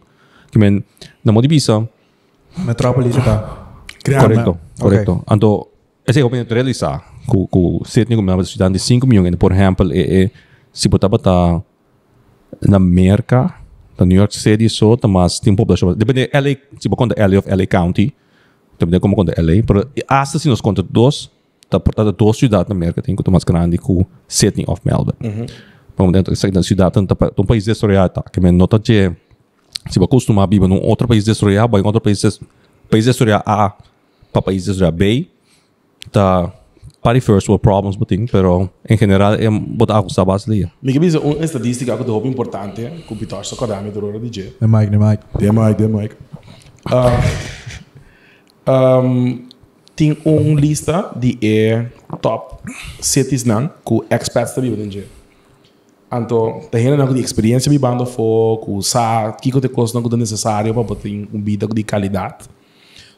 Que 0.50 0.58
men 0.58 0.84
na 1.24 1.32
modibisa, 1.32 1.88
Metrópolis 2.58 3.16
está. 3.16 3.58
correcto, 4.04 4.58
correcto. 4.78 5.24
Ando, 5.26 5.68
esse 6.06 6.20
é 6.20 6.22
o 6.22 6.26
opinião 6.26 6.46
realizar, 6.48 7.02
ku 7.26 7.46
ku 7.48 7.82
Sydney 7.84 8.16
como 8.16 8.30
uma 8.30 8.44
cidade 8.44 8.74
de 8.74 8.80
5 8.80 9.06
milhões, 9.06 9.34
por 9.36 9.52
exemplo, 9.52 9.90
é, 9.92 10.24
é 10.24 10.30
se 10.72 10.88
botar 10.88 11.08
botar 11.08 11.62
na 12.66 12.76
América, 12.76 13.54
na 13.98 14.06
New 14.06 14.16
York 14.18 14.36
City 14.36 14.68
só, 14.68 14.96
mas 15.08 15.38
tem 15.40 15.54
população, 15.54 15.94
depende 15.94 16.26
de 16.26 16.30
LA, 16.32 16.56
você 16.80 16.88
conta 16.88 17.14
LA 17.26 17.38
of 17.38 17.48
LA 17.48 17.66
County, 17.66 18.14
depende 18.78 19.00
como 19.00 19.14
conta 19.16 19.34
LA, 19.40 19.62
pero 19.66 19.88
hasta 20.08 20.38
se 20.38 20.48
nos 20.48 20.60
conta 20.60 20.82
dois, 20.82 21.30
tá 21.68 21.78
portada 21.80 22.12
duas 22.12 22.36
cidades 22.36 22.68
na 22.68 22.74
América, 22.74 23.00
tem 23.02 23.14
que 23.16 23.30
mais 23.30 23.44
grande 23.44 23.78
que 23.78 24.06
Sydney 24.28 24.64
of 24.68 24.80
Melbourne. 24.84 25.46
Vamos 25.96 26.12
dentro 26.12 26.34
da 26.52 26.62
cidade, 26.62 26.98
um 27.38 27.44
país 27.44 27.64
tá? 28.14 28.22
que 28.22 28.40
me 28.40 28.50
nota 28.50 28.78
que 28.78 29.12
se 29.90 29.98
você 29.98 30.06
costuma 30.06 30.46
viver 30.46 30.66
num 30.68 30.80
outro 30.82 31.06
país 31.08 31.24
desarrollado, 31.24 31.72
vai 31.72 31.80
em 31.80 31.84
outro 31.84 32.00
país, 32.00 32.20
des- 32.22 32.40
país 32.90 33.04
desarrollado 33.04 33.42
A 33.46 33.74
para 34.32 34.42
país 34.42 34.64
desarrollado 34.64 34.96
B, 34.96 35.26
tá 36.10 36.52
para 37.02 37.20
first 37.20 37.48
world 37.48 37.62
problems, 37.62 37.96
but 37.96 38.08
pero 38.30 38.70
em 38.88 38.96
geral 38.96 39.34
é 39.34 39.50
botar 39.50 39.96
algo 39.96 40.08
sa 40.08 40.24
base. 40.24 40.48
Me 40.80 40.92
que 40.92 40.98
uma 40.98 41.44
estatística 41.44 41.96
que 41.96 42.08
eu 42.08 42.18
acho 42.18 42.26
importante, 42.28 42.88
o 43.10 43.16
Pitor 43.16 43.44
só 43.44 43.56
cadame 43.56 43.90
do 43.90 44.00
Roro 44.00 44.20
DJ. 44.20 44.54
De 44.60 44.66
Mike, 44.68 44.90
de 44.90 44.98
Mike. 44.98 45.24
De 45.38 45.52
Mike, 45.52 45.82
de 45.82 45.88
Mike. 45.88 46.16
Um, 48.66 49.48
tem 49.96 50.16
uma 50.24 50.60
lista 50.60 51.10
de 51.16 51.36
eh, 51.42 51.86
top 52.20 52.62
cities 53.00 53.44
nan 53.44 53.68
que 53.84 54.14
expats 54.14 54.54
também 54.54 54.70
vivem 54.70 54.88
dia. 54.88 55.06
Então, 56.12 56.60
tem 56.70 56.82
gente 56.84 57.06
que 57.06 57.14
de 57.14 57.20
experiência 57.20 57.70
vivendo 57.70 58.06
fora, 58.06 58.64
que 58.64 58.82
sabe 58.82 59.36
que 59.40 59.50
que 59.50 59.68
coisa 59.68 59.98
não 59.98 60.08
é 60.08 60.16
necessário 60.16 60.72
para 60.72 60.82
botar 60.82 61.08
uma 61.08 61.42
vida 61.42 61.66
de 61.66 61.82
qualidade. 61.82 62.44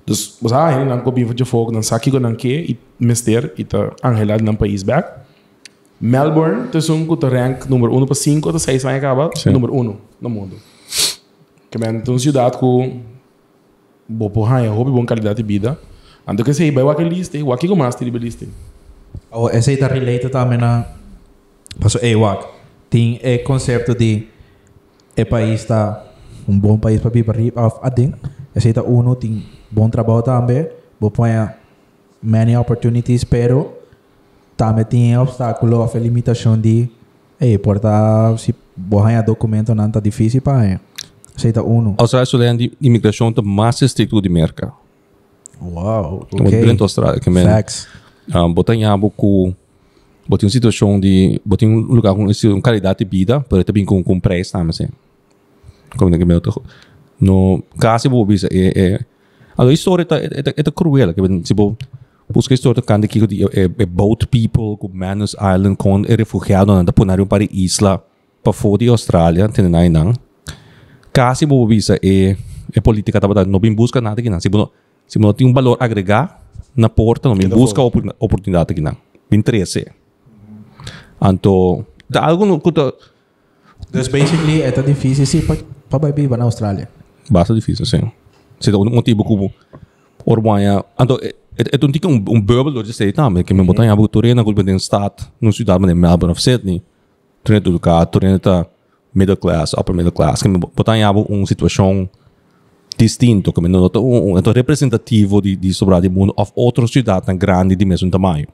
Então, 0.05 0.15
você 0.41 0.55
ah, 0.55 0.71
gente 0.71 0.89
não 0.89 1.01
que 1.01 1.11
vive 1.11 1.35
de 1.35 1.45
fora, 1.45 1.73
não 1.73 1.83
sabe 1.83 2.05
que 2.05 2.21
não 2.21 2.35
quer 2.35 2.71
e 2.71 2.79
mester 3.01 3.53
e 3.57 3.65
tá 3.65 3.91
angelado 4.05 4.43
no 4.43 4.55
país 4.57 4.83
back. 4.83 5.25
Melbourne, 6.01 6.69
um 6.91 7.07
que 7.07 7.17
tá 7.17 7.29
rank 7.29 7.67
número 7.67 7.97
1 7.97 8.05
para 8.07 8.15
5 8.15 8.51
ou 8.51 8.59
6 8.59 8.83
vai 8.83 8.99
acabar, 8.99 9.31
número 9.47 9.75
1 9.75 9.97
no 10.21 10.29
mundo. 10.29 10.57
Que 11.71 11.83
é 11.83 11.91
uma 11.91 12.19
cidade 12.19 12.59
que 12.59 13.01
boa 14.07 14.31
porra, 14.31 14.63
é 14.63 14.69
hobby, 14.69 14.91
boa 14.91 15.07
qualidade 15.07 15.37
de 15.37 15.43
vida. 15.43 15.79
Então, 16.29 16.45
que 16.45 16.53
sei, 16.53 16.71
vai 16.71 16.87
aquele 16.87 17.09
lista, 17.09 17.39
o 17.43 17.57
que 17.57 17.75
mais 17.75 17.95
tem 17.95 18.11
de 18.11 18.19
lista? 18.19 18.47
Oh, 19.31 19.49
essa 19.49 19.73
está 19.73 19.87
related 19.87 20.29
também 20.31 20.59
na... 20.59 20.87
Passo, 21.81 21.99
eh, 22.03 22.15
wak. 22.15 22.47
Tem 22.89 23.21
o 23.23 23.45
conceito 23.45 23.95
de... 23.95 24.29
O 25.19 25.27
país 25.27 25.61
está... 25.61 26.05
Um 26.47 26.59
bom 26.59 26.79
país 26.79 27.01
para 27.01 27.11
viver 27.11 27.53
of 27.57 27.79
ading. 27.83 28.13
Essa 28.13 28.44
aí 28.55 28.69
está 28.69 28.83
uno, 28.83 29.15
tem 29.17 29.45
bom 29.71 29.89
trabalho 29.89 30.23
também. 30.23 30.69
Vou 31.01 31.11
pôr 31.11 31.29
many 32.23 32.57
opportunities, 32.57 33.25
pero 33.25 33.73
também 34.57 34.85
tem 34.85 35.19
obstáculo 35.19 35.83
of 35.83 35.99
limitação 35.99 36.59
de... 36.59 36.89
Eh, 37.41 37.59
porta... 37.59 38.37
Se 38.39 38.55
borrar 38.77 39.25
documento 39.25 39.75
não 39.75 39.87
está 39.87 40.01
difícil 40.01 40.41
para 40.41 40.67
eh. 40.67 40.81
Aí 41.43 41.49
está 41.51 41.63
uno. 41.63 41.97
Er 41.99 42.27
zullen 42.27 42.57
die 42.57 42.73
immigratie 42.81 43.33
te 43.33 43.43
mais 43.43 43.83
estricto 43.83 44.21
de 44.21 44.29
merca. 44.29 44.73
Wow, 45.61 46.27
Okay. 46.33 46.47
ok. 46.47 46.61
Dentro 46.61 46.77
da 46.79 46.85
Austrália, 46.85 47.21
que 47.21 47.31
men, 47.31 47.45
Facts. 47.45 47.89
um, 48.35 48.53
botar 48.53 48.75
em 48.75 48.85
abo 48.85 49.11
com 49.11 49.55
botar 50.29 50.47
uma 50.47 50.51
situação 50.51 50.99
de 51.01 51.41
botar 51.45 51.67
um 51.67 51.81
lugar 51.81 52.15
com 52.15 52.25
uma 52.25 52.63
qualidade 52.63 52.99
de 52.99 53.05
vida, 53.05 53.41
para 53.41 53.65
também 53.65 53.85
com 53.85 54.03
com 54.03 54.21
preço 54.21 54.53
também 54.53 54.71
assim. 54.71 54.89
Como 55.97 56.17
que 56.17 56.25
meu 56.25 56.41
no 57.25 57.63
caso 57.81 58.11
vou 58.11 58.25
bisa 58.27 58.49
é 58.53 58.65
é 58.85 59.01
a 59.57 59.73
história 59.73 60.05
tá 60.05 60.17
é 60.19 60.29
é 60.61 60.63
cruel 60.79 61.15
que 61.15 61.21
ben 61.25 61.43
se 61.45 61.55
vou 61.55 61.77
busca 62.29 62.55
história 62.55 62.83
kan 62.83 63.01
de 63.01 63.09
que 63.09 63.27
de 63.27 63.45
é 63.45 63.65
é 63.85 63.87
boat 63.87 64.27
people 64.27 64.77
com 64.81 64.89
Manus 64.93 65.33
Island 65.55 65.77
com 65.77 66.05
é 66.05 66.15
refugiado 66.23 66.71
na 66.83 66.93
ponaram 66.93 67.27
para 67.27 67.45
isla 67.45 68.03
para 68.43 68.53
fora 68.53 68.79
de 68.79 68.89
Austrália 68.89 69.49
tem 69.49 69.69
na 69.69 69.89
não 69.89 70.13
caso 71.13 71.47
vou 71.47 71.67
bisa 71.67 71.95
é 72.03 72.37
é 72.77 72.81
política 72.81 73.21
tá 73.21 73.45
não 73.45 73.59
bem 73.59 73.75
busca 73.75 74.01
nada 74.01 74.21
que 74.21 74.31
não 74.31 74.41
se 74.41 74.51
se 75.07 75.19
não 75.19 75.33
tem 75.33 75.47
um 75.47 75.53
valor 75.53 75.77
agregar 75.81 76.25
na 76.77 76.89
porta 76.89 77.29
bem 77.31 77.49
Queda 77.49 77.57
busca 77.57 77.81
opor- 77.81 78.15
oportunidade 78.19 78.75
que 78.75 78.81
não 78.81 78.97
bem 79.31 79.41
interesse 79.41 79.87
anto 81.21 81.85
da 82.11 82.21
algo 82.29 82.45
no 82.45 82.59
tá 82.61 82.93
Dus 83.95 84.09
basically, 84.09 84.63
é 84.63 84.71
difícil 84.83 85.27
sim 85.27 85.43
para 85.89 86.13
viver 86.13 86.37
na 86.37 86.45
Austrália. 86.45 86.89
Basta 87.31 87.55
difícil, 87.55 87.87
sim. 87.87 88.11
Se 88.61 88.71
dá 88.71 88.79
um 88.79 88.85
motivo 88.91 89.25
como 89.25 89.53
Orbanha, 90.25 90.85
então 90.99 91.19
é 91.23 91.35
é 91.57 91.85
um 91.85 91.93
tipo 91.93 92.09
um 92.09 92.15
um 92.15 92.41
bubbel 92.41 92.83
de 92.83 92.91
state 92.91 93.13
também 93.13 93.45
que 93.45 93.55
me 93.55 93.63
botar 93.63 93.85
em 93.85 93.89
Abu 93.89 94.09
Turena 94.09 94.43
com 94.43 94.51
o 94.51 94.77
estado 94.77 95.25
no 95.41 95.53
cidade 95.53 95.87
de 95.87 95.95
Melbourne 95.95 96.33
of 96.33 96.43
Sydney. 96.43 96.83
Turena 97.45 97.63
tudo 97.63 97.79
cá, 97.79 98.05
Turena 98.07 98.39
tá 98.39 98.67
middle 99.15 99.37
class, 99.37 99.73
upper 99.75 99.95
middle 99.95 100.11
class, 100.13 100.43
que 100.43 100.49
me 100.49 100.59
botar 100.59 100.97
em 100.97 101.05
Abu 101.05 101.23
uma 101.29 101.47
situação 101.47 102.09
distinto, 102.99 103.53
que 103.53 103.61
me 103.61 103.69
nota 103.69 104.01
um 104.01 104.33
um- 104.33 104.39
então 104.39 104.53
representativo 104.53 105.41
de 105.41 105.55
de 105.55 105.73
sobrar 105.75 106.01
de 106.01 106.09
mundo 106.09 106.33
of 106.37 106.51
outra 106.57 106.87
cidade 106.89 107.33
grande 107.35 107.77
de 107.77 107.85
mesmo 107.85 108.11
tamanho. 108.11 108.47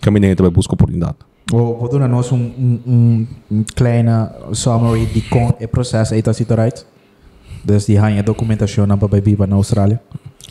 Que 0.00 0.10
me 0.10 0.18
nem 0.20 0.34
também 0.34 0.52
busca 0.52 0.74
oportunidade. 0.74 1.16
Vou, 1.50 1.78
vou 1.78 1.88
dar 1.88 2.08
nós 2.08 2.32
um, 2.32 2.36
um, 2.36 2.80
um, 2.86 3.26
um 3.50 3.64
kleine 3.76 4.10
summary 4.52 5.06
de 5.06 5.20
com 5.22 5.48
o 5.48 5.68
processo 5.68 6.14
aí 6.14 6.22
tá 6.22 6.32
right. 6.32 6.84
Dus 7.64 7.84
die 7.84 7.98
gaan 7.98 8.14
je 8.14 8.22
documentação 8.22 8.86
na 8.86 8.96
para 8.96 9.20
viver 9.20 9.48
na 9.48 9.56
Austrália. 9.56 10.00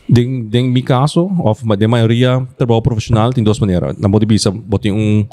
Ding, 0.07 0.49
ding 0.49 0.71
mi 0.71 0.81
caso, 0.81 1.29
of 1.43 1.61
de 1.77 1.87
maioria 1.87 2.47
trabalho 2.57 2.81
profissional 2.81 3.31
tem 3.31 3.43
duas 3.43 3.59
maneiras. 3.59 3.97
Na 3.97 4.07
modibisa, 4.07 4.51
botem 4.51 4.91
um 4.91 5.25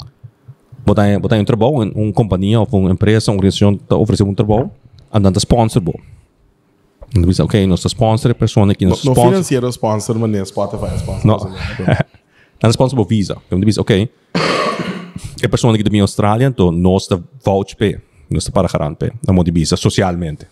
botar 0.85 1.19
botar 1.19 1.37
um 1.37 1.45
trabalho, 1.45 1.91
um, 1.95 2.07
um 2.07 2.11
companhia 2.11 2.59
ou 2.59 2.67
uma 2.71 2.91
empresa, 2.91 3.31
uma 3.31 3.37
organização 3.37 3.73
está 3.73 3.95
oferecendo 3.95 4.29
um 4.29 4.35
trabalho, 4.35 4.71
andando 5.11 5.37
a 5.37 5.39
sponsor 5.39 5.81
bo. 5.81 5.99
Então, 7.09 7.23
bisa, 7.23 7.43
ok, 7.43 7.65
nós 7.65 7.83
sponsor 7.85 8.31
é 8.31 8.33
pessoa 8.33 8.73
que 8.75 8.85
No 8.85 8.91
nos 8.91 8.99
sponsor. 8.99 9.29
financeiro 9.29 9.67
sponsor, 9.69 10.19
mas 10.19 10.29
nem 10.29 10.45
Spotify 10.45 10.93
é 10.93 10.95
sponsor. 10.97 11.25
No. 11.25 11.37
Nós 12.61 12.73
sponsor 12.73 12.95
bo 12.97 13.05
visa. 13.05 13.37
Então, 13.47 13.59
bisa, 13.59 13.81
ok. 13.81 14.09
É 15.41 15.47
pessoa 15.47 15.75
que 15.77 15.83
também 15.83 16.01
Austrália, 16.01 16.47
então 16.47 16.71
nós 16.71 17.03
está 17.03 17.19
vouch 17.43 17.75
pe, 17.75 17.99
nós 18.29 18.43
está 18.43 18.51
para 18.51 18.67
garante 18.67 18.97
pe, 18.97 19.13
na 19.25 19.33
modibisa 19.33 19.75
socialmente. 19.77 20.45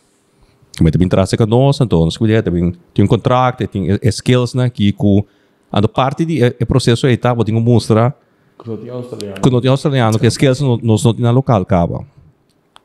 Como 0.78 0.92
também 0.92 1.08
traz 1.08 1.34
com 1.34 1.46
nós, 1.46 1.80
então 1.82 2.06
nós 2.06 2.18
cuidamos 2.18 2.44
também 2.44 2.74
tem 2.94 3.04
um 3.04 3.08
contrato, 3.08 3.66
tem 3.68 3.88
skills 4.04 4.54
né, 4.54 4.70
que 4.70 4.92
com 4.92 5.24
a 5.72 5.86
parte 5.88 6.24
de 6.24 6.44
eh, 6.44 6.66
processo 6.66 7.08
aí 7.08 7.18
tá, 7.18 7.34
vou 7.34 7.44
ter 7.44 7.52
que 7.52 7.60
mostrar 7.60 8.16
que 8.60 8.70
não 9.50 9.62
tem 9.62 9.70
australiano 9.70 10.20
que 10.20 10.28
skills 10.28 10.62
nós 10.82 11.04
não 11.04 11.14
tem 11.14 11.24
na 11.24 11.32
local 11.32 11.66
caba. 11.66 12.06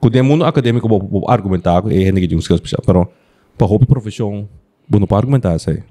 Com 0.00 0.08
o 0.08 0.24
mundo 0.24 0.44
acadêmico 0.44 0.88
vou 0.88 1.24
argumentar 1.28 1.82
é 1.86 1.90
gente 1.90 2.20
que 2.20 2.28
tem 2.28 2.36
um 2.36 2.40
skills 2.40 2.60
especial, 2.60 2.82
pero 2.84 3.08
para 3.56 3.66
hobby 3.66 3.86
profissão, 3.86 4.48
vou 4.88 5.00
não 5.00 5.06
para 5.06 5.18
argumentar 5.18 5.56
aí. 5.68 5.82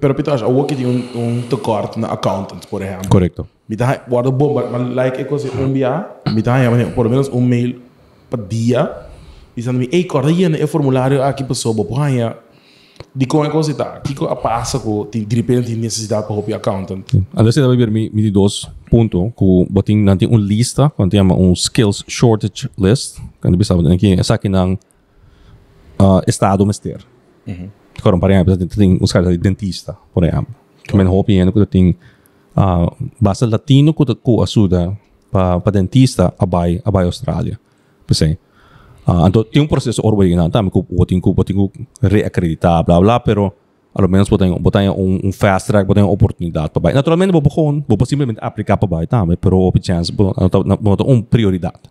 Pero 0.00 0.14
Pitor, 0.14 0.40
eu 0.40 0.60
aqui 0.60 0.74
tem 0.74 0.86
um, 0.86 1.42
tecorte 1.42 2.00
na 2.00 2.08
accountant, 2.08 2.66
por 2.66 2.82
exemplo. 2.82 3.08
Correcto. 3.08 3.46
Me 3.68 3.76
dá, 3.76 3.96
guarda 4.08 4.30
bomba, 4.30 4.68
mas 4.70 4.94
like, 4.94 5.20
é 5.20 5.24
coisa, 5.24 5.48
um 5.56 5.72
dia, 5.72 6.06
me 6.32 6.42
dá, 6.42 6.56
por 6.94 7.08
menos 7.08 7.28
um 7.28 7.40
mail 7.40 7.80
por 8.28 8.44
dia, 8.44 8.90
dizendo-me, 9.58 9.88
ei, 9.90 10.04
corda 10.04 10.28
aí, 10.28 10.44
é 10.44 10.66
formulário 10.66 11.22
aqui 11.22 11.42
pessoa, 11.42 11.74
boa, 11.74 11.88
porra, 11.88 12.38
de 13.14 13.26
como 13.26 13.44
é 13.44 13.50
coisa 13.50 13.74
tá, 13.74 14.00
que 14.00 14.14
que 14.14 14.26
passa 14.36 14.78
com, 14.78 15.04
tem, 15.04 15.24
de 15.24 15.36
repente, 15.36 15.66
tem 15.66 15.76
necessidade 15.76 16.26
para 16.26 16.34
hobby 16.34 16.54
accountant. 16.54 17.04
Aliás, 17.34 17.54
você 17.54 17.60
deve 17.60 17.76
ver 17.76 17.90
mi, 17.90 18.10
mi 18.12 18.30
dos 18.30 18.70
ponto 18.90 19.32
que 19.36 19.66
botin 19.70 19.96
nanti 20.04 20.26
uma 20.26 20.38
lista, 20.38 20.90
quando 20.90 21.10
tem 21.10 21.20
um 21.20 21.52
skills 21.54 22.04
shortage 22.08 22.68
list, 22.78 23.18
quando 23.40 23.56
bisa 23.56 23.74
aqui 23.74 24.12
essa 24.14 24.34
aqui 24.34 24.48
nang 24.48 24.78
uh, 25.98 26.22
estado 26.26 26.64
mester. 26.66 26.98
Agora, 27.98 28.18
por 28.18 28.30
exemplo, 28.30 28.66
tem 28.66 28.98
uns 29.00 29.12
caras 29.12 29.30
de 29.30 29.38
dentista, 29.38 29.96
por 30.14 30.24
exemplo. 30.24 30.54
Que 30.86 30.96
men 30.96 31.06
hopi 31.06 31.36
yan 31.36 31.52
ko 31.52 31.66
ting 31.66 31.94
uh, 32.56 32.88
basta 33.20 33.46
latino 33.46 33.92
ko 33.92 34.04
ko 34.16 34.42
asuda 34.42 34.96
pa 35.30 35.60
pa 35.60 35.70
dentista 35.70 36.32
abay 36.38 36.80
abay 36.84 37.04
Australia. 37.04 37.58
Uh, 39.08 39.64
processo 39.64 40.04
orway 40.04 40.36
na 40.36 40.50
tama 40.52 40.68
ko 40.68 40.84
botin 40.84 41.16
ko 41.16 41.32
botin 41.32 41.56
ko 41.56 41.72
reacreditar 42.04 42.84
bla 42.84 43.00
bla 43.00 43.16
pero 43.16 43.56
ao 43.96 44.04
menos 44.04 44.28
botar 44.28 44.52
botar 44.60 44.84
um, 44.92 45.32
fast 45.32 45.66
track 45.66 45.88
botar 45.88 46.04
uma 46.04 46.12
oportunidade 46.12 46.76
para 46.76 46.92
naturalmente 46.92 47.32
vou 47.32 47.40
bom 47.40 47.80
vou 47.88 48.04
simplesmente 48.04 48.36
aplicar 48.42 48.76
para 48.76 49.06
também 49.06 49.38
pero 49.40 49.56
houve 49.56 49.80
chance 49.80 50.12
botar 50.12 51.04
uma 51.08 51.22
prioridade 51.22 51.88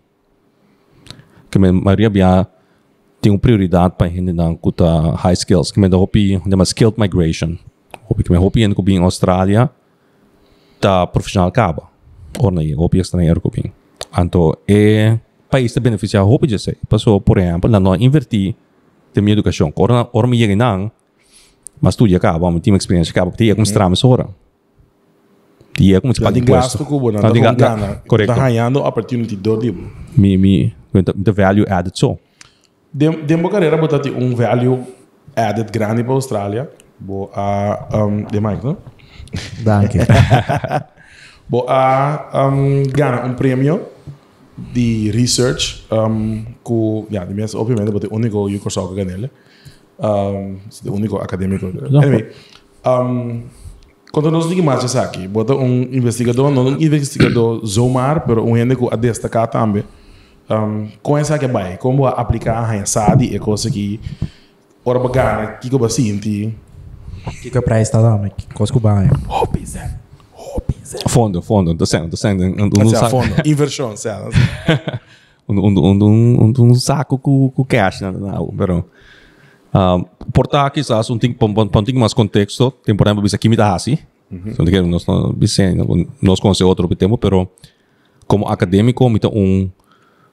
que 1.50 1.58
me 1.58 1.72
maioria 1.72 2.08
bia 2.08 2.46
tem 3.20 3.32
uma 3.32 3.38
prioridade 3.38 3.94
para 3.96 4.08
gente 4.08 4.32
na 4.32 4.54
kuta 4.54 5.12
high 5.16 5.34
skills. 5.34 5.70
Que 5.72 5.80
me 5.80 5.88
da 5.88 5.96
hopi, 5.96 6.40
de 6.44 6.54
uma 6.54 6.64
skilled 6.64 6.98
migration. 6.98 7.58
Que 8.16 8.32
me 8.32 8.38
hopi 8.38 8.62
en 8.62 8.74
kubi 8.74 8.94
em 8.94 9.02
Austrália, 9.02 9.70
ta 10.80 11.06
profissional 11.06 11.50
kaba. 11.50 11.88
Or 12.38 12.52
na 12.52 12.62
hopi 12.76 12.98
estrangeiro 13.00 13.40
kubi. 13.40 13.72
Anto 14.16 14.56
é 14.66 15.18
país 15.50 15.72
te 15.72 15.80
beneficiar 15.80 16.24
de 16.46 16.58
sei. 16.58 16.76
Passou, 16.88 17.20
por 17.20 17.38
exemplo, 17.38 17.70
na 17.70 17.80
nós 17.80 18.00
invertir 18.00 18.54
de 19.14 19.20
minha 19.20 19.32
educação. 19.32 19.72
Ora, 19.76 20.08
ora 20.12 20.26
me 20.26 20.36
llega 20.36 20.54
nang, 20.54 20.90
mas 21.80 21.96
tu 21.96 22.06
já 22.08 22.18
kaba, 22.18 22.50
me 22.50 22.60
tinha 22.60 22.76
experiência 22.76 23.12
kaba, 23.14 23.30
tinha 23.32 23.54
como 23.54 23.64
estrar 23.64 23.88
mais 23.88 24.04
hora. 24.04 24.28
Tinha 25.74 26.00
como 26.00 26.12
Tá 26.12 26.30
de 26.30 26.40
gasto 26.40 26.84
que 26.84 26.92
o 26.92 26.98
Bona 27.00 27.20
Tá 27.20 27.28
tá 27.28 27.32
de 27.32 27.40
gana. 27.40 28.02
correcto. 28.06 28.34
Tá 28.34 28.40
ganhando 28.42 28.80
opportunity 28.80 29.36
do 29.36 29.56
tipo. 29.58 29.88
Me, 30.16 30.36
me, 30.36 30.74
the 31.24 31.30
value 31.32 31.64
added 31.68 31.96
so. 31.96 32.18
De, 32.92 33.08
de 33.10 33.34
uma 33.34 33.48
carreira 33.48 33.76
botar 33.76 34.00
um 34.10 34.34
value 34.34 34.82
added 35.36 35.70
grande 35.70 36.02
para 36.02 36.12
a 36.12 36.16
Austrália. 36.16 36.70
Bo 36.98 37.30
a 37.32 38.04
um, 38.06 38.24
de 38.24 38.40
Mike, 38.40 38.64
não? 38.64 38.76
Danke. 39.62 39.98
Bo 41.48 41.64
a 41.68 42.48
um, 42.52 42.82
gana 42.90 43.24
um 43.24 43.34
prêmio 43.34 43.82
de 44.72 45.10
research 45.10 45.86
um, 45.90 46.44
que, 46.64 47.14
ja, 47.14 47.24
de 47.24 47.34
mensen, 47.34 47.58
obviamente, 47.58 47.90
botar 47.90 48.08
o 48.08 48.16
único 48.16 48.50
eu 48.50 48.60
consigo 48.60 48.94
ganhar. 48.94 49.30
Um, 49.98 50.56
o 50.86 50.92
único 50.92 51.16
acadêmico. 51.16 51.66
Anyway, 51.66 52.30
um, 52.86 53.42
quando 54.12 54.30
nós 54.30 54.48
digamos 54.48 54.66
mais 54.66 54.84
isso 54.84 54.98
aqui, 54.98 55.26
bota 55.28 55.54
um 55.54 55.82
investigador, 55.82 56.50
não 56.50 56.66
um 56.66 56.80
investigador 56.80 57.64
zomar, 57.64 58.26
pero 58.26 58.44
um 58.44 58.56
gente 58.56 58.76
que 58.76 58.88
a 58.90 58.96
destacar 58.96 59.48
também. 59.48 59.84
Um, 60.50 60.88
com 61.02 61.18
essa 61.18 61.38
que 61.38 61.46
vai, 61.46 61.76
como 61.76 62.06
aplicar 62.06 62.58
a 62.58 62.86
SAD 62.86 63.34
e 63.34 63.38
coisa 63.38 63.70
que 63.70 64.00
ora 64.84 64.98
bacana, 64.98 65.58
que 65.60 65.68
que 65.68 65.74
eu 65.74 65.90
sinto, 65.90 66.28
Kika 67.42 67.62
pra 67.62 67.80
está 67.80 68.00
dame. 68.00 68.32
Kosko 68.54 68.80
banho. 68.80 69.10
hobby 69.26 69.64
Zé, 69.64 69.66
hobby 69.66 69.66
Zé. 69.66 69.90
Fundo, 69.90 70.07
fundo, 71.40 71.74
do 71.74 71.86
cento, 71.86 72.08
do 72.08 72.16
cento. 72.16 72.42
Um, 72.42 72.64
um, 72.64 72.70
Mas 72.78 72.92
é 72.92 72.96
a 72.96 73.00
saco, 73.00 73.22
fundo, 73.22 73.34
inversão, 73.44 73.96
sabe? 73.96 74.34
um, 75.48 75.58
um, 75.58 75.78
um, 75.78 76.04
um, 76.04 76.52
um, 76.58 76.70
um 76.70 76.74
saco 76.74 77.18
com, 77.18 77.50
com 77.50 77.64
cash 77.64 78.00
na 78.00 78.12
na 78.12 78.38
pero 78.56 78.84
um, 79.74 80.04
portar 80.32 80.66
aqui 80.66 80.82
sas 80.84 81.08
um 81.10 81.18
pon 81.18 81.52
pon 81.52 81.82
ting 81.82 81.94
mais 81.94 82.12
contexto 82.12 82.70
tem 82.84 82.94
por 82.94 83.06
exemplo 83.06 83.22
bisa 83.22 83.38
química 83.38 83.74
assim 83.74 83.98
então 84.30 84.66
que 84.66 84.80
nós 84.82 85.06
não 85.06 85.34
nós 86.20 86.38
conhece 86.38 86.62
outro 86.62 86.86
tema 86.94 87.16
pero 87.16 87.48
como 88.26 88.46
acadêmico 88.46 89.08
me 89.08 89.18
um 89.32 89.70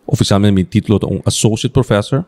oficialmente 0.06 0.53
meu 0.53 0.66
título 0.66 0.99
é 1.01 1.06
um 1.06 1.22
associate 1.26 1.72
professor 1.72 2.26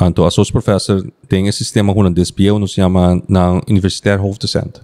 Então, 0.00 0.26
associate 0.26 0.52
professor 0.52 1.06
tem 1.28 1.48
esse 1.48 1.58
sistema 1.58 1.94
que 1.94 2.10
DSPE, 2.10 2.58
nos 2.58 2.72
chama 2.72 3.22
na 3.28 3.62
Universitair 3.68 4.22
Hoofddocent. 4.22 4.80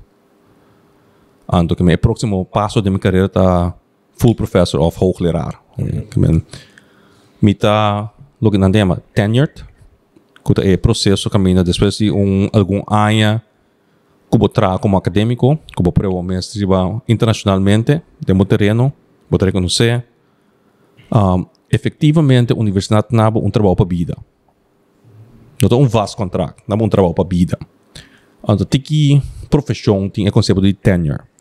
Então, 1.53 1.77
que 1.77 1.83
meu 1.83 1.99
próximo 1.99 2.45
passo 2.47 2.81
da 2.81 2.89
minha 2.89 2.99
carreira 2.99 3.27
está 3.27 3.75
full 4.17 4.35
professor 4.35 4.81
of 4.81 4.99
hoogleraar. 4.99 5.61
Que 6.11 6.19
men, 6.19 6.43
me 7.43 7.55
tá 7.55 8.11
logo 8.41 8.57
na 8.57 8.71
tema 8.71 9.03
tenured, 9.13 9.65
que 10.45 10.61
é 10.63 10.77
processo 10.79 11.29
caminho 11.29 11.63
depois 11.63 11.99
de 11.99 12.11
um 12.11 12.49
algum 12.53 12.83
ano 12.89 13.43
que 14.31 14.49
trabalhar 14.49 14.79
como 14.79 14.97
acadêmico, 14.97 15.59
que 15.77 15.83
vou 15.83 15.93
provar 15.93 16.23
mestre 16.23 16.65
internacionalmente, 17.07 18.01
de 18.19 18.33
meu 18.33 18.47
terreno, 18.47 18.91
vou 19.29 19.39
reconhecer. 19.39 20.07
Um, 21.15 21.45
efetivamente, 21.71 22.55
a 22.55 22.57
universidade 22.57 23.09
não 23.11 23.29
um 23.29 23.51
trabalho 23.51 23.77
para 23.77 23.85
a 23.85 23.89
vida. 23.89 24.17
Não 25.61 25.69
é 25.79 25.83
um 25.83 25.87
vasto 25.87 26.17
contrato, 26.17 26.63
não 26.67 26.79
é 26.79 26.83
um 26.83 26.89
trabalho 26.89 27.15
para 27.15 27.25
a 27.25 27.29
vida. 27.29 27.59
Então, 28.43 28.67
tem 28.67 28.81
que 28.81 29.23
profissão 29.51 30.09
tem 30.09 30.27
o 30.27 30.33
conceito 30.33 30.63
de 30.63 30.73
tenure. 30.73 31.32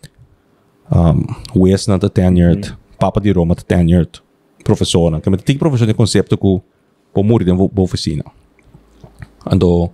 Um, 0.91 1.63
West 1.63 1.87
não 1.87 1.95
está 1.95 2.09
tenured, 2.09 2.75
Papa 2.99 3.21
de 3.21 3.31
Roma 3.31 3.53
está 3.53 3.63
tenured, 3.63 4.21
professora. 4.63 5.21
Que 5.21 5.37
tem 5.37 5.57
professor 5.57 5.85
de 5.85 5.93
conceito 5.93 6.37
que 6.37 6.61
vou 7.13 7.23
morrer 7.23 7.49
em 7.49 7.55
boa 7.55 7.69
oficina. 7.77 8.25
Então, 9.51 9.91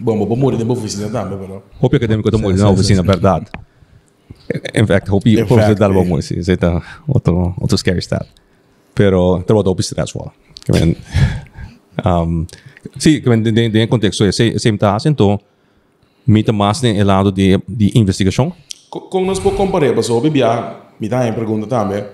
Bom, 0.00 0.26
vou 0.26 0.36
morrer 0.36 0.56
de 0.56 0.64
boa 0.64 0.78
oficina 0.78 1.08
também, 1.08 1.38
pero... 1.38 1.62
Hopi 1.80 1.96
acadêmico 1.96 2.28
está 2.28 2.38
morrendo 2.38 2.62
na 2.62 2.70
oficina, 2.70 3.02
verdade. 3.02 3.46
In 4.74 4.86
fact, 4.86 5.10
hopi 5.10 5.40
In 5.40 5.46
professor 5.46 5.82
eh. 5.82 6.04
morrer, 6.04 6.22
sim, 6.22 6.38
isso 6.38 6.50
é 6.50 6.56
outro, 7.06 7.54
outro 7.58 7.78
scary 7.78 8.00
stat. 8.00 8.26
Pero, 8.94 9.42
trabalho 9.44 9.70
hopi 9.70 9.82
stressful. 9.82 10.32
Que 10.64 10.72
men, 10.72 10.96
um, 12.04 12.46
sim, 12.98 13.20
que 13.20 13.28
men, 13.28 13.42
de, 13.42 13.68
de 13.68 13.86
contexto, 13.86 14.24
esse, 14.24 14.48
esse 14.48 14.76
tá, 14.76 14.96
então, 15.06 15.40
me 16.26 16.42
tá 16.42 16.52
mais 16.52 16.82
no 16.82 17.04
lado 17.04 17.30
de, 17.30 17.58
de 17.68 17.98
investigação. 17.98 18.52
Como 19.00 19.26
nós 19.26 19.40
podemos 19.40 19.58
comparar, 19.58 19.92
pessoal, 19.92 20.20
bebia, 20.20 20.76
me 21.00 21.08
dá 21.08 21.20
uma 21.20 21.32
pergunta 21.32 21.66
também. 21.66 22.04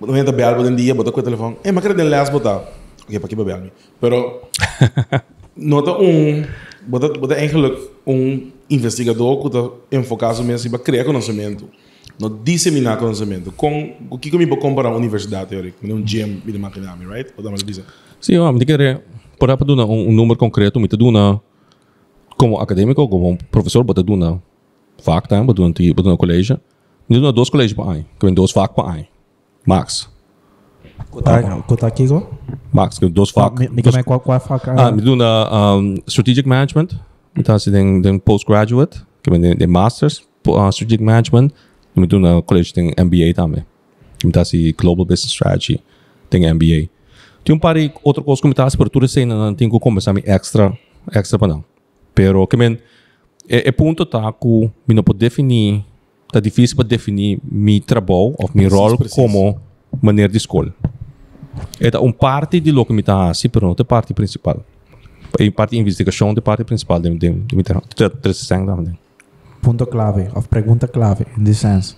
Não 0.00 0.16
entra 0.16 0.48
algo 0.48 0.62
um 0.62 0.74
dia, 0.74 0.94
bota 0.94 1.10
com 1.10 1.20
o 1.20 1.22
telefone. 1.22 1.56
Eh, 1.64 1.72
mas 1.72 1.82
quero 1.82 1.94
de 1.94 2.04
les 2.04 2.30
botar. 2.30 2.62
Ok, 3.04 3.18
para 3.18 3.28
que 3.28 3.34
bebel 3.34 3.60
me. 3.60 3.72
Pero, 4.00 4.42
nota 5.56 5.98
um, 5.98 6.44
bota, 6.86 7.08
bota 7.18 7.34
eigenlijk 7.34 7.76
um 8.06 8.52
investigador 8.70 9.40
que 9.40 9.46
está 9.46 9.70
enfocado 9.92 10.44
mesmo 10.44 10.70
para 10.70 10.78
criar 10.78 11.04
conhecimento. 11.04 11.68
No 12.20 12.28
disseminar 12.30 12.96
conhecimento. 12.96 13.50
Com, 13.52 13.94
o 14.08 14.18
que 14.18 14.32
eu 14.32 14.38
me 14.38 14.46
vou 14.46 14.58
comparar 14.58 14.90
a 14.90 14.96
universidade, 14.96 15.50
teórico? 15.50 15.84
Um 15.84 16.04
gym, 16.04 16.40
me 16.44 16.56
máquina, 16.56 16.96
right? 17.10 17.32
Ou 17.36 17.42
dá 17.42 17.50
mais 17.50 17.64
dizer. 17.64 17.84
Sim, 18.20 18.34
eu 18.34 18.52
me 18.52 18.64
querer, 18.64 19.02
por 19.38 19.48
exemplo, 19.48 19.74
dar 19.74 19.84
um, 19.84 20.12
número 20.12 20.38
concreto, 20.38 20.78
me 20.78 20.86
dando 20.86 21.40
como 22.36 22.58
acadêmico, 22.60 23.08
como 23.08 23.36
professor, 23.50 23.82
bota 23.82 24.02
dando 24.02 24.40
vaak 25.02 25.28
time, 25.28 25.44
bota 25.44 25.62
dando 25.62 25.94
bota 25.94 26.02
dando 26.02 26.16
colégio. 26.16 26.60
Me 27.08 27.16
dando 27.16 27.32
dois 27.32 27.50
colégios 27.50 27.74
para 27.74 27.92
aí, 27.92 28.06
que 28.18 28.26
vem 28.26 28.34
dois 28.34 28.52
vaak 28.52 28.74
para 28.74 28.92
aí. 28.92 29.06
Max. 29.66 30.08
Kota, 31.10 31.62
kota 31.66 31.90
kiko? 31.90 32.26
Max, 32.72 32.98
que 32.98 33.08
dois 33.08 33.30
vaak. 33.30 33.68
Mi 33.70 33.82
kama 33.82 34.02
kwa 34.02 34.18
kwa 34.18 34.40
faka. 34.40 34.74
Ah, 34.76 34.92
me 34.92 35.02
dando 35.02 35.24
um, 35.24 35.96
strategic 36.06 36.48
management, 36.48 36.94
me 37.36 37.42
tá 37.42 37.54
assim 37.54 37.70
den 37.70 38.00
den 38.00 38.18
postgraduate, 38.18 39.02
vem 39.28 39.40
den, 39.40 39.56
den 39.56 39.70
masters, 39.70 40.22
uh, 40.46 40.70
strategic 40.70 41.02
management, 41.02 41.52
me 41.94 42.06
dando 42.06 42.42
colégio 42.42 42.74
tem 42.74 42.92
MBA 42.98 43.34
também. 43.34 43.64
Que 44.18 44.26
me 44.26 44.32
tá 44.32 44.42
assim 44.42 44.72
global 44.76 45.04
business 45.04 45.32
strategy, 45.32 45.80
tem 46.30 46.52
MBA. 46.52 46.88
Tem 47.44 47.54
um 47.54 47.58
par 47.58 47.74
de 47.74 47.92
outra 48.02 48.24
coisa 48.24 48.40
que 48.40 48.48
me 48.48 48.54
tá 48.54 48.64
assim, 48.64 48.76
por 48.76 48.88
tudo 48.88 49.04
isso 49.04 49.24
não 49.26 49.54
tenho 49.54 49.70
que 49.70 49.78
começar 49.78 50.14
me 50.14 50.22
extra, 50.24 50.72
extra 51.12 51.38
para 51.38 51.48
não. 51.48 51.64
Pero 52.14 52.46
que 52.46 52.56
men 52.56 52.78
é, 53.48 53.68
é 53.68 53.72
ponto 53.72 54.04
tá 54.06 54.32
que 54.32 54.70
me 54.86 54.94
não 54.94 55.02
pode 55.02 55.18
definir, 55.18 55.84
tá 56.32 56.40
difícil 56.40 56.76
para 56.76 56.86
definir 56.86 57.38
meu 57.44 57.80
trabalho 57.80 58.34
ou 58.38 58.50
meu 58.54 58.68
rol 58.70 58.98
como 59.10 59.60
maneira 60.02 60.30
de 60.30 60.38
escolha. 60.38 60.74
É 61.80 61.96
um 61.98 62.12
parte 62.12 62.58
de 62.60 62.72
lo 62.72 62.84
que 62.84 62.92
me 62.92 63.02
tá 63.02 63.30
assim, 63.30 63.48
pero 63.48 63.66
não 63.66 63.76
é 63.78 63.84
parte 63.84 64.12
principal. 64.12 64.60
É 65.38 65.50
parte 65.50 65.72
de 65.72 65.78
investigação, 65.78 66.34
de 66.34 66.40
parte 66.40 66.64
principal 66.64 67.00
de 67.00 67.10
de 67.10 67.30
de 67.30 67.54
meu 67.54 67.64
trabalho. 67.64 67.86
Três 68.20 68.46
também. 68.46 68.98
Punto 69.62 69.86
clave, 69.86 70.28
of 70.34 70.48
pergunta 70.48 70.86
clave, 70.86 71.26
in 71.38 71.44
this 71.44 71.58
sense. 71.58 71.96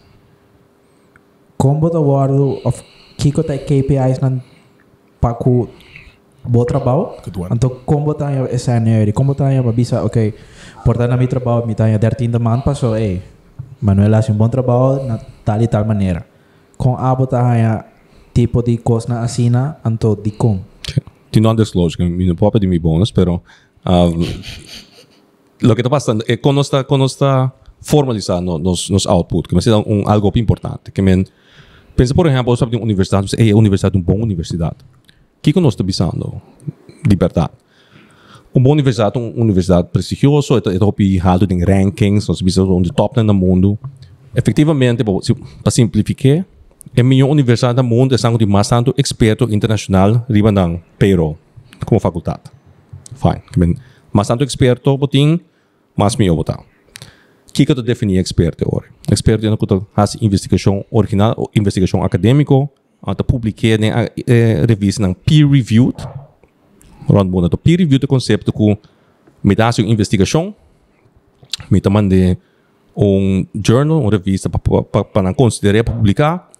Como 1.57 1.91
da 1.91 1.99
guardo 1.99 2.61
of 2.65 2.83
kiko 3.17 3.43
tay 3.43 3.59
KPIs 3.59 4.21
nan 4.21 4.43
paku 5.21 5.69
bo 6.45 6.65
trabalho? 6.65 7.17
Good 7.25 7.39
one. 7.39 7.51
Então, 7.55 7.71
como 7.85 8.15
tayo 8.15 8.47
scenario, 8.59 9.13
como 9.13 9.35
tayo 9.35 9.65
mabisa, 9.65 10.05
okay, 10.05 10.35
porta 10.87 11.11
na 11.11 11.19
mi 11.19 11.27
trabalho, 11.27 11.67
mi 11.67 11.75
tayo 11.75 11.99
13 11.99 12.31
the 12.31 12.39
month 12.39 12.63
pa, 12.63 12.71
so, 12.71 12.95
eh, 12.95 13.19
Manuel 13.83 14.15
hace 14.15 14.31
um 14.31 14.39
bom 14.39 14.47
trabalho 14.47 15.03
na 15.03 15.19
tal 15.43 15.61
e 15.61 15.67
tal 15.67 15.85
maneira. 15.85 16.23
Com 16.79 16.95
abo 16.95 17.27
tayo 17.27 17.83
tipo 18.33 18.63
de 18.63 18.79
coisa 18.79 19.09
na 19.09 19.27
assina, 19.27 19.83
anto 19.83 20.15
di 20.15 20.31
com. 20.31 20.63
Ti 21.33 21.41
non 21.41 21.57
disclose, 21.57 21.97
que 21.97 22.05
mi 22.07 22.25
não 22.25 22.37
pode 22.37 22.53
pedir 22.53 22.69
mi 22.69 22.79
bonus, 22.79 23.11
pero 23.11 23.43
um, 23.85 24.23
lo 25.61 25.75
que 25.75 25.83
está 25.83 25.91
passando 25.91 26.23
é 26.29 26.37
quando 26.37 26.61
está 26.61 26.85
quando 26.85 27.05
está 27.05 27.51
formalizando 27.83 28.59
nos 28.59 28.89
nos 28.89 29.07
output, 29.07 29.49
que 29.49 29.57
me 29.57 29.61
um 29.87 30.07
algo 30.07 30.31
importante, 30.37 30.93
que 30.93 31.03
men 31.03 31.27
pensa 31.97 32.15
por 32.15 32.27
exemplo, 32.29 32.57
sabe 32.57 32.77
de 32.77 32.83
universidade, 32.83 33.35
é 33.37 33.51
a 33.51 33.57
universidade 33.57 33.97
uma 33.97 34.05
boa 34.05 34.23
universidade. 34.23 34.77
O 35.39 35.41
que 35.43 35.61
nós 35.61 35.75
está 35.75 35.85
pensando? 35.85 36.41
Liberdade. 37.05 37.66
Uma 38.57 38.63
boa 38.63 38.73
universidade, 38.73 39.19
uma 39.19 39.45
universidade 39.45 39.89
prestigiosa, 39.93 40.55
é 40.55 40.77
é 40.77 41.53
em 41.53 41.63
rankings, 41.63 42.27
nós 42.27 42.41
precisamos 42.41 42.85
de 42.85 42.91
top 42.91 43.23
no 43.23 43.35
mundo. 43.35 43.79
Efetivamente, 44.35 45.05
para 45.05 45.71
simplificar, 45.71 46.43
a 46.99 47.03
melhor 47.03 47.29
universidade 47.29 47.77
do 47.77 47.85
mundo 47.85 48.15
é 48.15 48.27
algo 48.27 48.39
de 48.39 48.47
mais 48.47 48.67
tanto 48.67 48.95
experto 48.97 49.45
internacional 49.53 50.25
riba 50.31 50.51
ng 50.51 50.81
payroll 50.99 51.37
como 51.85 52.01
faculdade. 52.01 52.45
Fine. 53.15 53.43
Men, 53.59 53.75
mais 54.11 54.29
tanto 54.29 54.43
experto 54.43 54.97
botin, 54.97 55.39
mais 55.95 56.17
melhor 56.17 56.37
botar. 56.37 56.61
O 56.61 57.53
que 57.53 57.67
que 57.67 57.75
tu 57.75 57.83
definir 57.83 58.21
experto 58.21 58.65
agora? 58.65 58.87
Experto 59.13 59.47
é 59.47 59.55
que 59.55 59.67
tu 59.67 59.87
faz 59.95 60.17
investigação 60.23 60.83
original, 60.91 61.51
investigação 61.55 62.03
acadêmico, 62.03 62.71
tu 63.19 63.23
publica 63.23 63.67
em 63.67 63.93
eh, 64.27 64.65
revista 64.67 65.07
ng 65.07 65.13
peer 65.13 65.47
reviewed, 65.47 66.09
rond 67.09 67.31
mundo. 67.31 67.47
Então, 67.47 67.59
peer 67.59 67.79
review 67.79 68.01
conceito 68.07 68.53
que 68.53 68.79
me 69.43 69.55
dá 69.55 69.71
uma 69.79 69.91
investigação, 69.91 70.55
me 71.71 71.81
dá 71.81 71.91
mande 71.91 72.37
um 72.97 73.47
journal, 73.55 74.01
uma 74.01 74.11
revista 74.11 74.49
para 74.49 75.35
considerar 75.35 75.85
publicar, 75.85 76.51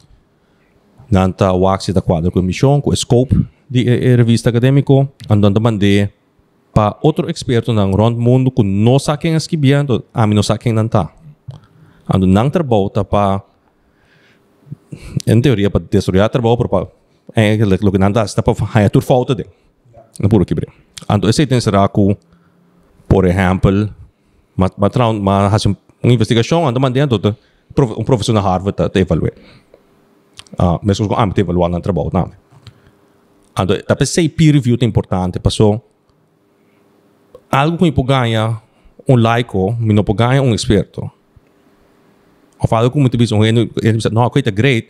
nanta 1.11 1.53
o 1.53 1.67
axis 1.67 1.95
da 1.95 2.03
quadro 2.03 2.31
com 2.31 2.43
missão, 2.43 2.81
com 2.81 2.95
scope 2.95 3.47
de 3.69 3.83
revista 4.17 4.51
acadêmico, 4.51 5.09
andando 5.29 5.61
mande 5.61 6.11
para 6.75 6.97
outro 7.01 7.31
experto 7.31 7.73
ng 7.73 7.97
rond 7.97 8.19
mundo 8.19 8.51
que 8.51 8.63
não 8.63 8.99
sabe 8.99 9.23
quem 9.23 9.35
escrevendo, 9.35 10.05
a 10.13 10.27
mim 10.27 10.35
não 10.35 10.43
sabe 10.43 10.61
quem 10.61 10.77
está. 10.79 11.11
Ando 12.07 12.27
não 12.27 12.51
trabalho 12.51 12.91
para 12.91 13.43
em 15.27 15.41
teoria 15.41 15.71
para 15.71 15.83
destruir 15.91 16.29
trabalho 16.29 16.57
para 16.57 16.89
é 17.35 17.55
o 17.55 17.91
que 17.91 17.99
dá 17.99 18.25
está 18.25 18.43
para 18.43 18.55
haya 18.75 18.91
tur 18.91 19.03
falta 19.03 19.35
de 19.35 19.47
no 20.21 20.29
puro 20.29 20.45
quebre 20.45 20.69
ando 21.09 21.29
esse 21.29 21.47
tem 21.47 21.61
será 21.61 21.89
que 21.89 22.17
por 23.09 23.25
exemplo 23.27 23.91
mas 24.57 24.71
mas 24.77 24.95
round 24.95 25.21
mas 25.21 25.67
uma 25.67 26.13
investigação 26.13 26.67
ando 26.67 26.81
mandando 26.81 27.37
um 27.99 28.05
professor 28.05 28.33
na 28.33 28.41
Harvard 28.41 28.89
te 28.91 29.01
evaluar 29.01 29.33
ah 30.59 30.79
mesmo 30.83 31.09
com 31.09 31.15
ah 31.15 31.29
te 31.29 31.41
evaluar 31.41 31.71
no 31.71 31.81
trabalho 31.81 32.11
não 32.13 32.31
ando 33.59 33.83
tapi 33.85 34.07
sei 34.07 34.29
peer 34.29 34.55
review 34.55 34.77
é 34.81 34.85
importante 34.85 35.39
passou 35.39 35.83
algo 37.51 37.79
que 37.79 37.93
pode 37.93 38.09
ganhar 38.09 38.63
um 39.09 39.17
laico, 39.17 39.77
mas 39.79 39.95
não 39.95 40.05
pode 40.05 40.19
ganhar 40.19 40.43
um 40.43 40.55
experto. 40.55 41.11
Of 42.59 42.75
algo 42.75 42.91
que 42.91 42.99
muito 42.99 43.17
bizonho, 43.17 43.45
ele 43.45 43.71
diz, 43.93 44.11
não, 44.11 44.29
coisa 44.31 44.51
great, 44.51 44.89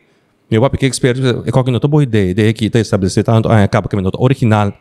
meu 0.50 0.60
papi 0.60 0.78
que 0.78 0.86
experto, 0.86 1.44
é 1.44 1.50
qualquer 1.50 1.72
nota 1.72 1.88
boa 1.88 2.02
ideia, 2.02 2.30
ideia 2.30 2.52
que 2.52 2.66
está 2.66 2.78
estabelecida, 2.78 3.24
tanto 3.24 3.48
acaba 3.48 3.88
que 3.88 3.96
nota 3.96 4.20
original. 4.20 4.72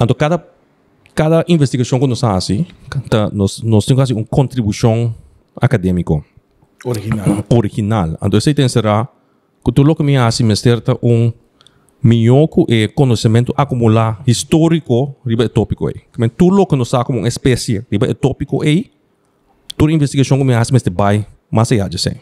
Então, 0.00 0.14
cada 0.16 0.44
cada 1.16 1.42
investigação 1.48 1.98
que 1.98 2.06
nós 2.06 2.20
fazemos, 2.20 2.66
nós, 3.32 3.62
nós 3.62 3.86
temos 3.86 4.10
uma 4.10 4.24
contribuição 4.24 5.14
acadêmica. 5.56 6.22
Original. 6.84 7.42
Original. 7.50 8.18
Então, 8.22 8.38
isso 8.38 8.54
tem 8.54 8.68
será 8.68 9.08
que 9.64 9.72
tu 9.72 9.82
logo 9.82 10.04
me 10.04 10.16
faz, 10.16 10.38
me 10.40 10.54
certa 10.54 10.96
um 11.02 11.32
melhor 12.02 12.46
é 12.68 12.86
conhecimento 12.88 13.52
acumular 13.56 14.22
histórico 14.26 15.16
riba 15.26 15.48
tópico 15.48 15.88
aí. 15.88 15.94
Que 16.12 16.28
tu 16.28 16.50
lo 16.50 16.66
que 16.66 16.76
nós 16.76 16.90
como 17.04 17.18
uma 17.18 17.28
espécie 17.28 17.84
riba 17.90 18.14
tópico 18.14 18.62
aí, 18.62 18.90
toda 19.76 19.90
investigação 19.92 20.36
que 20.36 20.44
me 20.44 20.52
faz, 20.52 20.70
me 20.70 20.78
vai 20.94 21.26
mais 21.50 21.72
allá 21.72 21.88
de 21.88 21.98
ser. 21.98 22.20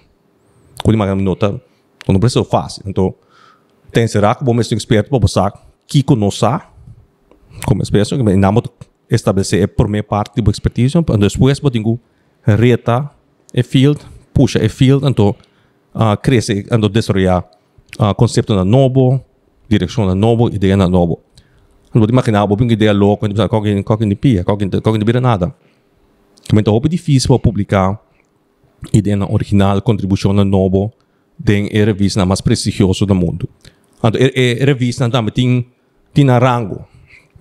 Quando 0.84 0.96
me 0.96 1.22
nota, 1.22 1.60
quando 2.06 2.20
precisa 2.20 2.44
fácil. 2.44 2.84
Então, 2.86 3.12
tem 3.90 4.06
será 4.06 4.36
que 4.36 4.44
bom 4.44 4.54
mesmo 4.54 4.76
experto 4.76 5.10
para 5.10 5.20
passar 5.20 5.52
que 5.86 6.02
conosco 6.02 6.73
como 7.66 7.82
que 7.82 8.22
não 8.22 8.62
estabelecer 9.10 9.62
é 9.62 9.66
por 9.66 9.88
minha 9.88 10.02
parte 10.02 10.40
de 10.40 10.50
expertise, 10.50 10.96
e 10.96 11.00
depois 11.00 11.60
eu 11.62 11.70
tenho 11.70 12.00
reta 12.44 13.10
é 13.52 13.62
field, 13.62 14.00
puxa 14.32 14.58
é 14.58 14.68
field, 14.68 15.06
então 15.06 15.34
uh, 15.94 16.16
cresce, 16.20 16.66
então 16.70 16.90
desarrollar 16.90 17.44
uh, 17.98 18.14
conceito 18.14 18.54
novo, 18.64 19.20
direção 19.68 20.06
na 20.06 20.14
novo, 20.14 20.48
ideia 20.48 20.76
na 20.76 20.88
novo. 20.88 21.20
Não 21.94 22.04
imaginar, 22.04 22.44
vou 22.44 22.60
ideia 22.62 22.92
louca, 22.92 23.28
alguém, 23.50 23.84
alguém 23.86 24.08
de 24.08 24.16
pia, 24.16 24.42
alguém, 24.44 24.68
alguém 24.82 25.04
de 25.04 25.20
nada. 25.20 25.54
Então, 26.52 26.76
é 26.76 26.88
difícil 26.88 27.28
para 27.28 27.38
publicar 27.38 28.00
ideia 28.92 29.16
na 29.16 29.30
original, 29.30 29.80
contribuição 29.80 30.32
na 30.32 30.44
novo, 30.44 30.92
tem 31.42 31.68
revista 31.68 32.26
mais 32.26 32.40
prestigiosa 32.40 33.06
do 33.06 33.14
mundo. 33.14 33.48
Então, 33.98 34.10
a 34.10 34.64
revista 34.64 35.08
também 35.08 35.32
tem, 35.32 35.66
tem 36.12 36.26
rango, 36.26 36.84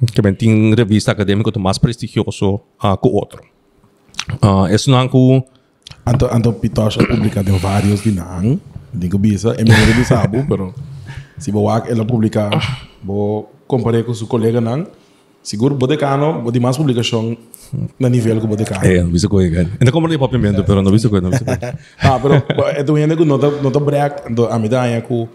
que 0.05 0.33
tem 0.33 0.73
revista 0.75 1.11
acadêmica 1.11 1.57
mais 1.59 1.77
prestigioso 1.77 2.55
uh, 2.83 2.97
que 3.01 3.07
outro. 3.07 3.41
Uh, 4.41 4.67
isso 4.73 4.89
não 4.89 5.01
é 5.01 5.07
que... 5.07 5.43
Anto, 6.05 6.25
anto 6.25 6.53
Pitos 6.53 6.97
ha 6.97 7.07
publicado 7.07 7.57
vários 7.57 8.03
de 8.03 8.11
não, 8.11 8.59
digo 8.93 9.17
bisa, 9.17 9.55
é 9.57 9.63
melhor 9.63 9.93
de 9.93 10.05
sabe, 10.05 10.43
pero 10.47 10.73
se 11.37 11.51
boa 11.51 11.83
ela 11.87 12.05
publica, 12.05 12.49
vou 13.03 13.51
comparar 13.67 14.03
com 14.03 14.13
seu 14.13 14.27
colega 14.27 14.59
não, 14.59 14.85
seguro 15.41 15.75
bodecano, 15.75 16.41
vou 16.41 16.51
de 16.51 16.59
mais 16.59 16.75
publicação 16.75 17.37
na 17.99 18.09
nível 18.09 18.39
que 18.39 18.47
bodecano. 18.47 18.85
É, 18.85 19.01
não 19.01 19.09
bisa 19.09 19.27
coisa. 19.27 19.69
Ainda 19.79 19.91
como 19.91 20.07
nem 20.07 20.17
papiamento, 20.17 20.63
pero 20.63 20.81
não 20.81 20.91
bisa 20.91 21.09
coisa, 21.09 21.23
não 21.23 21.31
bisa 21.31 21.45
coisa. 21.45 21.79
ah, 21.99 22.19
pero 22.19 22.43
é 22.69 22.83
do 22.83 22.95
ainda 22.95 23.15
que 23.15 23.25
nota 23.25 23.49
nota 23.61 23.79
break, 23.79 24.29
ando 24.29 24.45
a 24.47 24.59
medalha 24.59 25.01
com 25.01 25.27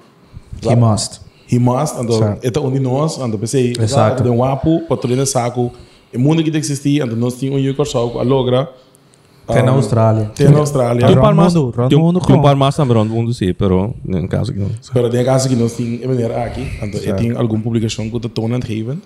He 0.62 0.74
must. 0.74 1.20
He 1.50 1.58
must, 1.58 1.96
ando 1.98 2.12
é 2.42 2.58
onde 2.60 2.78
nós, 2.78 3.18
ando 3.18 3.38
pensei, 3.38 3.72
Exato. 3.80 4.22
de 4.22 4.28
um 4.28 4.42
patrulha 4.88 5.24
saco, 5.24 5.72
o 6.14 6.18
mundo 6.18 6.42
que 6.42 6.54
existia, 6.56 7.04
ando 7.04 7.16
nós 7.16 7.38
tínhamos 7.38 7.60
um 7.62 7.64
yucor 7.64 7.86
a 8.18 8.22
logra. 8.22 8.68
Tem 9.46 9.62
na 9.62 9.72
Austrália. 9.72 10.30
Tem 10.34 10.50
na 10.50 10.58
Austrália. 10.58 11.06
Tem 11.06 11.16
um 11.16 11.20
par 11.22 11.34
mais, 11.34 11.54
tem 11.54 11.62
um- 11.98 12.12
tem 12.20 12.36
um 12.36 12.42
par 12.42 12.54
mais 12.54 12.76
também, 12.76 12.94
round 12.94 13.10
mundo 13.10 13.32
sim, 13.32 13.54
pero 13.54 13.94
no 14.04 14.28
caso 14.28 14.52
que 14.52 14.58
não. 14.58 14.70
Pero 14.92 15.08
tem 15.08 15.24
caso 15.24 15.48
que 15.48 15.56
nós 15.56 15.72
temos, 15.72 16.02
é 16.02 16.06
maneira 16.06 16.44
aqui, 16.44 16.68
então 16.82 17.00
eu 17.00 17.16
tenho 17.16 17.38
alguma 17.38 17.62
publicação 17.62 18.10
que 18.10 18.14
não 18.46 18.60
geven. 18.60 19.00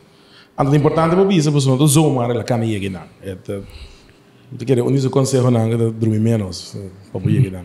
Então 0.58 0.72
é 0.72 0.76
importante 0.76 1.14
para 1.14 1.32
isso, 1.32 1.52
porque 1.52 1.68
não 1.68 1.86
zoomar 1.86 2.28
ela 2.28 2.42
can 2.42 2.64
ir 2.64 2.90
não. 2.90 3.02
É, 3.22 3.36
eu 3.48 3.62
quero 4.66 4.84
unir 4.84 5.06
o 5.06 5.10
conselho 5.10 5.48
não, 5.48 5.68
que 5.70 5.76
dormir 5.92 6.18
menos, 6.18 6.76
para 7.12 7.20
poder 7.20 7.40
ir 7.46 7.52
não. 7.52 7.64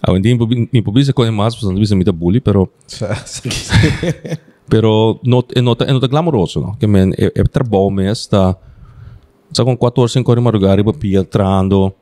Ah, 0.00 0.12
hindi 0.12 0.32
mi 0.72 0.80
publica 0.82 1.12
coisa 1.12 1.32
mais, 1.32 1.54
porque 1.54 1.66
não 1.66 1.80
bisa 1.80 1.94
muito 1.94 2.12
bully, 2.12 2.40
pero 2.40 2.70
pero 4.68 5.18
não 5.24 5.44
é 5.54 5.60
nota 5.60 5.84
é 5.84 5.92
nota 5.92 6.06
glamouroso, 6.06 6.60
não? 6.60 6.74
Que 6.74 6.86
men 6.86 7.12
é, 7.18 7.32
é 7.34 7.44
trabalho 7.44 7.90
mesmo, 7.90 8.12
está 8.12 9.64
com 9.64 9.76
14 9.76 10.12
5 10.12 10.30
horas 10.30 10.44
madrugada 10.44 10.84
para 10.84 10.92
pia 10.92 11.24
trando. 11.24 11.92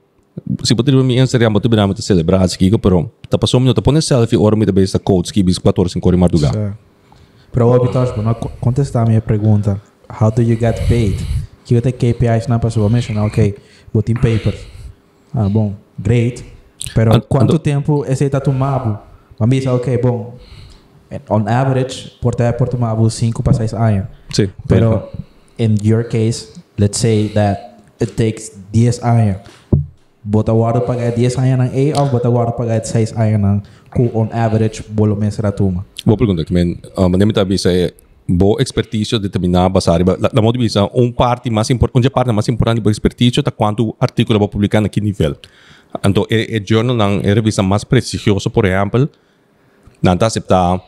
Se 0.62 0.74
pode 0.74 0.90
ir 0.90 1.02
me 1.02 1.18
Instagram, 1.18 1.52
botar 1.52 1.70
bem 1.70 1.78
para 1.88 2.02
celebrar 2.02 2.42
aqui, 2.42 2.76
pero 2.76 3.10
tá 3.30 3.38
passou 3.38 3.58
minuto, 3.58 3.80
põe 3.80 3.98
selfie 4.02 4.36
hora 4.36 4.54
me 4.54 4.66
da 4.66 4.72
besta 4.72 4.98
coach 4.98 5.32
que 5.32 5.42
bis 5.42 5.58
14 5.58 5.94
5 5.94 6.06
horas 6.06 6.20
madrugada. 6.20 6.78
Pero 7.50 7.68
o 7.68 7.80
Vitor, 7.80 8.22
não 8.22 8.34
contestar 8.60 9.04
a 9.04 9.08
minha 9.08 9.22
pergunta. 9.22 9.80
How 10.20 10.30
do 10.30 10.42
you 10.42 10.58
get 10.58 10.86
paid? 10.88 11.16
Que 11.64 11.74
eu 11.74 11.80
tenho 11.80 11.94
KPIs 11.94 12.46
na 12.48 12.58
pessoa 12.58 12.90
mencionar, 12.90 13.24
ok, 13.24 13.56
botem 13.94 14.14
papers. 14.14 14.66
Ah, 15.34 15.48
bom, 15.48 15.74
great. 15.98 16.44
Pero 16.96 17.12
And- 17.12 17.28
quanto 17.28 17.56
and- 17.56 17.62
tempo 17.62 18.04
esse 18.08 18.24
está 18.24 18.40
tomado? 18.40 18.98
Vamos 19.38 19.54
dizer, 19.54 19.68
ok, 19.68 20.00
bom, 20.00 20.32
on 21.28 21.46
average, 21.46 22.16
por 22.22 22.34
ter 22.34 22.56
por 22.56 22.68
tomar 22.68 22.96
5 22.96 23.42
para 23.42 23.52
6 23.52 23.74
anos. 23.74 24.08
Sim. 24.32 24.48
Pero 24.66 25.10
in 25.58 25.76
your 25.82 26.08
case, 26.08 26.56
let's 26.78 26.96
say 26.98 27.28
that 27.34 27.76
it 28.00 28.16
takes 28.16 28.56
10 28.72 29.04
anos. 29.04 29.36
Bota 30.24 30.52
guarda 30.52 30.80
pagar 30.80 31.12
10 31.12 31.36
anos 31.38 31.68
ng 31.68 31.92
A 31.94 32.00
ou 32.00 32.08
bota 32.08 32.28
guarda 32.28 32.52
pagar 32.52 32.80
6 32.82 33.12
anos 33.12 33.40
ng 33.40 33.62
kung 33.92 34.10
on 34.16 34.28
average 34.32 34.82
volume 34.88 35.30
será 35.30 35.52
tuma. 35.52 35.84
Boa 36.04 36.16
pergunta, 36.16 36.44
que 36.44 36.52
men, 36.52 36.80
uh, 36.96 37.08
mas 37.08 37.18
nem 37.18 37.28
bisa 37.46 37.70
é 37.70 37.92
boa 38.28 38.60
expertise 38.60 39.18
determinar 39.20 39.68
basar, 39.68 40.00
la, 40.02 40.30
la 40.32 40.42
modo 40.42 40.58
bisa 40.58 40.88
um 40.94 41.12
parte 41.12 41.50
mais 41.50 41.70
importante, 41.70 41.98
onde 41.98 42.10
parte 42.10 42.32
mais 42.32 42.48
importante 42.48 42.80
boa 42.80 42.90
expertise 42.90 43.42
tá 43.42 43.52
quanto 43.52 43.94
artigo 44.00 44.36
vai 44.36 44.48
publicar 44.48 44.80
naquele 44.80 45.06
nível. 45.06 45.36
Então, 46.04 46.26
é, 46.30 46.56
é 46.56 46.62
jornal 46.64 46.96
não 46.96 47.20
é 47.20 47.32
revista 47.32 47.62
mais 47.62 47.84
prestigiosa, 47.84 48.50
por 48.50 48.64
exemplo, 48.64 49.08
não 50.02 50.16
tá 50.16 50.26
aceitar 50.26 50.80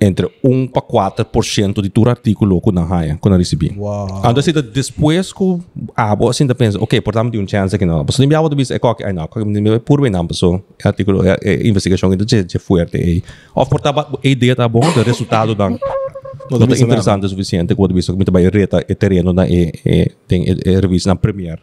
entre 0.00 0.28
1 0.42 0.66
para 0.66 0.82
4% 0.82 1.80
de 1.80 1.88
todo 1.88 2.10
artigo 2.10 2.60
que 2.60 2.72
não 2.72 2.82
há, 2.92 3.16
que 3.16 3.28
não 3.28 3.38
recebi. 3.38 3.72
Wow. 3.76 4.22
Então, 4.24 4.42
se 4.42 4.52
depois 4.52 5.32
que 5.32 5.58
ah, 5.96 6.14
você 6.14 6.42
ainda 6.42 6.54
pensa, 6.54 6.78
ok, 6.82 7.00
portanto, 7.00 7.32
tem 7.32 7.40
um 7.40 7.48
chance 7.48 7.74
aqui 7.74 7.86
não. 7.86 8.04
Mas 8.04 8.18
não 8.18 8.26
me 8.26 8.56
bisa 8.56 8.74
é 8.74 8.78
qualquer, 8.78 9.12
não, 9.14 9.26
qualquer 9.26 9.80
por 9.80 10.00
bem 10.00 10.10
não, 10.10 10.26
pessoal. 10.26 10.60
É 10.84 10.88
artigo, 10.88 11.24
é, 11.24 11.38
é 11.42 11.66
investigação 11.66 12.10
que 12.10 12.34
é 12.34 12.38
é 12.40 12.58
forte. 12.58 12.96
E, 12.98 13.22
ou 13.54 13.66
por 13.66 13.80
tá, 13.80 13.90
a 13.90 14.28
ideia 14.28 14.56
tá 14.56 14.68
bom, 14.68 14.80
o 14.80 15.02
resultado 15.02 15.54
não 15.54 15.78
não 16.50 16.66
bisa 16.66 16.84
interessante 16.84 17.24
o 17.24 17.28
suficiente, 17.28 17.74
quando 17.74 17.94
bisa 17.94 18.12
que 18.12 18.16
muito 18.16 18.32
bem 18.32 18.48
reta 18.48 18.84
é 18.86 18.94
terreno 18.94 19.32
na 19.32 19.46
é 19.46 19.72
é 19.84 20.10
tem 20.28 20.44
é, 20.44 20.74
é 20.74 20.80
revista 20.80 21.08
na 21.08 21.16
premier 21.16 21.60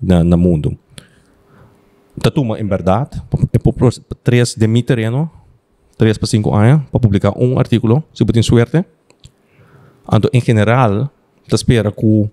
na 0.00 0.24
na 0.24 0.36
mundo. 0.36 0.76
Tatuma, 2.20 2.58
em 2.58 2.66
verdade, 2.66 3.22
é 3.52 3.58
por 3.58 3.74
três 4.24 4.54
de 4.54 4.66
mi 4.66 4.82
terreno, 4.82 5.30
três 5.98 6.18
para 6.18 6.26
cinco 6.26 6.54
anos, 6.54 6.88
para 6.90 7.00
publicar 7.00 7.32
um 7.36 7.58
artigo, 7.58 8.02
se 8.12 8.24
você 8.24 8.32
tem 8.32 8.42
suerte. 8.42 8.84
Então, 10.12 10.30
em 10.32 10.40
geral, 10.40 11.10
te 11.46 11.54
espera 11.54 11.92
que 11.92 12.30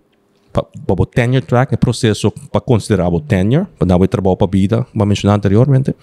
para 0.54 1.02
o 1.02 1.06
tenure 1.06 1.42
track, 1.42 1.74
é 1.74 1.78
processo 1.78 2.32
para 2.32 2.62
considerar 2.62 3.10
o 3.10 3.20
tenure, 3.20 3.66
para 3.78 3.88
dar 3.88 3.98
o 3.98 4.08
trabalho 4.08 4.38
para 4.38 4.48
a 4.48 4.50
vida, 4.50 4.88
como 4.92 5.06
mencionado 5.06 5.38
anteriormente, 5.38 5.96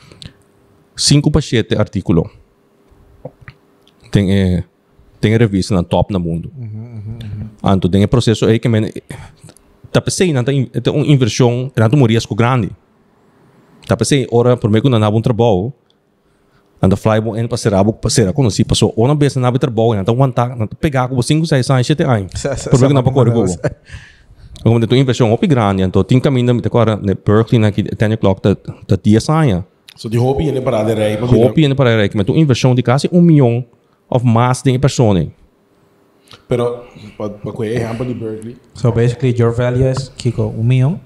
cinco 0.96 1.30
para 1.30 1.40
sete 1.40 1.76
artículos. 1.76 2.28
Tem, 4.10 4.32
eh, 4.32 4.64
tem 5.20 5.36
revista 5.36 5.74
na 5.74 5.84
top 5.84 6.12
no 6.12 6.18
mundo. 6.18 6.52
Então, 7.62 7.90
tem 7.90 8.06
processo 8.08 8.44
aí 8.46 8.58
que 8.58 8.68
tá 9.92 10.00
pensei, 10.00 10.32
não 10.32 10.42
tem 10.42 10.70
uma 10.88 11.06
inversão, 11.06 11.70
tem 11.72 12.00
um 12.00 12.06
risco 12.06 12.34
grande. 12.34 12.70
Pensei, 13.96 14.26
ora, 14.30 14.56
por 14.56 14.70
meio 14.70 14.82
que 14.82 14.88
não 14.88 15.02
há 15.02 15.08
um 15.08 15.20
trabalho, 15.20 15.72
Anda 16.82 16.96
fly 16.96 17.20
mo 17.20 17.36
en 17.36 17.46
pasera 17.46 17.84
bu 17.84 17.92
pasera 17.92 18.32
ko 18.32 18.48
si 18.48 18.64
paso 18.64 18.88
ona 18.96 19.14
bes 19.14 19.36
na 19.36 19.52
bawo 19.52 19.94
na 19.94 20.02
tawon 20.02 20.32
ta 20.32 20.48
na 20.56 20.64
pegar 20.66 21.08
ko 21.12 21.20
5 21.20 21.44
6 21.44 21.60
7 21.84 22.04
anos. 22.08 22.32
Sa- 22.40 22.56
sa- 22.56 22.70
Por 22.72 22.80
sa 22.80 22.88
que 22.88 22.94
na 22.94 23.02
pa 23.02 23.10
mga 23.12 23.14
ko 23.20 23.24
manos. 23.36 23.58
Como 24.64 24.80
de 24.80 24.86
tu 24.86 24.96
inversão 24.96 25.30
op 25.32 25.46
grande, 25.46 25.82
então 25.82 26.02
tem 26.02 26.18
caminho 26.20 26.56
de 26.60 26.66
agora 26.66 26.96
ne 26.96 27.14
Berkeley 27.14 27.60
na 27.60 27.70
que 27.70 27.82
10 27.82 28.12
o'clock 28.16 28.40
da 28.42 28.56
da 28.88 28.96
dia 28.96 29.20
saia. 29.20 29.64
So 29.94 30.08
hoop 30.08 30.40
je 30.40 30.48
in 30.48 30.62
para 30.62 30.82
de 30.84 30.94
rij. 30.94 31.20
Hoop 31.20 31.58
je 31.58 31.74
para 31.74 31.96
reik 31.96 32.14
met 32.14 32.26
tu 32.26 32.32
inversão 32.34 32.74
de 32.74 32.82
quase 32.82 33.08
1 33.12 33.20
milhão 33.20 33.64
of 34.08 34.24
mais 34.24 34.62
de 34.62 34.78
pessoas. 34.78 35.28
Pero, 36.48 36.84
para 37.18 37.52
que 37.52 37.64
ejemplo 37.76 38.06
de 38.06 38.14
Berkeley. 38.14 38.56
So 38.74 38.90
basically, 38.92 39.34
your 39.36 39.52
value 39.52 39.90
is, 39.90 40.10
Kiko, 40.16 40.46
un 40.48 40.66
millón. 40.66 41.00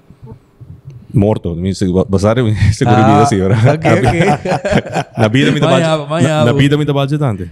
Morto, 1.15 1.55
mi 1.55 1.71
basare 2.09 2.41
seguro 2.73 2.97
vida 2.97 3.21
assim, 3.21 3.39
ora. 3.41 3.55
ok, 3.55 3.91
ok. 3.93 5.17
Na 5.17 5.27
vida 5.29 5.51
me 5.51 5.59
Manhã, 5.61 5.97
da 5.97 6.05
manhã, 6.05 6.45
Na 6.45 6.51
bu. 6.51 6.59
vida 6.59 6.77
me 6.77 6.83
da 6.83 6.91
budget 6.93 7.21
ante. 7.23 7.49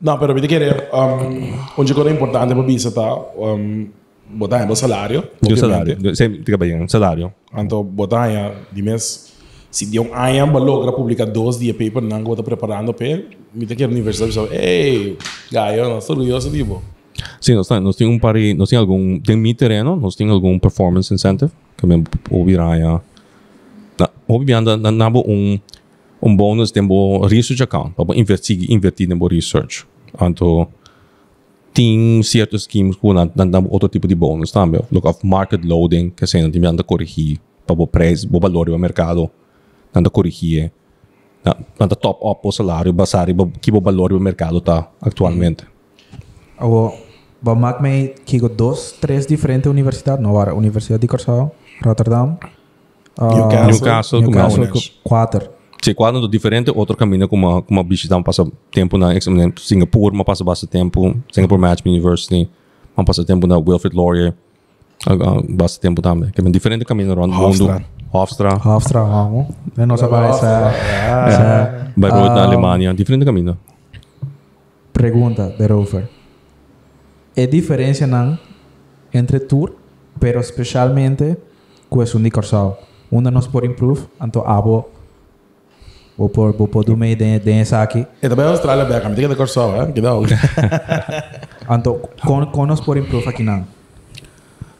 No, 0.00 0.18
pero 0.18 0.34
viste 0.34 0.48
que 0.48 0.58
um, 0.92 1.54
onde 1.78 1.94
coisa 1.94 2.10
importante 2.10 2.54
para 2.54 2.62
visitar, 2.62 3.14
um, 3.38 3.88
botar 4.28 4.64
em 4.70 4.74
salário. 4.74 5.22
Do 5.40 5.48
obviamente. 5.50 5.60
salário, 5.60 6.14
sempre 6.16 6.38
fica 6.44 6.58
bem, 6.58 6.86
salário. 6.88 7.32
Então, 7.56 7.82
botar 7.82 8.30
em, 8.30 8.52
de 8.70 8.82
mês, 8.82 9.32
se 9.70 9.86
de 9.86 9.98
um 9.98 10.12
ano 10.14 10.58
logra 10.58 10.92
publicar 10.92 11.24
dois 11.24 11.58
dias 11.58 11.74
paper, 11.76 12.02
não 12.02 12.22
vou 12.22 12.34
estar 12.34 12.42
preparando 12.42 12.92
para, 12.92 13.22
me 13.54 13.64
tem 13.66 13.76
que 13.78 13.82
ir 13.82 13.86
à 13.86 13.88
universidade 13.88 14.32
e 14.32 14.34
falar, 14.34 14.52
ei, 14.52 15.16
gaio, 15.50 15.88
não 15.88 15.98
estou 15.98 16.16
orgulhoso 16.16 16.50
de 16.50 16.62
você. 16.62 16.99
Sim, 17.40 17.54
nós 17.54 17.66
temos, 17.66 17.84
nós 17.84 17.96
temos 17.96 18.14
um 18.14 18.18
pari, 18.18 18.52
nós 18.52 18.68
temos 18.68 18.82
algum, 18.82 19.18
tem 19.18 19.34
mi 19.34 19.54
terreno, 19.54 19.96
nós 19.96 20.14
temos 20.14 20.34
algum 20.34 20.58
performance 20.58 21.12
incentive, 21.12 21.50
que 21.76 21.86
me 21.86 22.04
obiraya. 22.30 23.00
Na, 23.98 24.10
obviamente, 24.28 24.76
na 24.76 24.90
nabo 24.90 25.24
um 25.26 25.58
um 26.22 26.36
bônus 26.36 26.70
tempo 26.70 27.26
research 27.26 27.62
account, 27.62 27.94
para 27.94 28.14
investir 28.18 28.70
investir 28.70 29.08
no 29.08 29.26
research. 29.26 29.86
Então, 30.20 30.68
tem 31.72 32.22
certos 32.22 32.64
schemes 32.64 32.96
que 32.96 33.12
na 33.14 33.26
na 33.34 33.46
nabo 33.46 33.68
outro 33.70 33.88
tipo 33.88 34.06
de 34.06 34.14
bônus 34.14 34.52
também. 34.52 34.82
Look 34.92 35.08
of 35.08 35.26
market 35.26 35.64
loading, 35.64 36.10
que 36.10 36.26
se 36.26 36.42
não 36.42 36.50
tem 36.50 36.62
anda 36.66 36.84
corrigir 36.84 37.40
para 37.66 37.74
o 37.74 37.86
preço, 37.86 38.28
o 38.30 38.38
valor 38.38 38.66
do 38.66 38.78
mercado, 38.78 39.30
anda 39.94 40.10
corrigir. 40.10 40.70
Na, 41.42 41.56
na 41.78 41.88
top 41.88 42.20
up 42.22 42.40
o 42.46 42.52
salário, 42.52 42.92
basari 42.92 43.34
que 43.62 43.72
o 43.72 43.80
valor 43.80 44.10
do 44.10 44.20
mercado 44.20 44.58
está 44.58 44.90
atualmente. 45.00 45.64
O, 46.60 46.92
ba 47.42 47.54
maak 47.54 47.80
mij, 47.80 48.14
Kiko, 48.24 48.48
dos, 48.48 48.92
tres 49.00 49.26
diferentes 49.26 49.70
universidades. 49.70 50.22
No, 50.22 50.32
waren 50.32 50.54
Universidad 50.54 51.00
de 51.00 51.06
Curaçao, 51.06 51.50
Rotterdam. 51.82 52.38
ah, 53.18 53.34
Newcastle. 53.34 53.72
Newcastle, 53.72 54.22
como 54.22 54.36
Newcastle, 54.38 54.92
quatro. 55.02 55.48
Se 55.82 55.94
quando 55.94 56.28
diferente, 56.28 56.70
outro 56.70 56.94
caminho 56.96 57.26
como 57.26 57.62
como 57.62 57.82
visitar 57.84 58.22
passa 58.22 58.46
tempo 58.70 58.98
na 58.98 59.14
exame 59.14 59.52
Singapura, 59.58 60.14
mas 60.14 60.26
passa 60.26 60.44
bastante 60.44 60.70
tempo 60.70 61.16
Singapore 61.32 61.60
Management 61.60 61.92
University, 61.92 62.48
mas 62.94 63.06
passa 63.06 63.24
tempo 63.24 63.46
na 63.46 63.56
Wilfrid 63.56 63.94
Laurier, 63.94 64.34
uh, 65.08 65.42
bastante 65.48 65.80
tempo 65.80 66.02
também. 66.02 66.30
Que 66.30 66.40
é 66.42 66.50
diferente 66.50 66.84
caminho 66.84 67.12
around 67.12 67.32
o 67.32 67.36
mundo. 67.36 67.64
Hofstra. 67.64 67.84
Hofstra, 68.12 68.54
Hofstra, 68.62 69.02
vamos. 69.04 69.46
De 69.74 69.86
nossa 69.86 70.04
essa, 70.04 70.72
essa 71.28 71.92
Bayreuth 71.96 72.34
na 72.34 72.42
Ah. 72.42 72.44
Alemanha, 72.44 72.92
diferente 72.92 73.24
caminho. 73.24 73.56
pergunta 74.92 75.48
de 75.56 75.66
Rover. 75.66 76.19
É 77.40 77.46
diferença 77.46 78.06
não 78.06 78.38
entre 79.14 79.40
tour, 79.40 79.72
pero 80.20 80.40
especialmente 80.40 81.38
questão 81.90 82.20
de 82.20 82.30
Curaçao. 82.30 82.78
Uma 83.10 83.30
nós 83.30 83.46
por 83.46 83.64
improve, 83.64 84.02
então 84.22 84.46
abo 84.46 84.90
vou 86.18 86.28
por 86.28 86.52
vou 86.52 86.68
por 86.68 86.84
do 86.84 86.98
meio 86.98 87.16
de 87.16 87.38
de 87.38 87.50
essa 87.52 87.80
aqui. 87.80 88.06
E 88.22 88.28
também 88.28 88.44
a 88.44 88.50
Austrália, 88.50 88.84
bem, 88.84 89.00
me 89.08 89.16
que 89.16 89.34
dar 89.34 89.48
só, 89.48 89.74
hein? 89.74 89.90
Que 89.90 90.02
dá 90.02 90.14
o. 90.14 90.22
Então 91.70 91.98
com 92.26 92.44
com 92.44 92.66
nós 92.66 92.78
por 92.78 92.98
improve 92.98 93.26
aqui 93.26 93.42
não. 93.42 93.66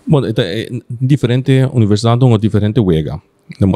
Bom, 0.07 0.21
é 0.27 0.69
diferente 1.01 1.67
universidade 1.73 2.23
uma 2.23 2.39
diferente 2.39 2.79
wega. 2.79 3.23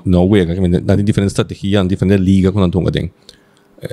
Na 0.05 0.21
wega, 0.21 0.55
que 0.55 0.61
na 0.61 0.97
diferente 0.97 1.31
estratégia, 1.31 1.83
diferente 1.87 2.21
liga 2.21 2.53
com 2.53 2.63
a 2.63 2.91
tem. 2.91 3.11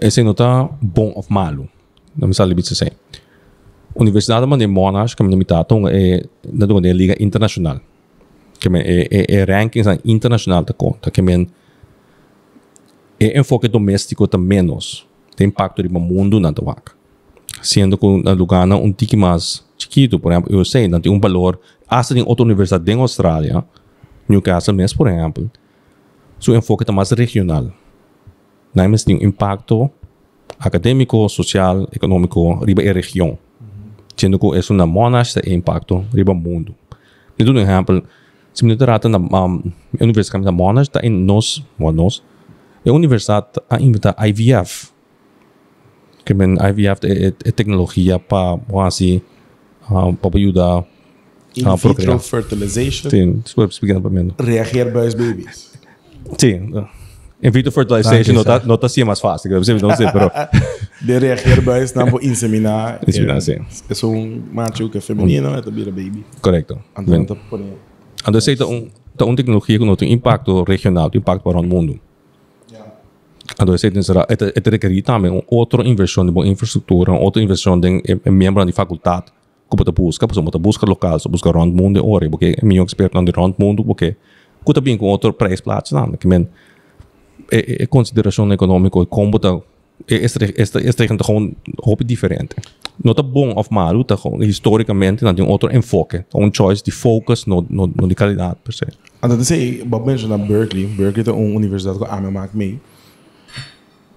Esse 0.01 0.21
não 0.21 0.33
tá 0.33 0.67
bom 0.81 1.13
ou 1.15 1.25
malo. 1.29 1.69
Não 2.13 2.27
me 2.27 2.33
sabe 2.33 2.53
dizer 2.55 2.91
assim. 3.95 4.01
Universidade 4.01 4.45
man 4.45 4.57
de 4.57 4.67
Monash, 4.67 5.15
que 5.15 5.23
é 5.23 6.23
na 6.51 6.65
do 6.65 6.79
liga 6.79 7.15
internacional. 7.19 7.79
Que 8.59 8.69
me 8.69 8.79
é 8.79 9.07
é, 9.11 9.35
é 9.35 9.43
rankings 9.43 9.87
na 9.87 9.97
internacional 10.05 10.63
da 10.63 10.73
conta, 10.73 11.09
que 11.11 11.21
me 11.21 11.47
é 13.19 13.39
enfoque 13.39 13.67
doméstico 13.67 14.27
também 14.27 14.59
menos. 14.59 15.07
Tem 15.35 15.47
impacto 15.47 15.83
no 15.83 15.99
mundo 15.99 16.39
na 16.39 16.51
doaca. 16.51 16.93
Sendo 17.61 17.97
que 17.97 18.23
na 18.23 18.33
lugar 18.33 18.65
na 18.65 18.75
um 18.75 18.91
tique 18.91 19.15
mais 19.15 19.63
chiquito, 19.77 20.19
por 20.19 20.31
exemplo, 20.31 20.53
eu 20.53 20.63
sei, 20.65 20.87
não 20.87 20.99
tem 20.99 21.11
um 21.11 21.19
valor, 21.19 21.59
hasta 21.87 22.17
em 22.17 22.23
outra 22.25 22.43
universidade 22.43 22.91
em 22.91 22.99
Austrália, 22.99 23.63
Newcastle 24.27 24.73
mesmo, 24.73 24.97
por 24.97 25.07
exemplo, 25.07 25.51
seu 26.39 26.55
enfoque 26.55 26.83
está 26.83 26.93
mais 26.93 27.11
regional. 27.11 27.71
Não 28.73 28.83
é 28.83 28.97
tem 29.05 29.23
impacto 29.23 29.89
acadêmico, 30.59 31.27
social, 31.29 31.87
econômico, 31.93 32.63
riba 32.63 32.81
a 32.81 32.93
região. 32.93 33.37
Sendo 34.21 34.37
que 34.37 34.45
é 34.45 34.61
uma 34.69 34.85
monash 34.85 35.33
de 35.33 35.51
impacto 35.51 36.05
riba 36.13 36.31
mundo. 36.31 36.75
Por 37.35 37.57
exemplo, 37.57 38.03
se 38.53 38.63
me 38.63 38.75
trata 38.75 39.09
na 39.09 39.17
um, 39.17 39.71
universidade 39.99 40.45
da 40.45 40.51
monash, 40.51 40.89
está 40.89 40.99
em 41.01 41.09
nós, 41.09 41.63
nós, 41.79 42.21
é 42.85 42.91
a 42.91 42.93
universidade 42.93 43.47
a 43.67 43.81
inventar 43.81 44.15
IVF. 44.27 44.91
Que 46.23 46.35
men 46.35 46.53
IVF 46.53 46.99
é, 47.03 47.51
tecnologia 47.51 48.19
para, 48.19 48.59
assim, 48.85 49.23
uh, 49.89 50.13
para 50.13 50.37
ajudar 50.37 50.85
In 51.57 51.65
Ah, 51.65 51.75
vitro 51.75 52.19
fertilization. 52.19 53.09
Sim, 53.09 53.41
desculpa 53.43 53.73
explicar 53.73 53.99
para 53.99 54.11
mim. 54.11 54.31
Os 54.37 54.45
babies. 55.15 55.71
Sim. 56.37 56.71
In 57.43 57.51
vitro 57.51 57.71
fertilization 57.71 58.33
não 58.33 58.41
está 58.41 58.59
não 58.59 58.77
tá 58.77 58.85
assim 58.85 59.03
mais 59.03 59.19
fácil, 59.19 59.51
não 59.51 59.95
sei, 59.95 60.11
pero 60.11 60.31
De 61.01 61.17
reagir 61.17 61.61
bij 61.61 61.85
não 61.95 62.05
vou 62.05 62.21
inseminar. 62.21 62.99
Inseminar, 63.07 63.41
sim. 63.41 63.59
É 63.89 64.05
um 64.05 64.43
macho 64.51 64.87
que 64.89 65.01
feminino, 65.01 65.49
é 65.55 65.61
também 65.61 65.83
a 65.83 65.91
baby. 65.91 66.23
correto. 66.41 66.77
Então, 66.99 67.25
tá 67.25 67.35
por 67.49 67.59
aí. 67.59 67.73
Então, 68.27 68.41
sei 68.41 68.55
tá 68.55 68.67
um 68.67 68.87
tá 69.17 69.25
uma 69.25 69.35
tecnologia 69.35 69.79
que 69.79 69.85
não 69.85 69.95
tem 69.95 70.11
impacto 70.11 70.63
regional, 70.63 71.09
tem 71.09 71.19
impacto 71.19 71.43
para 71.43 71.59
o 71.59 71.63
mundo. 71.63 71.99
Então, 73.59 73.77
sei 73.77 73.89
tem 73.89 74.03
será 74.03 74.27
é 74.29 74.35
é 74.35 74.69
requerir 74.69 75.03
também 75.03 75.31
uma 75.31 75.43
outra 75.47 75.83
inversão 75.83 76.23
de 76.23 76.31
boa 76.31 76.45
infraestrutura, 76.45 77.11
outra 77.13 77.41
inversão 77.41 77.79
de 77.79 77.97
é, 78.07 78.19
é 78.23 78.31
membro 78.31 78.63
da 78.63 78.71
faculdade 78.71 79.31
que 79.69 79.83
você 79.83 79.91
busca, 79.91 80.27
você 80.27 80.41
pode 80.41 80.59
buscar 80.59 80.87
local, 80.87 81.19
você 81.19 81.29
busca 81.29 81.49
around 81.49 81.73
mundo 81.73 82.05
ora, 82.05 82.29
porque 82.29 82.55
é 82.61 82.65
meu 82.65 82.83
expert 82.83 83.13
no 83.13 83.21
around 83.21 83.55
mundo, 83.57 83.83
porque 83.83 84.15
você 84.65 84.73
também 84.73 84.97
com 84.97 85.05
outro 85.05 85.33
preço 85.33 85.63
plats 85.63 85.91
não, 85.91 86.11
que 86.11 86.27
men 86.27 86.47
é, 87.51 87.83
é 87.83 87.85
consideração 87.85 88.51
econômica 88.51 88.99
e 88.99 89.05
como 89.05 89.39
tá 89.39 89.59
é 90.09 90.15
este 90.15 90.53
este 90.57 90.77
este 90.79 91.03
é 91.03 91.07
gewoon 91.07 91.55
hoop 91.85 92.03
diferente. 92.03 92.55
Não 93.03 93.13
tá 93.13 93.23
bom 93.23 93.53
of 93.55 93.69
mal, 93.71 94.03
gewoon 94.17 94.43
historicamente 94.43 95.23
não 95.23 95.33
tem 95.33 95.45
outro 95.45 95.75
enfoque, 95.75 96.23
um 96.35 96.51
choice 96.53 96.83
de 96.83 96.91
focus 96.91 97.45
no 97.45 97.65
no 97.69 97.87
no 97.87 98.07
de 98.07 98.15
qualidade 98.15 98.57
per 98.63 98.73
se. 98.73 98.85
Então, 99.23 99.37
eu 99.37 99.43
sei, 99.43 99.83
Bob 99.83 100.07
mencionou 100.07 100.39
Berkeley. 100.39 100.87
Berkeley 100.87 101.27
é 101.27 101.31
uma 101.31 101.55
universidade 101.55 101.99
que 101.99 102.03
eu 102.03 102.11
amo 102.11 102.49
meio. 102.53 102.81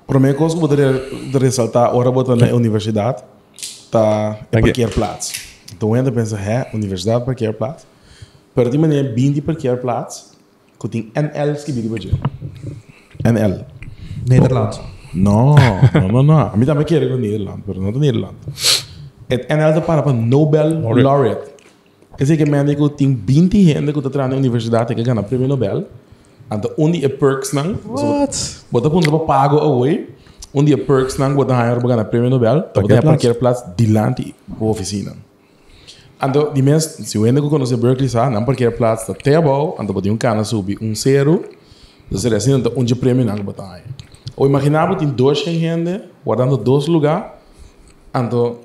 Para 0.07 0.18
mim, 0.18 0.33
coisa 0.33 0.55
que 0.55 0.61
poderia 0.61 1.03
ressaltar, 1.39 1.89
agora 1.89 2.11
botar 2.11 2.37
na 2.37 2.47
universidade, 2.55 3.22
tá 3.91 4.39
é 4.51 4.61
Dank 4.61 4.66
je. 4.66 4.72
parkeerplaats. 4.72 5.33
Então, 5.77 5.93
ainda 5.93 6.11
pensa, 6.11 6.39
é, 6.39 6.70
universidade, 6.72 7.25
parkeerplaats. 7.25 7.87
Para 8.55 8.70
die 8.70 8.79
manier, 8.79 9.14
bindi 9.14 9.41
parkeerplaats, 9.43 10.33
que 10.81 10.89
tem 10.89 11.11
NL 11.14 11.57
que 11.64 11.72
bidi 11.72 11.89
budget. 11.89 12.14
NL. 13.25 13.64
Nederlands. 14.27 14.81
No, 15.12 15.57
no, 15.95 16.09
no, 16.09 16.22
no. 16.22 16.39
A 16.39 16.57
mí 16.57 16.66
también 16.66 16.87
quiere 16.87 17.09
con 17.09 17.20
Nederland, 17.20 17.62
pero 17.66 17.81
no 17.81 17.93
de 17.93 17.99
Nederland. 17.99 18.37
Het 19.29 19.49
NL 19.49 19.81
para 19.83 20.03
para 20.03 20.12
Nobel 20.12 20.83
Laureate. 20.83 21.55
Quer 22.16 22.27
dizer 22.27 22.37
que 22.37 22.47
me 22.47 22.62
digo, 22.64 22.91
tem 22.91 23.12
20 23.14 23.64
gente 23.64 23.93
que 23.93 23.99
está 23.99 24.29
na 24.29 24.37
universidade 24.37 24.95
que 24.95 25.03
ganha 25.03 25.22
prêmio 25.22 25.49
Nobel. 25.49 25.85
Então, 26.53 26.70
um 26.79 26.91
dia 26.91 27.09
perks 27.09 27.53
não. 27.53 27.75
What? 27.87 28.37
Bota 28.70 28.89
ponto 28.91 29.11
para 29.11 29.27
pago 29.27 29.59
away. 29.59 30.11
Um 30.55 30.62
dia 30.62 30.79
perks 30.79 31.18
não, 31.18 31.35
bota 31.35 31.55
higher 31.55 31.81
para 31.81 31.89
ganhar 31.89 32.05
prêmio 32.05 32.31
Nobel. 32.31 32.61
Bota 32.61 32.72
Parkeerplaats. 32.75 33.05
parkeerplaats 33.05 33.64
dilante 33.77 34.35
da 34.47 34.64
oficina. 34.64 35.16
Então, 36.22 36.53
de 36.53 36.62
mês, 36.62 36.85
se 36.85 37.18
eu 37.18 37.25
ainda 37.25 37.43
conhecer 37.43 37.77
Berkeley, 37.77 38.09
sabe, 38.09 38.33
não 38.33 38.45
parkeerplaats 38.45 39.03
está 39.03 39.12
até 39.12 39.41
bom. 39.41 39.77
Então, 39.81 39.95
bota 39.95 40.09
um 40.11 40.16
cana 40.16 40.45
subir 40.45 40.79
um 40.81 40.95
zero. 40.95 41.45
Seria 42.18 42.38
assim, 42.38 42.54
então, 42.54 42.72
onde 42.76 42.94
prêmio 42.94 43.24
não 43.24 43.34
higher. 43.34 43.84
Ou 44.36 44.46
imaginava 44.46 44.96
tem 44.96 45.08
dois 45.08 45.38
gente 45.38 46.02
guardando 46.24 46.56
dois 46.56 46.86
lugares. 46.86 47.32
Então, 48.14 48.58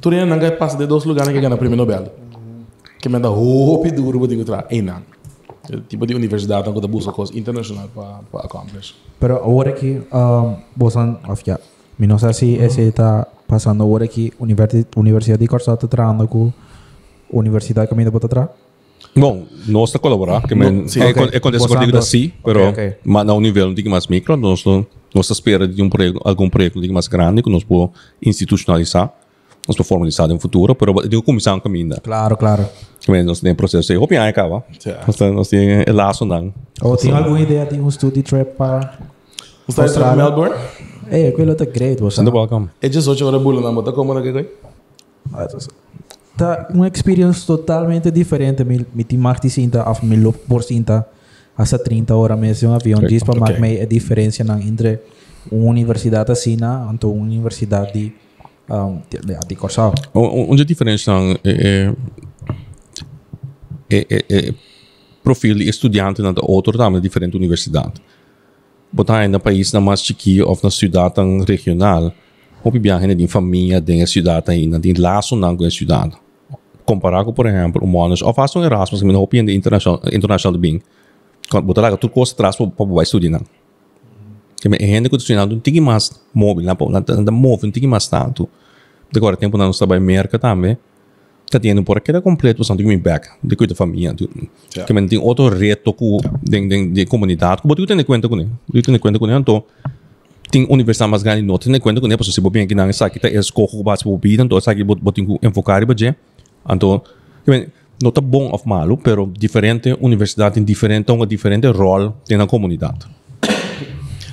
tu 0.00 0.10
não 0.10 0.38
vai 0.38 0.50
passar 0.52 0.78
de 0.78 0.86
dois 0.86 1.04
lugares 1.04 1.32
que 1.32 1.40
ganha 1.40 1.56
prêmio 1.56 1.76
Nobel. 1.76 2.12
Que 2.98 3.08
me 3.08 3.18
dá 3.18 3.28
roupa 3.28 3.90
duro 3.90 4.20
para 4.20 4.34
encontrar. 4.34 4.66
Ei, 4.70 4.82
não. 4.82 5.02
O 5.70 5.80
tipo 5.82 6.06
de 6.06 6.14
universidade 6.14 6.72
que 6.72 6.86
busca 6.88 7.12
coisas 7.12 7.36
internacional 7.36 7.88
para 7.88 8.44
accomplish. 8.44 8.94
Pero 9.18 9.36
ahora 9.44 9.72
que 9.72 10.02
um, 10.12 10.56
ya, 11.44 11.60
mi 11.98 12.06
no 12.08 12.18
sé 12.18 12.34
si 12.34 12.56
ese 12.56 12.88
está 12.88 13.28
pasando 13.46 13.84
ahora 13.84 14.08
que 14.08 14.32
universi 14.40 14.86
Universidad 14.96 15.38
de 15.38 15.46
Corsa 15.46 15.74
está 15.74 15.86
trabajando 15.86 16.28
con 16.28 16.52
Universidad 17.30 17.88
Camino 17.88 18.10
para 18.10 18.26
atrás. 18.26 18.48
Bom, 19.14 19.44
nós 19.66 19.92
colaborar, 19.92 20.42
men, 20.54 20.88
sim, 20.88 21.00
é, 21.00 21.10
ok. 21.10 21.28
é 21.32 21.40
quando 21.40 21.58
Você 21.58 21.64
eu 21.74 21.78
digo 21.80 21.90
anda- 21.90 21.98
assim, 21.98 22.26
ok, 22.26 22.34
pero 22.44 22.68
ok. 22.70 22.94
mas 23.04 23.26
na 23.26 23.34
um 23.34 23.40
nível 23.40 23.68
um 23.68 23.74
pouco 23.74 23.90
mais 23.90 24.06
micro, 24.06 24.36
nós 24.36 24.64
não 24.64 24.86
nós 25.14 25.28
espera 25.28 25.68
de 25.68 25.82
um 25.82 25.90
projeto, 25.90 26.18
algum 26.24 26.48
projeto 26.48 26.78
um 26.78 26.92
mais 26.92 27.06
grande 27.08 27.42
que 27.42 27.50
nós 27.50 27.62
podemos 27.62 27.90
institucionalizar, 28.24 29.12
nós 29.68 29.76
podemos 29.76 29.88
formalizar 29.88 30.28
no 30.28 30.40
futuro, 30.40 30.74
pero 30.74 30.94
digo 31.06 31.22
começar 31.22 31.54
um 31.54 31.60
caminho 31.60 31.84
ainda. 31.84 32.00
Claro, 32.00 32.36
claro. 32.38 32.66
Men, 33.06 33.22
nós 33.24 33.40
temos 33.40 33.56
processo 33.56 33.92
aí, 33.92 33.98
hope 33.98 34.16
aí 34.16 34.30
acaba. 34.30 34.64
Nós 35.06 35.16
temos 35.16 35.36
nós 35.36 35.48
temos 35.48 35.84
é 35.86 35.92
laço 35.92 36.24
não. 36.24 36.52
¿O 36.80 36.96
tiene 36.96 37.16
alguna 37.18 37.40
idea 37.40 37.66
de 37.66 37.78
un 37.78 37.90
study 37.90 38.22
trip 38.22 38.56
para... 38.56 38.98
Você 39.66 39.84
está 39.84 40.12
em. 40.14 40.16
Melbourne? 40.16 40.54
Eh, 41.10 41.28
aquilo 41.28 41.52
está 41.52 41.64
great, 41.66 42.00
vos 42.00 42.14
Sendo 42.14 42.32
welcome. 42.34 42.68
É 42.80 42.88
18 42.88 43.26
horas 43.26 43.42
bula 43.42 43.60
na 43.60 43.70
moto, 43.70 43.92
como 43.92 44.14
na 44.14 44.22
que? 44.22 44.46
Está 46.32 46.68
uma 46.72 46.88
experience 46.88 47.46
totalmente 47.46 48.10
diferente. 48.10 48.64
Me, 48.64 48.86
me 48.94 49.04
ti 49.04 49.16
mag 49.16 49.40
die 49.40 49.50
cinta 49.50 49.88
of 49.88 50.04
me 50.04 50.16
loop 50.16 50.38
por 50.48 50.62
cinta 50.62 51.06
hasta 51.56 51.78
30 51.78 52.14
horas 52.14 52.38
mesmo 52.38 52.70
um 52.70 52.74
avião. 52.74 53.00
Diz 53.00 53.22
para 53.22 53.38
Ok. 53.38 53.40
mag 53.40 53.60
mij 53.60 53.82
a 53.82 53.86
diferença 53.86 54.42
não 54.44 54.58
entre 54.58 55.00
uma 55.50 55.70
universidade 55.70 56.32
assim 56.32 56.56
e 56.56 57.06
uma 57.06 57.22
universidade 57.22 57.92
de 57.92 58.12
um, 58.70 59.00
de, 59.10 59.38
de 59.46 59.56
Corsau. 59.56 59.94
Onde 60.14 60.62
a 60.62 60.64
diferença 60.64 61.12
é, 61.44 61.92
é, 63.90 64.06
é, 64.10 64.24
é 64.30 64.54
perfil 65.22 65.56
de 65.56 65.68
estudante 65.68 66.22
na 66.22 66.32
outra 66.42 66.76
também 66.78 67.00
diferente 67.00 67.36
universidade. 67.36 67.94
Botar 68.92 69.28
na 69.28 69.38
país 69.38 69.72
na 69.72 69.80
mais 69.80 70.02
chiquinho 70.02 70.46
ou 70.48 70.58
na 70.62 70.70
cidade 70.70 71.14
regional, 71.46 72.12
ou 72.62 72.72
viajar 72.72 73.14
de 73.14 73.26
família 73.26 73.80
de 73.80 74.06
cidade 74.06 74.50
ainda, 74.50 74.78
de 74.78 74.92
laço 74.94 75.34
não 75.36 75.56
com 75.56 75.64
a 75.64 75.70
cidade. 75.70 76.21
Comparar 76.84 77.24
com, 77.24 77.32
por 77.32 77.46
exemplo, 77.46 77.84
humanos, 77.84 78.22
ou 78.22 78.32
faz 78.34 78.54
um 78.56 78.64
Erasmus, 78.64 79.00
que 79.02 79.06
não 79.06 79.22
opinião 79.22 79.46
de 79.46 79.54
internacional, 79.54 80.00
internacional 80.12 80.58
bem. 80.58 80.80
Quando 81.50 81.64
botar 81.64 81.82
lá, 81.82 81.96
tudo 81.96 82.10
custa 82.10 82.34
atrás 82.34 82.56
para 82.56 82.66
para 82.66 83.02
estudar 83.02 83.30
não. 83.30 83.42
Que 84.60 84.68
me 84.68 84.78
gente 84.78 85.08
que 85.08 85.16
estudar 85.16 85.46
não 85.46 85.60
tem 85.60 85.80
mais 85.80 86.10
móvel, 86.34 86.64
não 86.64 86.76
não 86.88 87.22
não 87.22 87.32
móvel, 87.32 87.66
não 87.66 87.72
tem 87.72 87.86
mais 87.86 88.08
tanto. 88.08 88.48
De 89.10 89.18
agora 89.18 89.36
tempo 89.36 89.56
não 89.58 89.70
está 89.70 89.86
bem 89.86 90.00
merca 90.00 90.38
também. 90.38 90.76
Tá 91.50 91.60
tendo 91.60 91.84
por 91.84 91.98
aqui 91.98 92.18
completo, 92.22 92.64
você 92.64 92.74
tem 92.74 92.86
que 92.86 92.96
back, 92.96 93.28
de 93.44 93.54
cuida 93.54 93.74
da 93.74 93.76
família. 93.76 94.14
Que 94.86 94.92
men 94.94 95.06
tem 95.06 95.18
outro 95.18 95.50
reto 95.50 95.92
com 95.92 96.18
de 96.42 96.66
de 96.66 96.86
de 96.86 97.06
comunidade. 97.06 97.60
Que 97.60 97.68
botou 97.68 97.86
tem 97.86 98.02
conta 98.04 98.28
com 98.28 98.40
ele. 98.40 98.48
Eu 98.72 98.82
tenho 98.82 98.98
conta 98.98 99.18
com 99.18 99.26
ele, 99.26 99.36
então 99.36 99.62
tem 100.50 100.66
universidade 100.68 101.10
mais 101.10 101.22
grande 101.22 101.42
não 101.42 101.58
tem 101.58 101.80
conta 101.80 102.00
com 102.00 102.06
ele, 102.06 102.16
porque 102.16 102.30
se 102.30 102.40
bobear 102.40 102.64
aqui 102.64 102.74
não 102.74 102.90
sabe 102.92 103.12
que 103.12 103.18
tá 103.18 103.28
escola 103.28 103.68
que 103.68 103.82
bate 103.82 104.04
bobida, 104.04 104.42
então 104.42 104.60
sabe 104.60 104.78
que 104.78 104.84
botou 104.84 105.38
enfocar 105.42 105.84
para 105.86 105.96
je. 105.96 106.14
Então, 106.68 107.02
não 108.02 108.10
tá 108.10 108.20
bom 108.20 108.50
ou 108.50 108.60
malo, 108.64 108.96
pero 108.96 109.30
diferente 109.38 109.96
universidade 110.00 110.56
tem 110.56 110.64
diferente 110.64 111.10
um 111.12 111.24
diferente 111.26 111.66
rol 111.68 112.14
na 112.30 112.46
comunidade. 112.46 113.06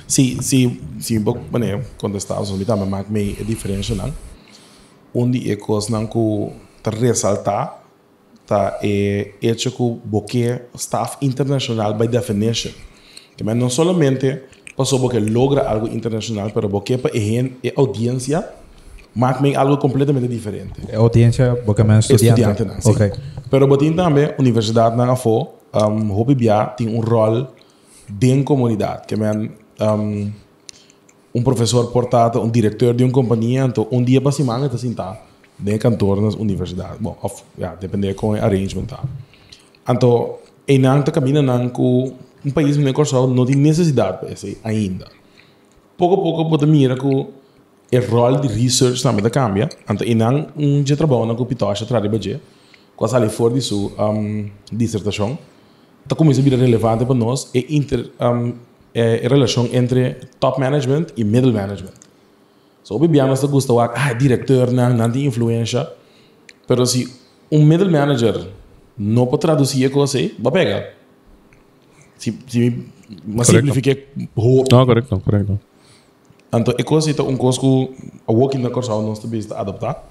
Se 0.06 0.66
um 1.18 1.22
pouco, 1.22 1.58
né, 1.58 1.80
quando 1.98 2.16
estava 2.16 2.44
me 2.56 2.64
também 2.64 2.88
mais 2.88 3.08
meio 3.08 3.36
é 3.40 3.44
diferente, 3.44 3.94
não? 3.94 4.12
Onde 5.14 5.50
é 5.50 5.56
coisa 5.56 5.90
não 5.90 6.06
que 6.06 6.52
tá 6.82 6.90
ressaltar, 6.90 7.84
tá 8.44 8.78
é 8.82 9.34
hecho 9.40 9.70
que 9.70 10.00
porque 10.10 10.62
staff 10.74 11.16
internacional 11.22 11.94
by 11.94 12.08
definition. 12.08 12.72
Que 13.36 13.44
não 13.44 13.70
somente 13.70 14.42
passou 14.76 14.98
porque 14.98 15.20
logra 15.20 15.68
algo 15.68 15.86
internacional, 15.86 16.50
pero 16.50 16.68
porque 16.68 16.98
para 16.98 17.12
a 17.16 17.80
audiência, 17.80 18.48
mas 19.14 19.40
meio 19.40 19.58
algo 19.58 19.76
completamente 19.78 20.28
diferente. 20.28 20.72
A 20.92 20.98
audiência, 20.98 21.56
porque 21.64 21.82
é 21.82 21.98
estudante. 21.98 22.24
Estudiante, 22.26 22.64
não, 22.64 22.80
sim. 22.80 22.90
Ok. 22.90 23.12
Pero 23.50 23.66
botin 23.66 23.92
também, 23.92 24.32
universidade 24.38 24.96
na 24.96 25.16
FO, 25.16 25.48
um, 25.74 26.18
Hopi 26.18 26.34
Bia 26.34 26.66
tem 26.66 26.88
um 26.88 27.00
rol 27.00 27.48
dentro 28.08 28.38
da 28.40 28.44
comunidade, 28.44 29.06
que 29.06 29.16
man, 29.16 29.48
um, 29.80 30.30
um 31.34 31.42
professor 31.42 31.90
portado, 31.90 32.40
um 32.40 32.48
diretor 32.48 32.94
de 32.94 33.04
uma 33.04 33.12
companhia, 33.12 33.64
então 33.64 33.86
um 33.90 34.02
dia 34.02 34.20
para 34.20 34.32
semana 34.32 34.66
está 34.66 34.78
sentado 34.78 35.18
dentro 35.58 35.90
cantor 35.90 36.20
nas 36.20 36.34
universidades. 36.34 36.98
Bom, 37.00 37.16
of, 37.22 37.42
ja, 37.58 37.74
depende 37.74 38.14
com 38.14 38.30
o 38.30 38.34
arrangement. 38.34 38.86
Tá. 38.86 39.02
Então, 39.88 40.36
em 40.66 40.78
não 40.78 41.00
está 41.00 41.12
caminhando 41.12 41.70
com 41.70 42.14
um 42.44 42.50
país 42.50 42.76
Corsal 42.92 43.26
não 43.26 43.44
tem 43.44 43.56
necessidade 43.56 44.18
para 44.18 44.32
isso 44.32 44.46
ainda. 44.64 45.06
Pouco 45.96 46.14
a 46.14 46.18
pouco, 46.18 46.48
pode 46.48 46.66
mirar 46.66 46.98
que 46.98 47.26
o 47.92 48.10
rol 48.10 48.40
de 48.40 48.48
research 48.48 49.02
também 49.02 49.18
está 49.26 49.30
cambia. 49.30 49.68
Em 50.04 50.14
não 50.14 50.46
um 50.56 50.82
dia 50.82 50.96
trabalho 50.96 51.34
com 51.34 51.42
o 51.42 51.46
Pitocha, 51.46 51.84
atrás 51.84 52.02
de 52.02 52.08
Badia, 52.08 52.40
quando 52.96 53.14
ali 53.16 53.28
fora 53.28 53.54
de 53.54 53.60
sua 53.60 54.10
um, 54.10 54.48
dissertação, 54.70 55.38
está 56.04 56.14
começando 56.14 56.46
a 56.46 56.50
vir 56.50 56.58
relevante 56.58 57.04
para 57.04 57.14
nós 57.14 57.50
é, 57.54 57.64
inter, 57.68 58.10
um, 58.20 58.54
é 58.94 59.26
a 59.26 59.28
relação 59.28 59.68
entre 59.72 60.16
top 60.38 60.60
management 60.60 61.06
e 61.16 61.24
middle 61.24 61.52
management. 61.52 61.94
So, 62.82 62.94
o 62.94 62.98
Bibiano 62.98 63.32
está 63.32 63.46
gostando, 63.46 63.80
ah, 63.80 64.12
diretor, 64.12 64.70
não, 64.70 64.92
não 64.94 65.10
tem 65.10 65.26
influência, 65.26 65.88
pero 66.66 66.84
se 66.86 67.12
um 67.50 67.64
middle 67.64 67.90
manager 67.90 68.48
não 68.96 69.26
pode 69.26 69.40
traduzir 69.42 69.86
a 69.86 69.90
coisa, 69.90 70.18
vai 70.38 70.52
pegar. 70.52 70.92
Se, 72.16 72.38
se 72.46 72.84
mas 73.24 73.48
Correcto. 73.48 73.72
simplifique 73.72 74.06
roupa. 74.36 75.69
Não, 76.52 76.62
correto, 76.62 76.64
correto. 76.64 76.72
Então, 76.72 76.74
é 76.78 76.82
coisa 76.82 77.10
então 77.10 77.28
um 77.28 77.36
coisa 77.36 77.60
que 77.60 77.90
a 78.26 78.32
working 78.32 78.58
na 78.58 78.70
coisa 78.70 78.90
nós 78.90 79.18
também 79.18 79.40
está 79.40 79.60
adaptar. 79.60 80.04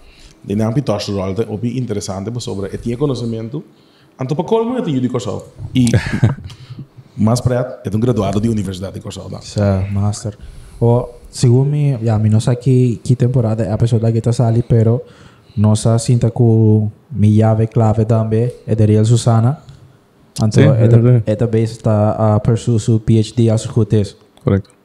De 0.44 0.56
não 0.56 0.72
pitar 0.72 1.02
o 1.10 1.16
rol, 1.16 1.36
é 1.38 1.58
bem 1.58 1.78
interessante 1.78 2.32
para 2.32 2.40
sobre, 2.40 2.74
é 2.74 2.78
tinha 2.78 2.96
conhecimento. 2.98 3.62
Então, 4.22 4.36
para 4.36 4.46
qual 4.46 4.64
momento 4.64 4.90
eu 4.90 5.02
de 5.02 5.10
coisa 5.10 5.42
e 5.76 5.88
mais 7.18 7.42
para 7.42 7.82
é 7.84 7.96
um 7.96 8.00
graduado 8.00 8.40
de 8.40 8.48
universidade 8.48 8.94
de 8.94 9.02
coisa. 9.02 9.22
Sa 9.42 9.86
master. 9.92 10.38
O 10.80 11.10
segundo 11.30 11.70
me, 11.70 11.98
ya 12.02 12.18
mi 12.18 12.30
no 12.30 12.40
sé 12.40 12.56
que 12.56 13.02
que 13.04 13.16
temporada 13.16 13.64
é 13.64 13.72
a 13.72 13.78
pessoa 13.78 14.12
que 14.12 14.18
está 14.18 14.48
ali, 14.48 14.64
pero 14.64 15.04
no 15.58 15.76
sé 15.76 16.00
sinta 16.00 16.32
que 16.32 16.90
mi 17.12 17.36
llave 17.36 17.68
clave 17.68 18.06
também 18.06 18.50
é 18.66 18.76
de 18.76 18.86
Real 18.86 19.04
Susana. 19.04 19.58
Então, 20.38 20.50
Sim, 20.52 20.62
é 20.62 20.86
é 20.86 20.88
verdade. 20.88 21.24
é 21.26 21.36
também 21.36 21.64
está 21.64 22.36
a 22.36 22.40
pursue 22.40 22.80
su 22.80 23.02
PhD 23.02 23.50
as 23.50 23.66
escutes. 23.66 24.16
Correto. 24.42 24.79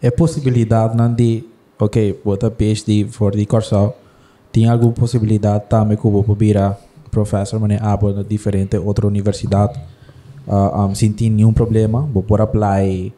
É 0.00 0.10
possibilidade 0.10 0.96
não 0.96 1.12
de, 1.12 1.44
ok, 1.78 2.20
bota 2.24 2.50
PhD 2.50 3.06
for 3.10 3.34
de. 3.34 3.94
Tem 4.52 4.68
alguma 4.68 4.92
possibilidade 4.92 5.64
também 5.68 5.96
que 5.96 6.08
vou 6.08 6.22
virar 6.34 6.78
professor, 7.10 7.58
mas 7.58 7.78
ah, 7.82 7.98
na 8.14 8.22
diferente 8.22 8.76
outra 8.76 9.06
universidade. 9.06 9.78
Uh, 10.46 10.80
um, 10.80 10.94
sem 10.94 11.12
ter 11.12 11.28
nenhum 11.28 11.52
problema, 11.52 12.00
vou 12.00 12.22
por 12.22 12.40
apply. 12.40 13.12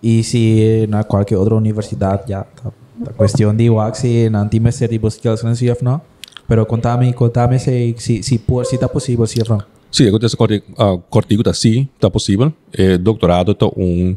E 0.00 0.22
se 0.22 0.86
na 0.88 1.02
qualquer 1.02 1.36
outra 1.36 1.56
universidade, 1.56 2.22
já, 2.28 2.44
tá, 2.44 2.70
tá 3.04 3.12
questão 3.14 3.54
de 3.54 3.64
eu 3.64 3.76
se 3.94 4.30
não 4.30 4.46
tem 4.46 4.60
mais 4.60 4.76
ser 4.76 4.88
de 4.88 5.00
não 5.44 5.54
sei 5.56 5.76
não. 5.82 6.00
Pero 6.46 6.64
contame, 6.66 7.12
contame 7.12 7.58
se 7.58 7.94
se 7.98 8.22
se 8.22 8.38
por 8.38 8.64
se 8.64 8.78
tá 8.78 8.88
possível 8.88 9.26
se 9.26 9.42
não. 9.48 9.60
Sim, 9.90 10.08
acontece 10.08 10.36
corte, 10.36 10.62
uh, 10.78 10.98
cortigo 11.10 11.42
tá 11.42 11.52
sim, 11.52 11.88
tá 11.98 12.08
possível. 12.08 12.52
É, 12.72 12.96
doutorado 12.96 13.54
tá 13.54 13.66
um 13.76 14.16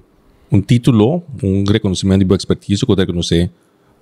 um 0.52 0.62
título, 0.62 1.24
um 1.42 1.64
reconhecimento 1.64 2.26
de 2.26 2.36
expertise 2.36 2.86
que 2.86 2.92
eu 2.92 2.96
reconhecer 2.96 3.50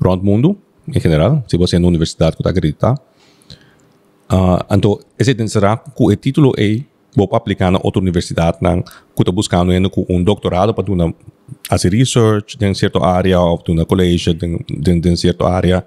around 0.01 0.21
o 0.21 0.25
mundo, 0.25 0.57
em 0.87 0.99
geral, 0.99 1.43
se 1.47 1.57
você 1.57 1.75
é 1.75 1.79
na 1.79 1.87
universidade 1.87 2.35
que 2.35 2.41
está 2.41 2.49
acreditar. 2.49 2.95
Uh, 4.31 4.75
então, 4.75 4.99
esse 5.17 5.47
será 5.47 5.77
que 5.77 5.91
o 5.97 6.15
título 6.15 6.53
é 6.57 6.81
vou 7.15 7.27
aplicar 7.33 7.71
na 7.71 7.79
outra 7.83 8.01
universidade, 8.01 8.57
na, 8.61 8.81
que 8.81 8.91
está 9.17 9.31
buscando 9.31 9.71
ainda 9.71 9.89
com 9.89 10.05
um 10.09 10.23
doutorado 10.23 10.73
para 10.73 10.85
fazer 10.85 11.15
fazer 11.67 11.93
research 11.93 12.57
em 12.61 12.73
certa 12.73 13.03
área, 13.03 13.39
ou 13.39 13.61
na 13.69 13.85
colégio, 13.85 14.35
em 14.87 15.15
certa 15.15 15.47
área, 15.47 15.85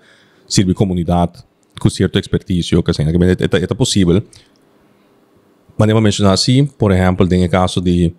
servir 0.49 0.75
comunidade 0.75 1.45
com 1.79 1.89
certa 1.89 2.19
expertise, 2.19 2.81
que 2.83 2.93
seja, 2.93 3.11
é, 3.11 3.59
é, 3.59 3.63
é 3.63 3.75
possível. 3.75 4.23
Mas 5.77 5.89
eu 5.89 5.95
vou 5.95 6.03
mencionar 6.03 6.35
assim, 6.35 6.67
por 6.67 6.93
exemplo, 6.93 7.27
tem 7.27 7.45
o 7.45 7.49
caso 7.49 7.81
de 7.81 8.13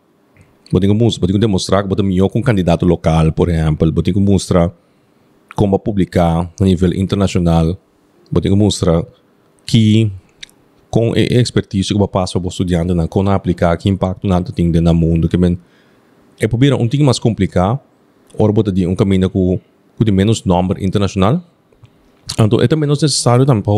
Podemos 0.73 0.97
mostrar, 0.97 1.21
podemos 1.21 1.39
demonstrar 1.39 1.83
que 1.83 1.89
podemos 1.89 2.11
melhor 2.11 2.29
com 2.29 2.39
um 2.39 2.41
candidato 2.41 2.83
local, 2.83 3.31
por 3.31 3.47
exemplo, 3.47 3.93
podemos 3.93 4.23
mostrar 4.23 4.71
como 5.55 5.77
publicar 5.77 6.51
a 6.59 6.63
nível 6.63 6.91
internacional, 6.95 7.77
podemos 8.33 8.57
mostrar 8.57 9.05
que 9.67 10.11
com 10.89 11.13
a 11.13 11.19
expertise 11.19 11.93
que 11.93 12.01
eu 12.01 12.07
passo 12.07 12.39
para 12.39 12.47
o 12.47 12.49
estudante, 12.49 12.91
na 12.91 13.07
como 13.07 13.29
aplicar, 13.29 13.77
que 13.77 13.87
impacto 13.87 14.27
nada 14.27 14.51
tem 14.51 14.71
no 14.71 14.93
mundo, 14.95 15.29
que 15.29 15.37
bem, 15.37 15.59
é 16.39 16.47
para 16.47 16.57
um 16.75 16.79
pouquinho 16.79 17.05
mais 17.05 17.19
complicado, 17.19 17.79
ou 18.35 18.51
botar 18.51 18.71
um 18.87 18.95
caminho 18.95 19.29
com, 19.29 19.59
com 19.95 20.11
menos 20.11 20.43
número 20.43 20.83
internacional, 20.83 21.39
então 22.39 22.59
é 22.59 22.67
também 22.67 22.89
necessário 22.89 23.45
também 23.45 23.61
para 23.61 23.73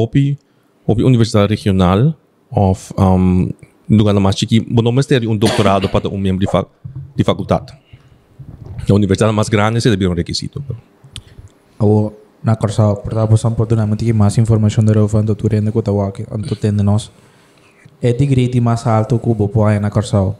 a 0.87 1.05
universidade 1.05 1.53
regional, 1.53 2.15
um, 2.55 3.49
gana 3.89 4.19
mais 4.19 4.35
chiqui, 4.37 4.59
bom 4.59 4.91
mas 4.91 5.05
ter 5.05 5.27
um 5.27 5.37
doutorado 5.37 5.89
para 5.89 6.09
um 6.09 6.17
membro 6.17 6.39
de, 6.45 6.51
fa 6.51 6.65
de 7.15 7.23
faculdade. 7.23 7.73
A 8.89 8.93
universidade 8.93 9.33
mais 9.33 9.49
grande 9.49 9.81
se 9.81 9.89
deve 9.89 10.07
um 10.07 10.13
requisito. 10.13 10.63
Ou 11.79 12.13
na 12.43 12.55
Corsao, 12.55 12.97
portanto, 12.97 13.37
são 13.37 13.51
oportunamente 13.51 14.13
mais 14.13 14.37
informação 14.37 14.83
da 14.83 14.93
Rova 14.93 15.23
do 15.23 15.35
Turenda 15.35 15.71
que 15.71 15.77
eu 15.77 16.01
anto 16.31 16.55
tende 16.55 16.83
nós. 16.83 17.11
É 18.01 18.13
de 18.13 18.61
mais 18.61 18.85
alto 18.85 19.17
que 19.17 19.29
o 19.29 19.33
Bopo 19.33 19.63
aí 19.65 19.79
na 19.79 19.89
Corsao. 19.89 20.35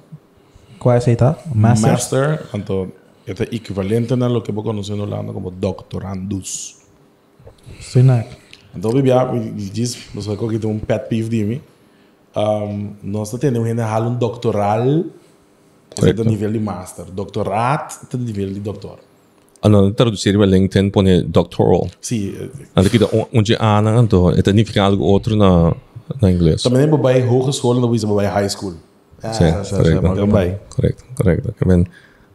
Qual 0.77 0.95
é 0.95 1.15
tá? 1.15 1.35
Master? 1.53 1.91
Master, 1.91 2.45
então, 2.53 2.91
é 3.25 3.55
equivalente 3.55 4.13
a 4.13 4.27
lo 4.27 4.43
que 4.43 4.51
vos 4.51 4.63
conocen 4.63 4.97
en 4.97 5.01
Holanda 5.01 5.33
como 5.33 5.49
doctorandus. 5.49 6.75
Sim, 7.81 8.03
né? 8.03 8.27
Então, 8.75 8.91
bebia, 8.91 9.25
diz, 9.55 9.97
vamos 10.13 10.29
aqui 10.29 10.59
ter 10.59 10.67
um 10.67 10.77
pet 10.77 11.09
peeve 11.09 11.29
de 11.29 11.43
mim. 11.43 11.61
Um, 12.35 12.91
nós 13.01 13.31
temos 13.31 13.65
ainda 13.65 13.99
um 14.01 14.15
doctoral, 14.15 14.81
é 14.81 15.03
Correcto. 15.95 16.23
do 16.23 16.29
nível 16.29 16.51
de 16.51 16.59
master. 16.59 17.05
Doctorat, 17.05 17.93
é 18.03 18.17
do 18.17 18.23
nível 18.23 18.49
de 18.53 18.59
doutor. 18.59 18.99
Ano, 19.63 19.91
traduzir 19.93 20.37
o 20.37 20.43
LinkedIn 20.43 20.89
pone 20.89 21.23
doctoral. 21.23 21.87
Sim, 22.01 22.35
Ano 22.75 22.89
kita 22.89 23.09
onde 23.33 23.55
ana 23.59 23.99
então, 24.01 24.29
é 24.29 24.35
significa 24.35 24.83
algo 24.83 25.03
outro 25.03 25.35
na 25.35 25.73
na 26.21 26.31
inglês. 26.31 26.61
também 26.61 26.83
é 26.83 26.87
para 26.87 27.31
hogeschool, 27.31 27.79
não 27.79 27.95
é 27.95 28.05
para 28.05 28.29
high 28.29 28.49
school. 28.49 28.75
Ah, 29.23 29.33
Sim, 29.33 29.51
correcto. 30.69 31.53
Kamen, 31.57 31.87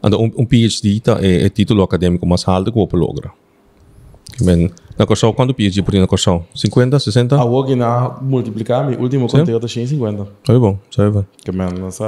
ando 0.03 0.19
um, 0.19 0.31
um 0.37 0.45
PhD 0.45 0.99
tá 0.99 1.19
é, 1.21 1.45
é 1.45 1.49
título 1.49 1.83
acadêmico 1.83 2.25
mais 2.25 2.45
alto 2.47 2.71
que 2.71 2.79
o 2.79 2.87
logra. 2.97 3.31
Kamen, 4.43 4.71
na 4.97 5.05
corção 5.05 5.31
quando 5.33 5.53
PhD 5.53 5.81
por 5.81 5.93
na 5.93 6.07
corção? 6.07 6.43
50, 6.55 6.99
60? 6.99 7.35
A 7.35 7.45
hoje 7.45 7.75
na 7.75 8.17
multiplicar, 8.21 8.85
meu 8.87 8.99
último 8.99 9.27
conteúdo 9.27 9.65
é 9.65 9.69
150. 9.69 10.27
Tá 10.43 10.59
bom, 10.59 10.77
sabe 10.89 11.11
bom. 11.11 11.25
Que 11.43 11.51
man, 11.51 11.69
nossa... 11.79 12.05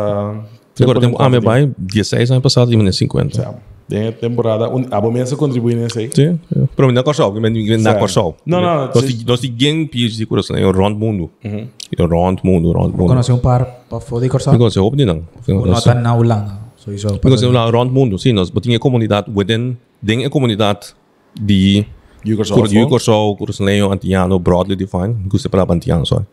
Agora 0.82 1.00
tem 1.00 1.14
ah, 1.20 1.30
me 1.30 1.40
vai 1.40 1.72
16 1.78 2.32
anos 2.32 2.42
passado 2.44 2.74
e 2.74 2.78
me 2.78 2.92
50. 2.92 3.42
Sim. 3.42 3.50
Tem 3.88 4.12
temporada, 4.14 4.70
un- 4.70 4.88
a 4.90 5.00
bombense 5.00 5.36
contribui 5.36 5.76
nesse 5.76 6.00
aí. 6.00 6.10
Sim, 6.12 6.40
pero 6.76 6.92
na 6.92 7.04
corção, 7.04 7.32
que 7.34 7.40
men 7.40 7.52
na 7.78 7.94
Sim. 7.94 8.00
corção. 8.00 8.34
Não, 8.46 8.62
não, 8.62 8.86
Nós 8.88 9.06
sim. 9.06 9.24
nós 9.28 9.40
tem 9.42 9.88
PhD 9.88 10.26
coração, 10.26 10.56
é 10.56 10.66
o 10.66 10.72
round 10.72 10.98
mundo. 10.98 11.30
É 11.44 12.02
o 12.02 12.08
round 12.08 12.42
mundo, 12.44 12.72
round 12.72 12.98
mundo. 12.98 13.10
Conhece 13.10 13.32
um 13.32 13.38
par 13.38 13.66
para 13.90 14.00
foder? 14.00 14.32
Because 14.32 14.80
eu 14.80 14.86
opinião. 14.86 15.22
Ou 15.48 15.66
não 15.68 15.74
está 15.74 15.94
na 15.94 16.16
Holanda. 16.16 16.64
É 16.88 16.92
Because 16.92 17.46
lá 17.46 17.70
round 17.70 17.94
mundo, 17.94 18.18
sim, 18.18 18.34
nós 18.34 18.50
botinha 18.50 18.80
comunidade 18.80 19.30
within 19.36 19.78
den 20.02 20.26
a 20.26 20.30
comunidade 20.30 20.94
de 21.40 21.86
Yugoslav. 22.26 22.74
Yugoslav, 22.74 23.36
Cursileo, 23.38 23.92
Antiano, 23.92 24.40
broadly 24.40 24.76
defined, 24.76 25.16
gusto 25.28 25.50
para 25.50 25.66
Antiano, 25.72 26.06
sorry. 26.06 26.26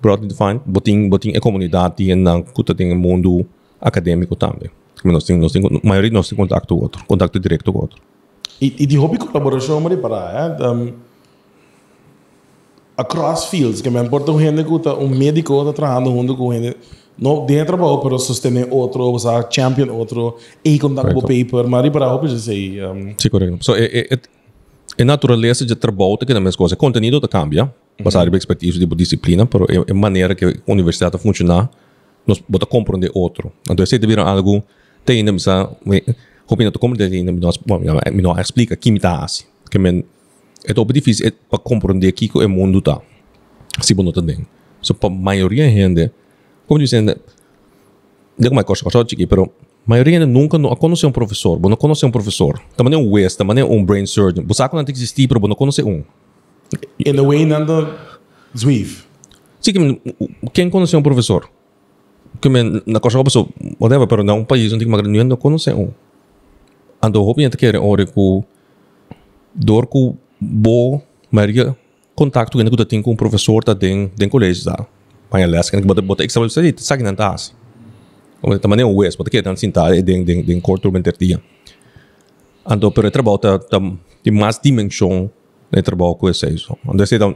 Broadly 0.00 0.28
defined, 0.28 0.60
boting 0.66 1.08
boting 1.08 1.36
a 1.36 1.40
comunidade 1.40 2.14
na 2.14 2.42
kuta 2.42 2.74
tem 2.74 2.94
mundo 2.94 3.46
acadêmico 3.80 4.36
também. 4.36 4.70
Nós 5.04 5.24
temos, 5.24 5.42
nós 5.42 5.52
temos, 5.52 5.70
a 5.82 5.86
maioria 5.86 6.10
nós 6.10 6.28
tem 6.28 6.36
contato 6.36 6.66
com 6.74 6.82
outro, 6.82 7.04
contato 7.06 7.38
direto 7.38 7.72
com 7.72 7.80
outro. 7.80 8.00
E, 8.60 8.74
e 8.78 8.86
de 8.86 8.96
hobby 8.96 9.18
colaboração, 9.18 9.80
mas 9.80 9.98
para, 9.98 10.56
é, 10.60 10.68
um, 10.68 10.92
across 12.96 13.46
fields, 13.46 13.82
que 13.82 13.90
me 13.90 14.00
importa 14.00 14.32
um 14.32 14.40
gente 14.40 14.64
que 14.64 14.88
um 14.88 15.08
médico 15.08 15.60
está 15.60 15.72
trabalhando 15.72 16.10
junto 16.10 16.36
com 16.36 16.52
gente, 16.52 16.76
não 17.18 17.44
dentro 17.44 17.76
para 17.76 17.98
para 17.98 18.18
sostener 18.18 18.68
outro, 18.70 19.04
usar 19.10 19.46
champion 19.50 19.92
outro, 19.92 20.36
e 20.64 20.78
contato 20.78 21.12
com 21.12 21.20
o 21.20 21.22
paper, 21.22 21.68
mas 21.68 21.88
para 21.90 22.08
hobby 22.08 22.28
já 22.28 22.38
sei, 22.38 22.84
um, 22.84 23.14
Sim, 23.18 23.28
correto. 23.28 23.58
So, 23.60 23.74
é, 23.74 23.84
é, 23.84 24.18
é, 24.98 25.02
é 25.02 25.04
natureza 25.04 25.64
de 25.64 25.74
trabalho 25.74 26.18
que 26.18 26.32
é 26.32 26.36
a 26.36 26.40
mesma 26.40 26.58
coisa. 26.58 26.76
Conteúdo 26.76 27.20
tá 27.20 27.28
cambia, 27.28 27.72
passar 28.02 28.28
de 28.28 28.36
expertise 28.36 28.78
de 28.78 28.86
disciplina, 28.86 29.48
mas 29.50 29.84
é 29.88 29.92
maneira 29.92 30.34
que 30.34 30.44
a 30.44 30.52
universidade 30.66 31.18
funciona, 31.18 31.70
nós 32.26 32.42
bota 32.48 32.66
compreender 32.66 33.10
outro. 33.14 33.52
Então, 33.70 33.84
se 33.86 33.98
tiver 33.98 34.18
algo, 34.18 34.62
tem 35.04 35.18
ainda, 35.18 35.32
misa, 35.32 35.70
opinião 36.48 36.70
da 36.70 36.78
comunidade 36.78 37.14
ainda, 37.14 37.32
nós, 37.32 37.56
bom, 37.56 37.78
me 37.78 38.22
não 38.22 38.38
explica 38.38 38.76
que 38.76 38.90
me 38.90 39.00
tá 39.00 39.24
assim. 39.24 39.44
Que 39.70 39.78
men, 39.78 40.04
é 40.64 40.74
tão 40.74 40.84
difícil 40.86 41.32
para 41.48 41.58
compreender 41.58 42.12
que 42.12 42.30
o 42.34 42.48
mundo 42.48 42.80
tá. 42.80 43.00
Se 43.80 43.94
tá 43.94 44.22
bem. 44.22 44.46
So, 44.80 44.94
para 44.94 45.08
a 45.08 45.12
maioria 45.12 45.68
gente, 45.68 46.12
como 46.66 46.80
dizendo, 46.80 47.16
não 48.38 48.48
é 48.48 48.50
uma 48.50 48.64
coisa, 48.64 48.82
coisa 48.82 49.04
chique, 49.08 49.26
pero 49.26 49.44
a 49.44 49.65
maioria 49.86 50.14
ainda 50.14 50.26
nunca 50.26 50.58
não 50.58 50.74
conhece 50.76 51.06
um 51.06 51.12
professor, 51.12 51.60
não 51.60 51.76
conhece 51.76 52.04
um 52.04 52.10
professor. 52.10 52.60
Também 52.76 52.94
é 52.94 52.96
um 52.96 53.10
West, 53.12 53.38
também 53.38 53.60
é 53.60 53.64
um 53.64 53.84
brain 53.84 54.04
surgeon. 54.06 54.44
Você 54.46 54.58
sabe 54.58 54.70
que 54.70 54.76
não 54.76 54.84
existe, 54.88 55.28
pero 55.28 55.40
não 55.46 55.54
conhece 55.54 55.82
um. 55.82 56.02
in 56.98 57.18
a 57.18 57.22
way, 57.22 57.44
nanda 57.44 57.96
zwief. 58.56 59.06
Sim, 59.60 59.72
que 59.72 60.50
quem 60.52 60.70
conhece 60.70 60.96
um 60.96 61.02
professor? 61.02 61.48
Que 62.40 62.48
men, 62.48 62.82
na 62.86 63.00
coisa 63.00 63.22
que 63.22 63.46
whatever, 63.80 64.06
pero 64.06 64.22
não 64.22 64.40
um 64.40 64.44
país 64.44 64.72
onde 64.72 64.84
uma 64.84 64.98
grande 64.98 65.24
não 65.24 65.36
conhece 65.36 65.72
um. 65.72 65.90
Ando 67.02 67.22
hope 67.22 67.42
gente 67.42 67.56
quer 67.56 67.76
ore 67.76 68.06
com 68.06 68.44
dor 69.54 69.86
com 69.86 70.16
bo 70.40 71.00
maioria 71.30 71.76
contato 72.14 72.56
que 72.56 72.84
tem 72.84 73.02
com 73.02 73.12
um 73.12 73.16
professor 73.16 73.62
tá 73.62 73.74
den 73.74 74.10
den 74.16 74.28
colégio 74.28 74.64
tá. 74.64 74.86
Mas 75.30 75.42
aliás, 75.42 75.70
que 75.70 75.80
bota 75.82 76.02
bota 76.02 76.24
extra 76.24 76.42
você 76.42 76.74
sabe 76.78 77.02
não 77.02 77.14
tá 77.14 77.34
assim. 77.34 77.52
Também 78.60 78.80
é 78.80 78.86
um 78.86 78.94
West, 78.94 79.16
bota 79.16 79.30
que 79.30 79.42
não 79.42 79.56
sentar 79.56 79.90
den 80.02 80.24
den 80.24 80.42
den 80.42 80.60
corto 80.60 80.92
mentertia. 80.92 81.40
Ando 82.64 82.90
pero 82.92 83.10
trabalho 83.10 83.38
tá 83.38 83.58
tá 83.58 83.80
tem 84.22 84.32
mais 84.32 84.58
dimensão 84.62 85.30
no 85.72 85.82
trabalho 85.82 86.14
com 86.14 86.28
esse 86.28 86.48
isso. 86.48 86.76
Ando 86.88 87.06
se 87.06 87.18
dá 87.18 87.34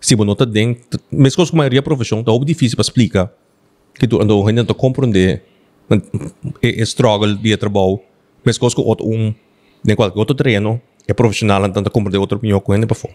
se 0.00 0.16
não 0.16 0.34
tá 0.34 0.44
den, 0.44 0.76
mesmo 1.10 1.46
com 1.46 1.56
a 1.56 1.56
maioria 1.56 1.82
profissão 1.82 2.22
tá 2.22 2.30
muito 2.30 2.44
difícil 2.44 2.76
para 2.76 2.82
explicar 2.82 3.32
que 3.94 4.06
tu 4.06 4.20
ando 4.20 4.46
ainda 4.46 4.64
tá 4.64 4.74
compreender 4.74 5.42
é 6.62 6.82
struggle 6.82 7.36
de 7.36 7.56
trabalho, 7.56 8.00
mesmo 8.44 8.74
com 8.74 8.82
outro 8.82 9.06
um 9.06 9.34
nem 9.82 9.96
qualquer 9.96 10.18
outro 10.18 10.34
treino 10.34 10.80
é 11.06 11.12
profissional 11.12 11.64
então 11.66 11.82
tá 11.82 11.90
compreender 11.90 12.18
outra 12.18 12.36
opinião 12.36 12.60
com 12.60 12.74
ele 12.74 12.86
para 12.86 12.94
fora. 12.94 13.14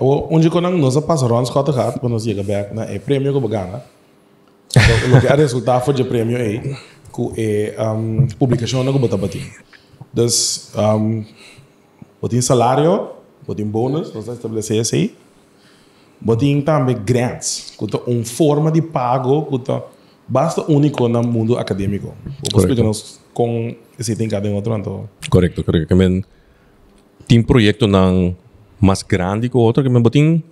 Onde 0.00 0.48
quando 0.48 0.70
nós 0.70 0.98
passamos 1.04 1.48
Scott 1.48 1.70
Hart, 1.72 1.98
quando 1.98 2.12
nós 2.12 2.24
chega 2.24 2.42
back, 2.42 2.74
né, 2.74 2.94
é 2.94 2.98
prêmio 2.98 3.38
que 3.38 3.48
ganha. 3.48 3.82
Então, 4.70 5.18
o 5.18 5.20
que 5.20 5.26
é 5.26 5.34
resultado 5.34 5.84
foi 5.84 5.94
de 5.94 6.04
prêmio 6.04 6.36
aí, 6.36 6.76
que 7.12 7.74
é 7.76 7.90
um, 7.90 8.26
publicação 8.38 8.84
que 8.84 8.98
bota 8.98 9.16
batim. 9.16 9.42
Então, 10.12 10.26
um, 10.96 11.24
botem 12.20 12.40
salário, 12.40 13.10
botem 13.46 13.66
bônus, 13.66 14.12
nós 14.14 14.28
estabelecer 14.28 14.80
isso 14.80 14.94
aí. 14.94 15.14
Botem 16.20 16.60
também 16.60 16.96
grants, 16.96 17.72
que 17.78 17.84
é 17.96 18.00
uma 18.06 18.24
forma 18.24 18.70
de 18.70 18.82
pago 18.82 19.58
que 19.58 19.72
é 19.72 19.82
basta 20.28 20.62
único 20.70 21.08
no 21.08 21.22
mundo 21.22 21.58
acadêmico. 21.58 22.14
Nós 22.52 23.20
com 23.34 23.74
esse 23.98 24.14
tem 24.14 24.28
cada 24.28 24.48
outro, 24.50 24.76
então. 24.76 25.08
Correcto, 25.28 25.64
correcto. 25.64 25.88
Que 25.88 25.94
men 25.94 26.22
tem 27.26 27.42
projeto 27.42 27.86
nang 27.86 28.36
mais 28.80 29.02
grande 29.02 29.48
que 29.48 29.56
o 29.56 29.60
outro, 29.60 29.82
que 29.82 29.88
men 29.88 30.02
botin 30.02 30.42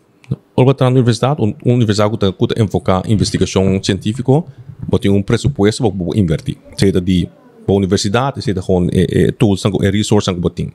ou 0.54 0.66
na 0.66 0.88
universidade, 0.88 1.40
uma 1.40 1.74
universidade 1.74 2.16
que 2.16 2.24
está 2.24 2.46
que 2.54 2.62
enfocar 2.62 3.02
investigação 3.10 3.82
científica, 3.82 4.44
botin 4.86 5.10
um 5.10 5.22
pressuposto 5.22 5.90
para 5.90 6.18
invertir. 6.18 6.56
Seja 6.76 7.00
de 7.00 7.28
para 7.66 7.74
universidade, 7.74 8.40
seja 8.40 8.62
gewoon 8.62 8.88
é, 8.92 9.28
é, 9.28 9.32
tools 9.32 9.62
e 9.64 9.90
resources 9.90 10.32
que 10.32 10.40
botin. 10.40 10.72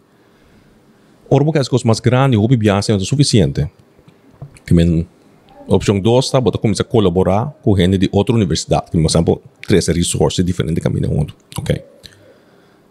Ora, 1.30 1.44
porque 1.44 1.60
as 1.60 1.68
coisas 1.68 1.84
mais 1.84 2.00
grandes, 2.00 2.40
o 2.40 2.48
bibiase 2.48 2.92
é 2.92 3.00
suficiente. 3.00 3.68
Que 4.66 4.74
men 4.74 5.08
opção 5.68 6.00
2 6.00 6.26
está, 6.26 6.40
bota 6.40 6.58
começar 6.58 6.84
a 6.84 6.86
colaborar 6.86 7.54
com 7.64 7.76
gente 7.76 7.98
de 7.98 8.10
outra 8.12 8.36
universidade, 8.36 8.92
que, 8.92 8.98
por 8.98 9.06
exemplo, 9.10 9.42
três 9.66 9.88
resources 9.88 10.46
diferentes 10.46 10.84
caminho 10.84 11.08
junto. 11.08 11.36
Ok? 11.58 11.84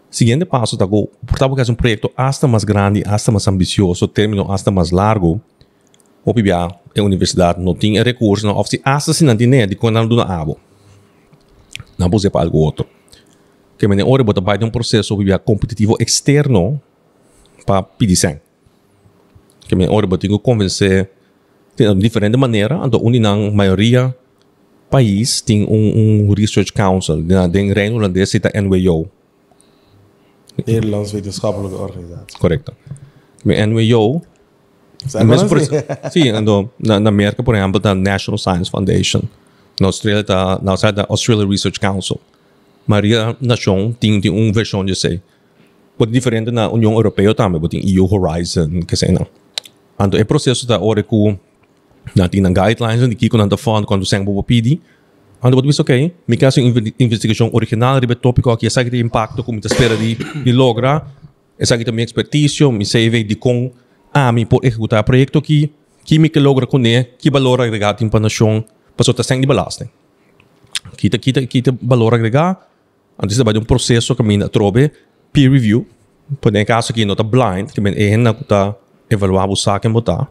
Siguiente 0.09 0.45
passo, 0.45 0.77
tá, 0.77 0.85
go, 0.85 1.09
portanto, 1.25 1.55
que 1.55 1.61
é 1.61 1.71
um 1.71 1.75
projeto 1.75 2.11
hasta 2.15 2.47
mais 2.47 2.63
grande, 2.63 3.03
hasta 3.05 3.31
mais 3.31 3.47
ambicioso, 3.47 4.07
término 4.07 4.51
hasta 4.51 4.69
mais 4.69 4.91
largo, 4.91 5.41
o 6.25 6.33
PBA, 6.33 6.67
a 6.97 7.01
universidade 7.01 7.61
não 7.61 7.75
tinha 7.75 8.03
recursos, 8.03 8.43
não 8.43 8.63
se 8.63 9.23
não 9.23 9.35
tinha 9.35 9.67
de 9.67 9.75
quando 9.75 10.07
não 10.07 10.21
abo. 10.21 10.57
Não 11.97 12.09
pode 12.09 12.21
ser 12.21 12.29
para 12.29 12.45
algo 12.45 12.57
outro. 12.57 12.85
Que 13.77 13.87
me 13.87 14.01
ora 14.03 14.23
bota 14.23 14.41
vai 14.41 14.57
de 14.57 14.65
um 14.65 14.69
processo 14.69 15.17
PBA 15.17 15.39
competitivo 15.39 15.95
externo 15.99 16.81
para 17.65 17.83
pedir 17.83 18.15
sem. 18.15 18.39
Que 19.67 19.75
me 19.75 19.87
ora 19.87 20.07
bota 20.07 20.27
convencer 20.39 21.09
de 21.75 21.93
diferente 21.95 22.37
maneira, 22.37 22.79
então 22.85 23.01
uninang 23.01 23.51
maioria 23.51 24.15
país 24.89 25.41
tem 25.41 25.63
um, 25.63 26.29
um 26.29 26.33
research 26.33 26.71
council, 26.71 27.17
na 27.17 27.47
den 27.47 27.73
Reino 27.73 27.95
Holandês, 27.95 28.31
está 28.35 28.51
NWO, 28.61 29.09
Nederlands 30.55 31.11
wetenschappelijke 31.11 31.77
organisatie. 31.77 32.37
Correcto. 32.37 32.73
Met 33.43 33.65
NWO, 33.65 34.21
Mesmo 35.25 35.49
por, 35.49 35.59
sim, 36.11 36.29
ando, 36.29 36.69
na, 36.79 36.99
na 36.99 37.09
América, 37.09 37.43
por 37.43 37.55
exemplo, 37.55 37.79
da 37.79 37.93
National 37.93 38.37
Science 38.37 38.69
Foundation. 38.69 39.21
Na 39.79 39.87
Austrália, 39.87 40.23
tá, 40.23 40.59
na 40.61 40.71
Austrália, 40.71 40.95
da 40.97 41.05
Australia 41.09 41.47
Research 41.47 41.79
Council. 41.79 42.19
Maria 42.85 43.35
nação 43.41 43.95
tem, 43.97 44.19
tem 44.21 44.31
uma 44.31 44.51
versão 44.51 44.83
de 44.83 44.95
sei. 44.95 45.21
Pode 45.97 46.11
diferente 46.11 46.51
na 46.51 46.69
União 46.69 46.91
Europeia 46.93 47.33
também, 47.33 47.59
pode 47.59 47.79
tem 47.79 47.95
EU 47.95 48.07
Horizon, 48.11 48.81
que 48.87 48.95
sei 48.95 49.11
não. 49.11 49.25
Ando, 49.97 50.17
é 50.17 50.23
processo 50.23 50.67
da 50.67 50.79
hora 50.79 51.01
que 51.03 51.37
na 52.15 52.27
tem 52.27 52.41
guidelines, 52.41 53.07
de 53.07 53.15
que 53.15 53.29
quando 53.29 53.43
anda 53.43 53.57
falando, 53.57 53.85
quando 53.85 54.05
sem 54.05 54.23
bobo 54.23 54.43
pedi, 54.43 54.81
Ando 55.43 55.57
boto 55.57 55.69
isso 55.69 55.81
ok, 55.81 56.13
mi 56.25 56.37
caso 56.37 56.61
inve- 56.61 56.95
investigação 56.97 57.49
original, 57.51 57.99
ribe 57.99 58.15
tópico 58.15 58.49
aqui, 58.49 58.65
essa 58.65 58.83
que 58.83 58.97
impacto 58.97 59.43
como 59.43 59.59
te 59.59 59.67
espera 59.67 59.97
de, 59.97 60.15
de 60.15 60.51
logra, 60.53 61.05
essa 61.59 61.77
que 61.77 61.83
também 61.83 62.05
expertício, 62.05 62.71
mi 62.71 62.85
CV 62.85 63.23
de 63.25 63.35
com 63.35 63.69
a 64.13 64.31
mi 64.31 64.45
por 64.45 64.63
executar 64.63 65.03
projeto 65.03 65.41
que 65.41 65.71
que 66.05 66.19
mi 66.19 66.29
que 66.29 66.39
logra 66.39 66.67
com 66.67 66.79
ele, 66.79 67.15
que 67.17 67.31
valor 67.31 67.61
agregado 67.61 68.03
em 68.03 68.09
panação, 68.09 68.63
passou 68.95 69.13
tá 69.13 69.23
sem 69.23 69.39
de 69.39 69.47
belasting. 69.47 69.89
Kita 70.97 71.17
kita 71.17 71.45
kita 71.47 71.71
valor 71.81 72.13
agregado, 72.13 72.57
antes 73.17 73.37
de 73.37 73.59
um 73.59 73.63
processo 73.63 74.15
que 74.15 74.23
mina 74.23 74.49
trobe 74.49 74.91
peer 75.31 75.51
review, 75.51 75.87
por 76.41 76.55
em 76.55 76.65
caso 76.65 76.91
aqui 76.91 77.05
nota 77.05 77.23
blind, 77.23 77.71
que 77.71 77.81
men 77.81 77.93
é 77.95 78.17
na 78.17 78.33
kuta 78.33 78.75
evaluar 79.09 79.49
o 79.49 79.55
saque 79.55 79.87
botar. 79.89 80.27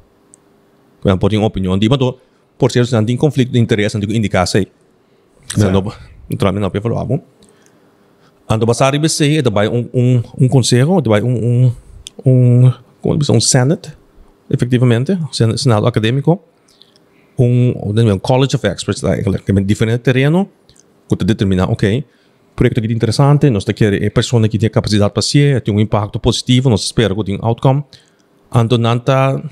Kaya 1.02 1.16
pode 1.16 1.36
uma 1.36 1.46
opinião 1.46 1.78
di 1.78 1.88
mato, 1.88 2.18
por 2.58 2.70
ser 2.70 2.86
não 2.92 3.04
tem 3.04 3.16
conflito 3.16 3.50
de 3.50 3.58
interesse, 3.58 3.98
não 3.98 4.06
tem 4.06 4.16
indicar 4.16 4.46
sei. 4.46 4.68
Kaya 5.54 5.70
no 5.70 5.92
naturalmente 6.30 6.62
não 6.62 6.70
evaluar 6.72 7.06
bom. 7.06 7.20
Ando 8.48 8.66
basar 8.66 8.94
IBC, 8.94 9.38
é 9.38 9.42
daí 9.42 9.68
um 9.68 9.88
um 9.94 10.22
um 10.38 10.48
conselho, 10.48 11.00
daí 11.00 11.22
um 11.22 11.34
um 11.34 11.72
um 12.26 12.72
como 13.02 13.18
diz 13.18 13.28
um 13.28 13.40
senate, 13.40 13.92
efetivamente, 14.48 15.18
sen- 15.32 15.56
senado 15.56 15.86
acadêmico, 15.86 16.40
um 17.38 17.74
um 18.14 18.18
college 18.18 18.56
of 18.56 18.66
experts, 18.66 19.02
que 19.02 19.52
é 19.52 19.60
diferente 19.60 19.98
terreno, 19.98 20.48
que 21.08 21.16
te 21.16 21.24
determinar, 21.24 21.70
ok, 21.70 22.04
projeto 22.56 22.80
que 22.80 22.86
é 22.88 22.92
interessante, 22.92 23.50
nós 23.50 23.64
te 23.64 23.72
quer 23.74 24.02
é 24.02 24.08
pessoa 24.10 24.48
que 24.48 24.58
tem 24.58 24.70
capacidade 24.70 25.12
para 25.12 25.22
ser, 25.22 25.60
tem 25.60 25.74
um 25.74 25.80
impacto 25.80 26.18
positivo, 26.18 26.70
nós 26.70 26.82
espera 26.84 27.14
que 27.14 27.24
tem 27.24 27.38
outcome, 27.42 27.84
ando 28.50 28.78
nanta 28.78 29.42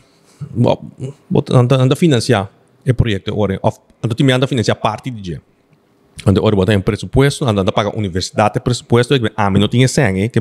anda 1.52 1.76
anda 1.76 1.96
financiar 1.96 2.50
o 2.86 2.94
projeto 2.94 3.32
ora 3.36 3.60
ando 4.02 4.14
time 4.14 4.32
anda 4.32 4.46
financiar 4.46 4.76
parte 4.76 5.10
de 5.10 5.20
dia. 5.20 5.42
Ando 6.26 6.42
ora 6.44 6.56
botar 6.56 6.74
em 6.74 6.80
pressuposto 6.80 7.44
anda 7.44 7.70
pagar 7.72 7.96
universidade 7.96 8.60
pressuposto 8.60 9.18
que 9.18 9.30
ah 9.36 9.50
mas 9.50 9.60
não 9.60 9.68
tinha 9.68 9.88
sangue 9.88 10.28
que 10.28 10.40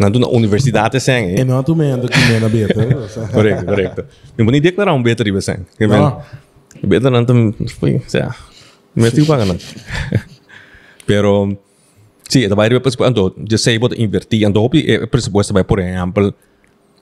na 0.00 0.08
universidade 0.28 0.96
E 0.96 1.00
sangue 1.00 1.44
não 1.44 1.62
tu 1.62 1.74
mendo 1.76 2.08
que 2.08 2.18
mena 2.26 2.48
beta. 2.48 2.74
correto 3.32 3.64
correto 3.64 4.04
me 4.36 4.44
boni 4.44 4.60
declarar 4.60 4.94
um 4.94 5.02
better 5.02 5.24
riba 5.26 5.40
sangue 5.40 5.66
que 5.78 5.86
bem 5.86 5.98
Não. 5.98 6.22
better 6.84 7.10
não 7.10 7.24
tam 7.24 7.52
foi 7.78 8.00
sei 8.06 8.22
me 8.94 9.10
tiu 9.10 9.26
pagar 9.26 9.46
não 9.46 9.56
pero 11.06 11.56
Sim, 12.30 12.46
da 12.46 12.54
vai 12.54 12.70
pressuposto 12.70 13.04
ando 13.04 13.34
de 13.36 13.58
sei 13.58 13.76
bota 13.78 14.00
invertir 14.00 14.46
ando 14.46 14.62
hopi 14.62 14.86
pressuposto 15.08 15.52
vai 15.52 15.64
por 15.64 15.80
exemplo 15.80 16.32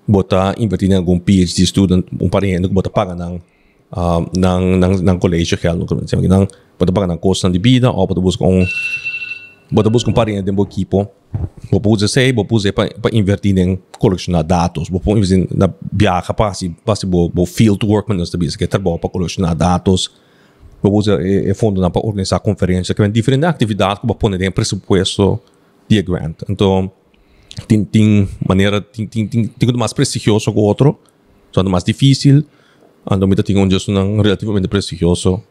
bota 0.08 0.54
invertir 0.56 0.90
em 0.90 0.94
algum 0.94 1.18
PhD 1.18 1.66
student 1.66 2.06
um 2.18 2.30
parente 2.30 2.66
que 2.66 2.72
bota 2.72 2.88
paga 2.88 3.12
ng 3.12 3.36
uh, 3.92 4.24
ng 4.32 4.80
ng 4.80 4.94
ng 5.04 5.18
colégio 5.20 5.58
que 5.58 5.68
no 5.68 5.84
como 5.84 6.08
chama 6.08 6.24
ng 6.24 6.48
bota 6.78 6.92
paga 6.92 7.12
custo 7.18 7.50
de 7.50 7.58
vida 7.58 7.90
ou 7.92 8.06
bota 8.06 8.20
busca 8.20 8.44
um 8.44 8.64
bota 9.70 9.90
busca 9.90 10.08
um 10.08 10.14
parente 10.14 10.42
de 10.44 10.50
um 10.50 10.62
equipo 10.62 11.10
sei 12.08 12.32
vou 12.32 12.44
puse 12.44 12.72
para 12.72 12.90
para 12.94 13.16
invertir 13.16 13.56
em 13.58 13.78
colecionar 13.98 14.44
dados 14.44 14.88
vou 14.88 15.00
pôr 15.00 15.16
investir 15.16 15.46
na 15.54 15.70
viaja 15.92 16.32
para 16.32 16.54
se 16.54 16.70
para 16.70 16.96
se 16.96 17.06
vou 17.06 17.30
vou 17.32 17.46
field 17.46 17.84
work 17.84 18.08
mas 18.08 18.30
não 18.32 18.40
que 18.56 18.66
trabalho 18.66 18.98
para 18.98 19.10
colecionar 19.10 19.54
dados 19.54 20.10
vou 20.82 20.94
usar 20.94 21.20
é, 21.20 21.50
é 21.50 21.54
fundo 21.54 21.80
na 21.80 21.90
para 21.90 22.04
organizar 22.04 22.40
conferência 22.40 22.94
que 22.94 23.02
é 23.02 23.08
diferente 23.08 23.44
atividade 23.44 24.00
que 24.00 24.06
vou 24.06 24.16
pôr 24.16 24.40
em 24.40 24.50
pressuposto 24.50 25.38
de 25.88 26.02
grant 26.02 26.42
então 26.48 26.90
tem, 27.66 27.84
tem 27.84 28.28
maneira, 28.46 28.80
tem, 28.80 29.06
tem, 29.06 29.26
tem, 29.26 29.46
tem 29.46 29.72
mais 29.76 29.92
prestigioso 29.92 30.52
que 30.52 30.58
o 30.58 30.62
outro, 30.62 30.98
só 31.50 31.62
mais 31.64 31.82
difícil, 31.82 32.44
ando 33.10 33.26
me 33.26 33.34
tem 33.36 33.56
um 33.56 33.68
gesto 33.70 33.92
relativamente 34.22 34.68
prestigioso, 34.68 35.42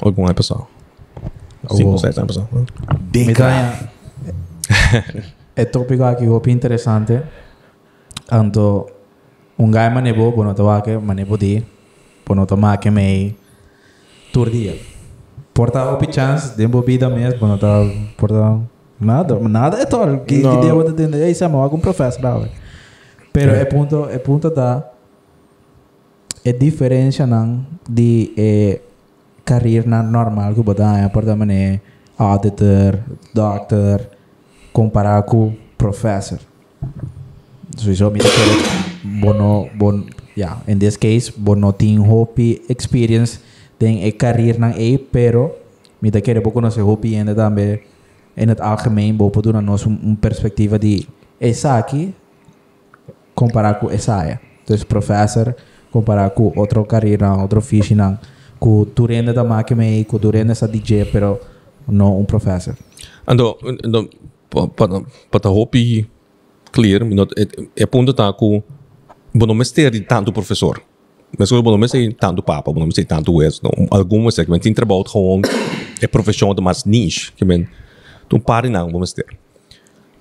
algum 0.00 0.28
é 0.28 0.34
pessoal. 0.34 0.68
Sim, 1.70 1.84
Oh. 1.84 1.92
você 1.92 2.08
é 2.08 2.12
pessoal. 2.12 2.48
Mitanha, 3.12 3.90
é 5.56 5.64
tópico 5.64 6.04
aqui 6.04 6.26
que 6.26 6.50
interessante. 6.50 7.20
Anto, 8.30 8.86
um 9.58 9.70
gai 9.70 9.90
manebo, 9.90 10.30
bono 10.32 10.54
tawa 10.54 10.82
ke 10.82 10.96
manebo 10.98 11.36
di, 11.36 11.64
bono 12.26 12.46
tama 12.46 12.76
ke 12.76 12.90
mei 12.90 13.36
tur 14.32 14.50
dia. 14.50 14.74
Porta 15.54 15.90
opi 15.92 16.06
chance, 16.12 16.56
dembo 16.56 16.82
vida 16.82 17.08
mesmo, 17.08 17.40
bono 17.40 17.58
ta 17.58 17.82
porta 18.16 18.60
nada, 19.00 19.38
nada 19.40 19.78
é 19.80 19.86
todo. 19.86 20.24
Que 20.24 20.42
Não. 20.42 20.60
que 20.60 20.72
você 20.72 20.92
tem, 20.92 21.22
aí 21.22 21.34
sama 21.34 21.62
algum 21.62 21.80
professor 21.80 22.22
lá. 22.22 22.48
Pero 23.32 23.52
é 23.52 23.64
ponto, 23.64 24.08
é 24.10 24.18
ponto 24.18 24.50
da 24.50 24.84
é 26.44 26.52
diferença 26.52 27.26
não 27.26 27.66
de 27.88 28.32
é, 28.36 28.80
carreira 29.44 30.02
normal 30.02 30.54
que 30.54 30.62
botar 30.62 31.08
porta 31.10 31.34
mané 31.34 31.80
auditor, 32.18 32.98
doctor, 33.34 34.17
comparar 34.78 35.24
com 35.24 35.56
professor. 35.76 36.38
So 37.76 37.90
isso 37.90 38.10
me 38.10 38.20
bono 39.20 39.68
bon 39.74 40.06
yeah, 40.36 40.62
in 40.68 40.78
this 40.78 40.96
case 40.96 41.32
bono 41.36 41.72
tem 41.72 41.98
hopi 41.98 42.62
experience 42.68 43.40
tem 43.76 44.06
a 44.06 44.12
carreira 44.12 44.58
na 44.58 44.70
e 44.78 44.98
pero 44.98 45.50
me 46.00 46.10
da 46.10 46.20
quero 46.20 46.42
conhecer 46.42 46.82
hopi 46.82 47.16
ainda 47.16 47.34
também 47.34 47.80
em 48.36 48.48
het 48.48 48.60
algemeen 48.60 49.16
bopo 49.16 49.42
doen 49.42 49.64
nós 49.64 49.84
um, 49.84 49.98
um 50.02 50.14
perspectiva 50.14 50.78
de 50.78 51.08
essa 51.40 51.76
aqui 51.76 52.14
comparar 53.34 53.80
com 53.80 53.90
essa 53.90 54.14
área. 54.14 54.40
Então, 54.62 54.76
professor 54.86 55.56
comparar 55.90 56.30
com 56.30 56.52
outra 56.54 56.84
carreira, 56.84 57.34
outro 57.34 57.60
fiche 57.60 57.94
não, 57.94 58.18
com 58.60 58.86
durante 58.94 59.32
da 59.32 59.42
máquina 59.42 59.84
e 59.84 60.04
com 60.04 60.18
durante 60.18 60.52
essa 60.52 60.68
DJ, 60.68 61.06
pero 61.06 61.40
não 61.88 62.20
um 62.20 62.24
professor. 62.24 62.76
Ando, 63.26 63.56
ando, 63.84 64.10
para 64.48 65.50
hopi 65.50 66.08
clear, 66.72 67.02
é, 67.36 67.82
é 67.82 67.86
ponto 67.86 68.12
tá 68.12 68.32
com 68.32 68.62
bono 69.34 69.54
mestre 69.54 70.00
tanto 70.00 70.32
professor. 70.32 70.82
Mas 71.38 71.50
eu 71.50 71.62
bono 71.62 71.78
mestre 71.78 72.12
tanto 72.14 72.42
papa, 72.42 72.72
bono 72.72 72.86
mestre 72.86 73.04
tanto 73.04 73.42
es, 73.42 73.60
não 73.60 73.70
algumas 73.90 74.36
que 74.36 74.50
men 74.50 74.60
tem 74.60 74.72
trabalho 74.72 75.04
gewoon 75.04 75.42
é 76.00 76.06
profissão 76.06 76.54
de 76.54 76.62
mais 76.62 76.84
niche, 76.84 77.32
que 77.36 77.44
men 77.44 77.66
tu 78.28 78.38
pare 78.38 78.68
não 78.68 78.86
bono 78.86 79.00
mestre. 79.00 79.24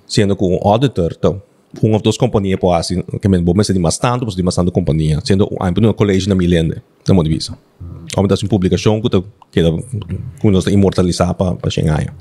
Sendo 0.06 0.36
com 0.36 0.56
um 0.56 0.68
auditor, 0.68 1.16
então 1.18 1.42
uma 1.82 1.96
ou 1.96 2.02
duas 2.02 2.18
companhias 2.18 2.60
pode 2.60 2.80
assim, 2.80 3.02
que 3.22 3.28
men 3.30 3.42
bono 3.42 3.58
mestre 3.58 3.74
de 3.74 3.80
mais 3.80 3.98
tanto, 3.98 4.26
de 4.26 4.44
mais 4.44 4.56
tanto 4.56 4.72
companhia, 4.72 5.20
sendo 5.24 5.48
um 5.52 5.94
colégio 5.94 6.30
na 6.30 6.36
milende, 6.36 6.82
na 7.08 7.14
modo 7.14 7.30
visa. 7.30 7.58
Ou 8.16 8.28
das 8.28 8.42
uma 8.42 8.50
publicação 8.50 9.02
que 9.02 9.10
que 9.52 9.64
que 10.42 10.50
nós 10.50 10.66
imortalizar 10.68 11.34
para 11.34 11.56
para 11.56 11.70
chegar. 11.70 12.14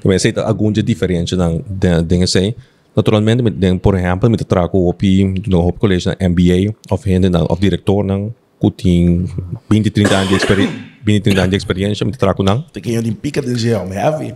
Que 0.00 0.08
men 0.08 0.18
sei 0.18 0.32
alguma 0.36 0.72
diferença 0.72 1.36
não 1.36 1.64
de 1.68 2.54
Naturalmente, 2.98 3.42
met, 3.42 3.60
den, 3.60 3.78
por 3.78 3.94
exemplo, 3.94 4.28
met 4.28 4.38
de 4.38 4.44
trago 4.44 4.88
op 4.88 5.02
no 5.46 5.60
op 5.68 5.78
college 5.78 6.08
na 6.08 6.28
MBA 6.28 6.74
of 6.90 7.04
hindi 7.04 7.28
na 7.28 7.42
of 7.42 7.60
director 7.60 8.02
ng 8.04 8.32
kuting 8.58 9.30
20 9.68 9.90
30 9.90 10.16
anos 10.16 10.28
de 10.28 10.34
experiência 10.34 10.74
20 11.04 11.22
30 11.22 11.40
anos 11.40 11.50
de 11.50 11.56
experiência 11.56 12.04
met 12.04 12.12
de 12.14 12.18
trago 12.18 12.42
Tem 12.72 12.82
quem 12.82 13.00
de 13.00 13.12
pica 13.12 13.40
de 13.40 13.54
gel, 13.56 13.86
me 13.86 13.96
have. 13.96 14.34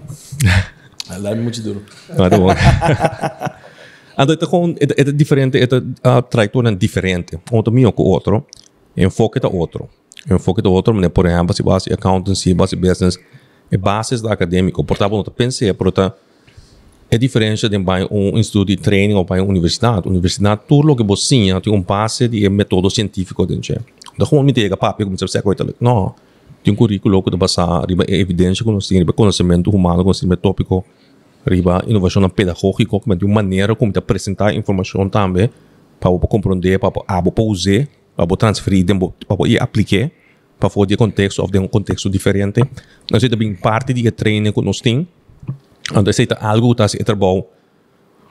Lá 1.19 1.31
é 1.31 1.35
muito 1.35 1.61
duro. 1.61 1.83
Ah, 2.11 2.31
tá 2.31 2.39
bom. 2.39 2.49
Então, 4.13 4.35
ito 4.35 4.47
kung 4.47 4.77
ito, 4.79 4.93
ito 4.93 5.13
diferente, 5.13 5.57
ito 5.59 5.77
uh, 6.05 6.21
trajectória 6.21 6.71
diferente. 6.77 7.39
Um 7.51 7.63
também 7.63 7.91
com 7.91 8.03
outro, 8.03 8.47
enfoque 8.95 9.41
da 9.41 9.49
outro. 9.49 9.89
Enfoque 10.31 10.61
da 10.61 10.69
outro, 10.69 10.95
mas 10.95 11.09
por 11.09 11.25
exemplo, 11.25 11.55
se 11.55 11.63
base 11.63 11.93
accountancy, 11.93 12.53
base 12.53 12.77
business, 12.77 13.19
é 13.73 13.77
bases 13.79 14.21
da 14.21 14.31
acadêmico. 14.31 14.85
Portanto, 14.85 15.31
pensei, 15.31 15.73
portanto, 15.73 16.15
é 17.11 17.17
diferente 17.17 17.67
de 17.69 17.77
um 18.11 18.39
instituto 18.39 18.69
de 18.69 18.77
training 18.77 19.15
ou 19.15 19.27
uma 19.29 19.43
universidade. 19.43 20.07
Universidade, 20.07 20.61
tudo 20.69 20.95
que 20.95 21.03
você 21.03 21.37
tinha, 21.37 21.59
tem 21.61 21.73
um 21.73 21.81
base 21.81 22.29
de 22.29 22.47
método 22.51 22.91
científico 22.91 23.47
dentro. 23.47 23.83
Então, 24.15 24.27
como 24.27 24.43
me 24.43 24.53
diga, 24.53 24.77
papi, 24.77 25.05
como 25.05 25.17
você 25.17 25.27
vai 25.41 25.43
coisa, 25.43 25.75
não. 25.81 26.15
Tem 26.63 26.73
um 26.73 26.77
currículo 26.77 27.23
que 27.23 27.31
está 27.31 27.37
basado 27.39 27.93
em 27.93 28.15
evidência, 28.15 28.65
conhecimento, 29.17 29.71
humano, 29.71 30.05
conhecimento 30.05 30.41
tópico, 30.41 30.85
riba 31.47 31.83
inovação 31.87 32.29
pedagógica, 32.29 32.87
como 32.87 33.17
de 33.17 33.25
uma 33.25 33.37
maneira 33.37 33.75
como 33.75 33.91
de 33.91 33.99
apresentar 33.99 34.55
informação 34.55 35.09
também, 35.09 35.51
para 35.99 36.11
compreender, 36.29 36.79
para 36.79 36.91
você 36.91 37.43
usar, 37.43 37.89
para 38.17 38.37
transferir, 38.37 38.85
para 38.87 39.65
aplicar, 39.65 40.11
para 40.63 40.71
fazer 40.71 40.97
contexto, 40.97 41.41
ou 41.41 41.51
de 41.51 41.59
um 41.59 41.67
contexto 41.67 42.09
diferente. 42.09 42.63
Nós 43.11 43.21
também 43.29 43.53
parte 43.55 43.93
de 43.93 44.09
treino 44.13 44.53
que 44.53 44.63
nós 44.63 44.81
temos, 44.81 45.07
então, 45.91 46.05
é 46.07 46.47
algo 46.47 46.73
que 46.75 46.83
está 46.85 47.05
trabalho 47.05 47.45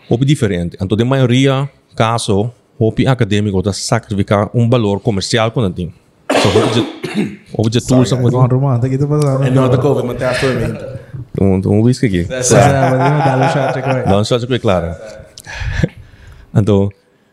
hobby 0.09 0.25
diferente. 0.25 0.77
Então, 0.81 0.97
de 0.97 1.03
maioria 1.03 1.69
caso, 1.93 2.49
hobby 2.79 3.05
acadêmico 3.05 3.59
está 3.59 3.73
sacrificar 3.73 4.49
um 4.53 4.69
valor 4.69 5.01
comercial 5.01 5.51
quando 5.51 5.73
tem. 5.73 5.93
So, 6.31 6.47
hobby 6.47 6.73
de, 6.73 7.39
hobby 7.53 7.69
de 7.69 7.85
tools, 7.85 8.09
Sorry, 8.09 8.23
Não, 8.23 8.47
Romano, 8.47 8.79
tá 8.79 8.87
aqui 8.87 8.97
tá 8.97 9.05
passando. 9.05 9.43
É 9.43 9.51
não, 9.51 9.69
da 9.69 9.77
Covid, 9.77 10.07
mas 10.07 10.17
tem 10.17 10.27
a 10.27 10.39
tormenta. 10.39 11.01
um, 11.41 11.61
um 11.65 11.81
whisky 11.81 12.05
aqui. 12.05 12.23
Dá 12.23 12.39
um 12.39 12.43
shot 13.49 13.79
aqui. 13.79 14.09
Não, 14.09 14.23
só 14.23 14.39
que 14.39 14.59
claro. 14.59 14.95
então, 16.55 16.89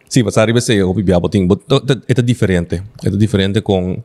sim, 0.09 0.25
mas 0.25 0.37
arriba 0.37 0.61
se 0.61 0.81
hobby 0.81 1.05
biabo 1.05 1.29
tem, 1.29 1.47
but 1.47 1.63
é 2.09 2.21
diferente. 2.21 2.83
É 3.05 3.11
diferente 3.11 3.61
com 3.61 4.03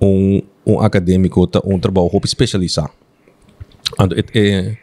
um, 0.00 0.40
um 0.66 0.80
acadêmico 0.80 1.46
tá 1.46 1.60
um 1.64 1.78
trabalho 1.78 2.08
hop 2.12 2.24
especializado. 2.24 2.90
Ando 3.98 4.14
it 4.16 4.30
é 4.38 4.76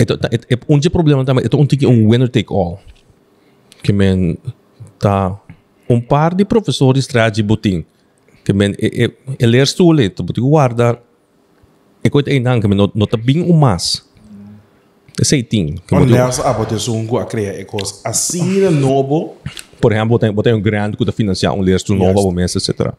it, 0.00 0.12
it, 0.50 0.64
um 0.68 0.80
problema 0.90 1.24
também 1.24 1.44
ito 1.44 1.56
um 1.56 1.66
tiki 1.66 1.86
um 1.86 2.08
winner 2.10 2.28
take 2.28 2.52
all. 2.52 2.80
Que 3.82 3.92
men 3.92 4.36
tá 4.98 5.40
um 5.88 6.00
par 6.00 6.34
de 6.34 6.44
professores 6.44 7.06
traz 7.06 7.38
buting. 7.40 7.84
Que 8.44 8.52
men 8.52 8.74
e 8.78 9.04
e 9.04 9.12
e 9.38 9.46
ler 9.46 9.66
stule 9.66 10.10
to 10.10 10.22
buting 10.22 10.42
guarda 10.42 11.00
e 12.04 12.10
coit 12.10 12.28
ei 12.28 12.40
nang 12.40 12.60
que 12.60 12.68
men 12.68 12.78
tá 13.06 13.16
bem 13.16 13.42
um 13.42 13.56
mas. 13.56 14.04
É. 15.20 15.42
Que 15.42 15.44
buting- 15.44 15.80
Onleas 15.92 16.40
a 16.40 16.52
bote 16.52 16.78
sungu 16.78 17.18
a 17.18 17.24
criar 17.24 17.54
ecos 17.58 18.00
assim 18.04 18.54
de 18.54 18.70
novo. 18.70 19.36
por 19.80 19.92
exemplo, 19.92 20.18
tem, 20.18 20.34
tem 20.34 20.54
um 20.54 20.60
grande 20.60 20.96
que 20.96 21.12
financiar 21.12 21.54
um 21.54 21.60
lerço 21.60 21.94
novo, 21.94 22.20
ou 22.20 22.40
etc. 22.40 22.92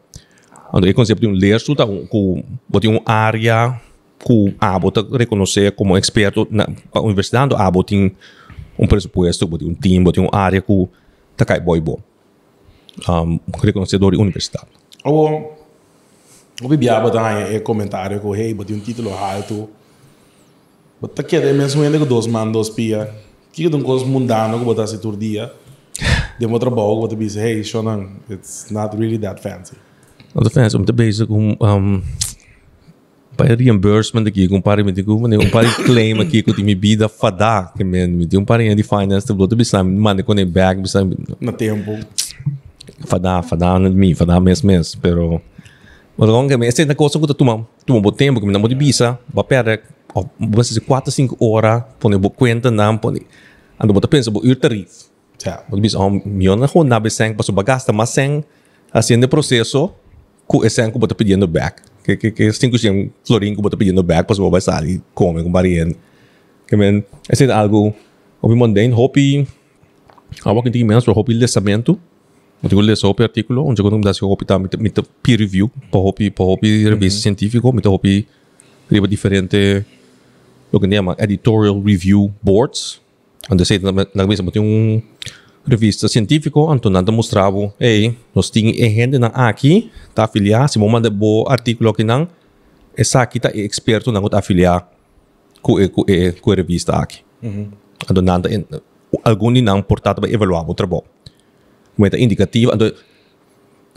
Então, 0.72 0.88
o 0.88 0.94
conceito 0.94 1.20
de 1.20 1.74
tá 1.74 1.84
um, 1.84 2.06
com, 2.06 2.44
bote 2.68 2.86
uma 2.86 3.02
área 3.04 3.80
que 4.18 4.54
a 4.60 4.78
bota 4.78 5.04
reconhecer 5.16 5.72
como 5.72 5.96
experto 5.98 6.46
na 6.50 6.68
a 6.92 7.00
universidade, 7.00 7.54
a 7.54 7.70
bota 7.70 7.88
tem 7.88 8.14
um 8.78 8.86
pressuposto, 8.86 9.46
bote 9.46 9.64
um 9.64 9.74
time, 9.74 10.04
bote 10.04 10.20
uma 10.20 10.30
área 10.32 10.60
que 10.60 10.88
tá 11.36 11.44
cai 11.44 11.60
boi 11.60 11.80
bom. 11.80 11.98
Um, 13.08 13.40
reconhecedor 13.60 14.12
de 14.12 14.18
universidade. 14.18 14.68
Ou 15.04 15.58
o 16.62 16.68
bibiaba 16.68 17.10
aí 17.20 17.56
é 17.56 17.60
comentário 17.60 18.20
com 18.20 18.34
hey, 18.34 18.54
bote 18.54 18.72
um 18.72 18.80
título 18.80 19.12
alto. 19.12 19.68
Bota 21.00 21.22
que 21.22 21.34
é 21.34 21.52
mesmo 21.52 21.82
ainda 21.82 21.98
com 21.98 22.06
dois 22.06 22.26
man, 22.26 22.50
dois 22.50 22.68
pia. 22.68 23.12
Que 23.52 23.64
é 23.64 23.68
um 23.68 23.82
coisa 23.82 24.04
mundano 24.04 24.58
que 24.58 24.64
botar 24.64 24.86
se 24.86 24.98
tur 24.98 25.16
dia. 25.16 25.52
De 26.38 26.46
um 26.46 26.58
trabalho 26.58 26.94
que 26.94 27.00
botar 27.00 27.16
dizer 27.16 27.56
hey, 27.56 27.64
Shonan, 27.64 28.08
it's 28.30 28.70
not 28.70 28.96
really 28.96 29.18
that 29.18 29.40
fancy. 29.40 29.76
Então, 30.30 30.50
fans, 30.50 30.74
om 30.74 30.84
te 30.84 30.92
bezig 30.92 31.26
com 31.26 31.56
um, 31.60 32.02
para 33.36 33.56
reimbursement 33.56 34.26
aqui, 34.26 34.46
com 34.46 34.60
para 34.60 34.84
me 34.84 34.92
digo, 34.92 35.18
mas 35.18 35.32
um 35.38 35.50
para 35.50 35.68
claim 35.84 36.20
aqui 36.20 36.42
que 36.42 36.62
me 36.62 36.74
bida 36.74 37.08
fada, 37.08 37.72
que 37.76 37.82
men, 37.82 38.08
me 38.08 38.28
um 38.36 38.44
para 38.44 38.74
de 38.74 38.82
finance, 38.82 39.26
te 39.26 39.32
blote 39.32 39.56
bisa, 39.56 39.82
mane 39.82 40.22
com 40.22 40.34
back, 40.46 40.80
bisa 40.80 41.04
Na 41.40 41.52
tempo. 41.52 41.98
fada, 43.06 43.42
fada 43.42 43.78
na 43.78 43.90
mi, 43.90 44.14
fada 44.14 44.38
mes 44.38 44.62
mes, 44.62 44.94
pero 44.94 45.40
mas 46.16 46.28
kung 46.28 46.48
kami, 46.48 46.66
esse 46.66 46.84
na 46.84 46.94
tu 46.94 47.34
tuma, 47.34 47.66
tuma 47.86 48.00
bo 48.00 48.12
tempo 48.12 48.40
que 48.40 48.46
me 48.46 48.52
namo 48.52 48.68
de 48.68 48.74
bisa, 48.74 49.18
ba 49.34 49.42
pere, 49.42 49.82
o 50.14 50.28
basta 50.38 50.74
se 50.74 50.80
4 50.80 51.10
5 51.10 51.36
horas, 51.40 51.82
pone 51.98 52.18
bo 52.18 52.30
kwenta 52.30 52.70
nam, 52.70 52.98
pone 52.98 53.22
ando 53.78 53.92
bo 53.92 54.00
ta 54.00 54.06
pensa 54.06 54.30
bo 54.30 54.40
ur 54.44 54.54
tarif. 54.54 55.10
Tja. 55.38 55.64
Mo 55.68 55.80
bis 55.80 55.94
om 55.94 56.20
mion 56.24 56.60
na 56.60 56.68
ho 56.68 56.84
na 56.84 57.00
beseng 57.00 57.34
paso 57.34 57.50
bagasta 57.50 57.92
maseng 57.92 58.44
haciendo 58.92 59.26
processo 59.26 59.96
ku 60.50 60.66
esen 60.66 60.90
ku 60.90 60.98
bota 60.98 61.14
pedindo 61.14 61.46
back. 61.46 61.78
Que 62.02 62.18
que 62.18 62.28
que 62.34 62.44
cinco 62.50 62.74
cien 62.74 63.14
florin 63.22 63.54
ku 63.54 63.62
bota 63.62 63.78
pedindo 63.78 64.02
back 64.02 64.26
vai 64.26 64.58
sair 64.58 64.98
come 65.14 65.38
com 65.46 65.52
barien. 65.54 65.94
Que 66.66 66.74
men 66.74 67.06
esse 67.30 67.46
é 67.46 67.54
algo 67.54 67.94
obi 68.42 68.54
mundane 68.58 68.90
hopi 68.90 69.46
awa 70.42 70.58
que 70.62 70.70
tem 70.74 70.82
menos 70.82 71.06
para 71.06 71.14
hopi 71.14 71.32
lesamento. 71.34 71.94
Eu 72.62 72.68
tenho 72.68 72.82
ler 72.82 72.98
hopi 73.02 73.22
onde 73.48 73.80
eu 73.80 73.90
não 73.90 74.00
dá 74.00 74.12
se 74.12 74.24
hopi 74.24 74.44
tá 74.44 74.58
mit 74.58 74.76
mit 74.76 74.98
peer 75.22 75.38
review 75.38 75.70
para 75.90 76.00
hopi 76.00 76.30
para 76.30 76.44
hopi 76.44 76.88
revista 76.88 77.20
científico 77.22 77.72
mit 77.72 77.86
hopi 77.86 78.26
riba 78.90 79.06
diferente 79.06 79.86
lo 80.72 80.78
que 80.78 80.86
chama 80.86 81.16
editorial 81.18 81.80
review 81.80 82.30
boards 82.42 83.00
onde 83.48 83.64
sei 83.64 83.78
na 83.78 84.06
na 84.14 84.26
mesa 84.26 84.42
tem 84.52 84.60
um 84.60 85.00
revista 85.70 86.08
científico 86.08 86.68
nada 86.90 87.12
mostrava 87.12 87.72
ei 87.78 88.16
nós 88.34 88.50
temos 88.50 88.76
gente 88.76 89.18
na 89.18 89.28
aqui 89.28 89.90
tá 90.14 90.24
afiliar 90.24 90.68
se 90.68 90.78
manda 90.78 91.08
bo 91.10 91.46
artículo 91.48 91.90
aqui 91.90 92.04
não 92.04 92.28
essa 92.96 93.22
aqui 93.22 93.38
tá 93.40 93.50
experto 93.54 94.10
na 94.12 94.20
afiliar 94.32 94.88
com 95.62 95.78
a 95.78 96.54
revista 96.54 96.96
aqui. 96.96 97.20
Nada 98.22 98.48
algum 99.24 99.50
não 99.50 99.82
portado 99.82 100.20
para 100.20 100.30
evaluar 100.30 100.68
o 100.68 100.74
trabalho 100.74 101.04
meta 101.96 102.18
indicativa 102.18 102.72
então 102.74 102.90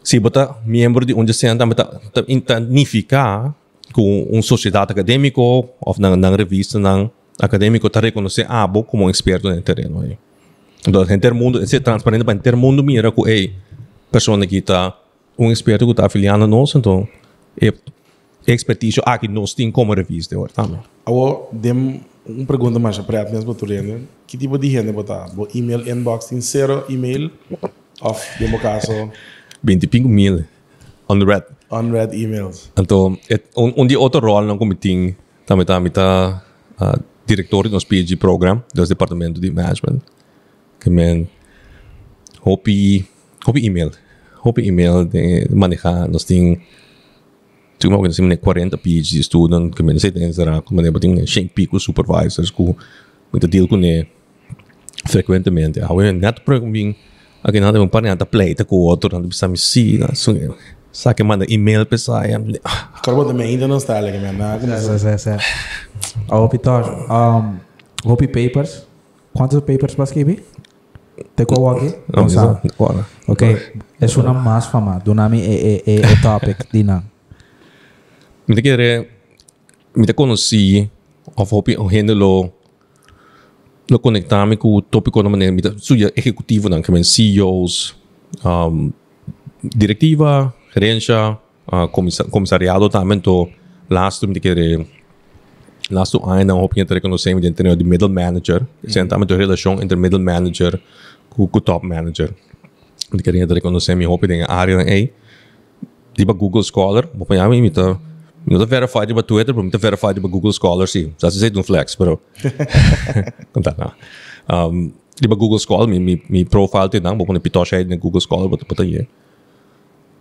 se 0.04 0.20
bota 0.20 0.56
membro 0.66 1.06
de 1.06 1.14
onde 1.14 1.34
senta 1.34 1.66
meta 1.66 2.02
identificar 2.28 3.56
com 3.94 4.24
uma 4.24 4.42
sociedade 4.42 4.92
acadêmica 4.92 5.40
ou 5.40 5.76
na, 5.98 6.16
na 6.16 6.36
revista 6.36 6.78
na 6.80 7.10
acadêmico 7.40 7.88
está 7.88 8.00
reconhecer 8.00 8.46
a 8.50 8.64
abo 8.64 8.84
como 8.84 9.06
um 9.06 9.10
experto 9.10 9.50
no 9.50 9.62
terreno 9.62 10.02
aí. 10.02 10.18
Então, 10.88 11.04
em 11.10 11.20
ter 11.20 11.34
mundo, 11.34 11.66
ser 11.66 11.80
transparente 11.80 12.24
para 12.24 12.38
ter 12.38 12.56
mundo 12.56 12.84
mira 12.84 13.12
com 13.12 13.28
ei, 13.28 13.54
pessoa 14.12 14.46
que 14.46 14.58
está 14.58 14.98
um 15.38 15.52
experto 15.52 15.86
que 15.86 15.92
está 15.92 16.06
afiliando 16.06 16.44
a 16.44 16.48
nós, 16.48 16.76
então 16.76 17.08
é 17.60 17.74
expertise 18.48 19.02
aqui 19.06 19.28
nós 19.28 19.54
temos 19.54 19.74
como 19.74 19.94
revista 19.94 20.36
agora 20.36 20.52
também. 20.54 20.80
Ou 21.06 21.50
dem 21.52 22.02
uma 22.26 22.46
pergunta 22.46 22.80
mais 22.80 22.98
apreat 22.98 23.32
mesmo 23.32 23.54
tu 23.54 23.66
rende. 23.66 24.08
Que 24.26 24.38
tipo 24.38 24.58
de 24.58 24.70
gente 24.70 24.92
botar? 24.92 25.30
Bo 25.34 25.48
email 25.54 25.88
inbox 25.88 26.26
tem 26.26 26.42
zero 26.42 26.86
email 26.90 27.32
of 28.02 28.40
demo 28.40 28.60
caso 28.60 29.10
25 29.64 30.08
mil 30.08 30.46
unread. 31.10 31.46
unread 31.72 32.16
emails. 32.16 32.72
Então, 32.78 33.18
é 33.30 33.40
um, 33.58 33.84
um 33.84 33.88
de 33.88 33.98
outro 33.98 34.22
rol 34.22 34.42
no 34.42 34.58
comitê, 34.58 35.16
também 35.46 35.66
também 35.66 35.88
está 35.88 36.44
uh, 36.82 37.04
diretor 37.26 37.68
do 37.68 37.72
nosso 37.72 37.88
PhD 37.88 38.16
program, 38.16 38.64
do 38.74 38.86
departamento 38.86 39.40
de 39.40 39.52
management. 39.52 40.00
Que 40.84 40.90
men 40.90 41.28
hopi 42.44 43.06
hopi 43.48 43.66
email, 43.66 43.92
hopi 44.44 44.68
email 44.68 45.06
de 45.06 45.48
manejar, 45.50 46.08
nós 46.10 46.24
tem 46.24 46.60
tu 47.80 47.90
mo 47.90 48.02
kasi 48.04 48.22
men 48.22 48.38
40 48.38 48.78
PhD 48.78 49.24
student 49.24 49.74
que 49.74 49.84
men 49.84 50.00
sei 50.00 50.12
tem 50.12 50.32
será 50.32 50.62
como 50.62 50.82
ne 50.82 50.92
boting 50.92 51.26
shen 51.26 51.48
pico 51.48 51.80
supervisors 51.80 52.52
ku 52.52 52.76
muito 53.32 53.48
deal 53.48 53.68
com 53.68 53.78
ne 53.78 54.08
frequentemente. 55.08 55.80
Ah, 55.80 55.92
eu 55.92 56.14
net 56.14 56.42
program 56.42 56.72
bing 56.72 56.96
aqui 57.44 57.60
nada 57.60 57.82
um 57.82 57.88
par 57.88 58.02
nada 58.02 58.26
play 58.26 58.56
ta 58.56 58.64
com 58.64 58.76
outro, 58.76 59.16
nada 59.16 59.28
bisa 59.28 59.48
me 59.48 59.58
si, 59.58 59.98
na 59.98 60.14
so 60.16 60.32
Saque 60.94 61.24
manda 61.24 61.44
email 61.50 61.88
para 61.88 61.98
sair. 61.98 62.38
Carbo 63.02 63.26
também 63.26 63.48
ainda 63.48 63.68
não 63.68 63.78
está 63.78 63.98
ali, 63.98 64.16
man. 64.20 64.34
Na 64.34 64.60
como 64.60 64.78
Sim, 64.78 64.98
sim, 65.00 65.18
sim. 65.18 65.38
A 66.30 66.38
Hopi 66.38 66.60
Tosh, 66.60 66.88
um, 67.10 67.58
Hopi 68.06 68.28
Papers, 68.28 68.86
quantos 69.34 69.60
papers 69.62 69.96
para 69.96 70.04
escrever? 70.04 70.46
Te 71.36 71.46
qual 71.46 71.78
aqui? 71.78 71.96
Não 72.14 72.30
sabe. 72.30 72.70
Ora. 72.78 73.06
Ok, 73.28 73.58
é 74.00 74.20
uma 74.20 74.34
mais 74.34 74.66
famosa. 74.66 75.00
Do 75.00 75.14
nome 75.14 75.42
é, 75.42 75.54
é, 75.54 75.84
é, 75.86 75.96
é 76.02 76.16
topic, 76.22 76.58
Dina. 76.72 77.04
Me 78.48 78.56
te 78.56 78.62
querer, 78.62 79.10
me 79.96 80.06
te 80.06 80.14
conheci, 80.14 80.90
of 81.36 81.54
hopi 81.54 81.76
o 81.78 81.90
gente 81.90 82.14
lo 82.14 82.52
lo 83.90 84.00
conectar-me 84.00 84.58
com 84.58 84.76
o 84.76 84.82
tópico 84.82 85.22
de 85.22 85.30
maneira, 85.30 85.54
me 85.54 85.62
te 85.62 85.74
suja 85.78 86.12
executivo 86.16 86.70
não, 86.70 86.82
que 86.82 86.92
men 86.92 87.04
CEOs, 87.04 87.96
um, 88.46 88.92
diretiva, 89.62 90.54
gerência, 90.74 91.38
uh, 91.72 91.88
comissa 91.90 92.24
comissariado 92.24 92.90
também 92.90 93.20
to 93.20 93.50
last 93.90 94.26
me 94.26 94.34
te 94.34 94.40
querer 94.40 94.86
last 95.90 96.18
ano 96.24 96.44
não 96.46 96.64
hopi 96.64 96.84
te 96.86 96.94
reconhecer 96.94 97.36
me 97.36 97.42
dentro 97.42 97.76
de 97.76 97.84
middle 97.84 98.10
manager, 98.10 98.66
sentamente 98.88 99.34
a 99.34 99.38
relação 99.38 99.82
entre 99.82 99.98
middle 99.98 100.20
manager 100.20 100.80
o 101.38 101.60
top 101.60 101.84
manager. 101.84 102.34
Me 103.12 103.18
te 103.18 103.24
querer 103.24 103.48
te 103.48 103.54
reconhecer 103.54 103.96
me 103.96 104.06
hopi 104.06 104.28
de 104.28 104.46
área 104.48 104.82
ei 104.82 105.14
di 106.16 106.26
ba 106.26 106.34
Google 106.34 106.64
Scholar, 106.64 107.10
yamin 107.30 107.62
mita 107.62 108.00
mita 108.46 108.66
verified 108.66 109.08
di 109.08 109.14
ba 109.14 109.24
Twitter, 109.24 109.54
pero 109.54 109.66
mita 109.66 109.78
verified 109.78 110.16
di 110.16 110.22
ba 110.22 110.30
Google 110.30 110.54
Scholar 110.54 110.88
si. 110.88 111.10
Sa 111.18 111.30
sa 111.30 111.50
dun 111.50 111.66
flex, 111.66 111.98
pero 111.98 112.22
kanta 113.54 113.74
na. 113.78 113.98
Um, 114.46 114.94
di 115.18 115.28
ba 115.28 115.36
Google 115.36 115.60
Scholar, 115.60 115.90
mi, 115.90 115.98
mi, 116.00 116.22
mi 116.30 116.46
profile 116.46 116.90
ti 116.90 117.00
nang, 117.02 117.18
mo 117.18 117.26
pa 117.26 117.34
pito 117.42 117.62
siya 117.66 117.82
ng 117.82 117.98
Google 117.98 118.22
Scholar, 118.22 118.46
bata 118.46 118.66
pata 118.66 118.86
ye. 118.86 119.10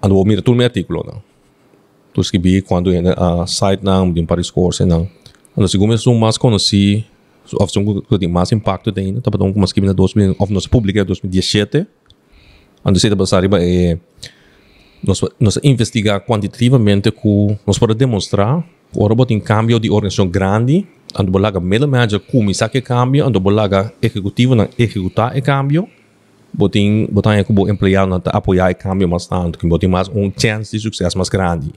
Ano 0.00 0.16
mo 0.16 0.24
mira 0.24 0.40
tul 0.40 0.56
mi 0.56 0.64
artikulo 0.64 1.04
na. 1.04 1.20
Tu 2.12 2.20
escrevi 2.20 2.60
quando 2.64 2.92
a 2.92 3.46
site 3.46 3.84
nang, 3.84 4.12
din 4.12 4.26
para 4.26 4.42
scores 4.42 4.80
nang. 4.84 5.08
Ano 5.52 5.68
siguro 5.68 5.92
sum 6.00 6.16
mas 6.16 6.40
conheci, 6.40 7.04
of 7.58 7.70
sum 7.72 7.84
ko 7.84 8.16
din 8.18 8.30
mas 8.30 8.52
impacto 8.52 8.90
din, 8.90 9.20
tapos 9.20 9.40
kung 9.40 9.54
mas 9.56 9.70
escrevi 9.70 9.88
na 9.88 9.94
2000, 9.94 10.36
of 10.38 10.52
nos 10.52 10.66
publica 10.66 11.04
2017. 11.04 11.86
Ano 12.84 12.98
sa 12.98 13.14
ba 13.14 13.26
sari 13.26 13.48
ba 13.48 13.58
eh 13.62 13.98
nós, 15.02 15.20
nós 15.40 15.58
investigar 15.62 16.20
quantitativamente 16.24 17.10
que 17.10 17.58
nós 17.66 17.78
podemos 17.78 17.98
demonstrar 17.98 18.62
que 18.92 18.98
o 18.98 19.06
robô 19.06 19.26
tem 19.26 19.40
cambio 19.40 19.80
de 19.80 19.90
organização 19.90 20.28
grande, 20.28 20.86
ando 21.18 21.30
bolaga 21.30 21.58
middle 21.58 21.88
manager 21.88 22.20
começar 22.20 22.68
que 22.68 22.80
cambio, 22.80 23.26
ando 23.26 23.40
bolaga 23.40 23.92
executivo 24.00 24.54
na 24.54 24.68
executar 24.78 25.36
o 25.36 25.42
cambio, 25.42 25.88
botin 26.52 27.08
botar 27.10 27.36
é 27.36 27.42
que 27.42 27.52
o 27.52 27.68
empregado 27.68 28.08
na 28.08 28.20
apoiar 28.26 28.70
o 28.70 28.74
cambio 28.76 29.08
mais 29.08 29.26
tanto, 29.26 29.58
que 29.58 29.66
botin 29.66 29.88
mais 29.88 30.08
um 30.08 30.30
chance 30.36 30.70
de 30.70 30.80
sucesso 30.80 31.16
mais 31.16 31.28
grande. 31.28 31.72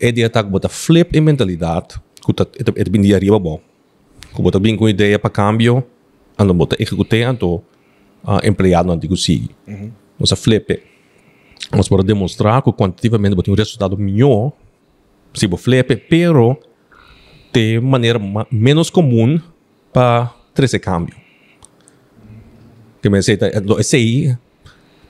É 0.00 0.10
de 0.10 0.24
ataque 0.24 0.50
botar 0.50 0.68
flip 0.68 1.16
em 1.16 1.20
mentalidade, 1.20 1.94
que 2.24 2.32
tá 2.32 2.46
é 2.74 2.84
bem 2.84 3.02
dia 3.02 3.16
arriba 3.16 3.38
bom. 3.38 3.58
Que 3.58 3.60
botar 3.60 3.73
bem 4.60 4.76
com 4.76 4.88
ideia 4.88 5.18
para 5.18 5.30
cambio, 5.30 5.84
ando 6.38 6.52
botar 6.54 6.76
executar 6.78 7.20
ando 7.20 7.56
uh, 8.24 8.40
empregado 8.44 8.86
não 8.86 8.96
digo 8.98 9.16
sigue. 9.16 9.50
Nós 10.18 10.30
flip 10.36 10.82
Nós 11.72 11.88
podemos 11.88 12.06
demonstrar 12.06 12.62
que 12.62 12.72
quantitativamente 12.72 13.36
tem 13.42 13.52
um 13.54 13.56
resultado 13.56 13.96
melhor 13.96 14.52
se 15.32 15.46
você 15.46 15.62
flip, 15.62 15.96
pero 16.08 16.58
de 17.52 17.80
maneira 17.80 18.18
ma- 18.18 18.46
menos 18.50 18.90
comum 18.90 19.40
para 19.92 20.32
trazer 20.52 20.78
câmbio. 20.78 21.14
Que 23.02 23.08
me 23.10 23.22
sei, 23.22 23.36
do 23.36 23.82
SI, 23.82 24.36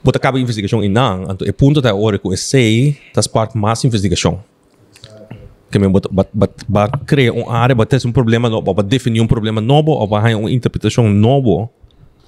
bota 0.03 0.17
acaba 0.17 0.37
a 0.37 0.41
investigação 0.41 0.83
e 0.83 0.89
não, 0.89 1.23
então 1.31 1.47
é 1.47 1.51
ponto 1.51 1.81
da 1.81 1.93
hora 1.95 2.17
que 2.19 2.27
o 2.27 2.35
SI 2.35 2.97
das 3.13 3.25
parte 3.27 3.57
mais 3.57 3.83
investigação. 3.83 4.43
Que 5.75 5.79
me 5.79 5.89
bat 5.89 6.07
bat 6.33 6.51
bat 6.69 7.05
criar 7.05 7.33
uma 7.33 7.51
área, 7.51 7.75
bater 7.75 7.99
um 8.05 8.11
problema 8.13 8.49
novo, 8.49 8.73
para 8.73 8.81
definir 8.81 9.19
um 9.19 9.27
problema 9.27 9.59
novo, 9.59 9.91
ou 9.91 10.07
para 10.07 10.37
uma 10.37 10.49
interpretação 10.49 11.09
nova 11.09 11.69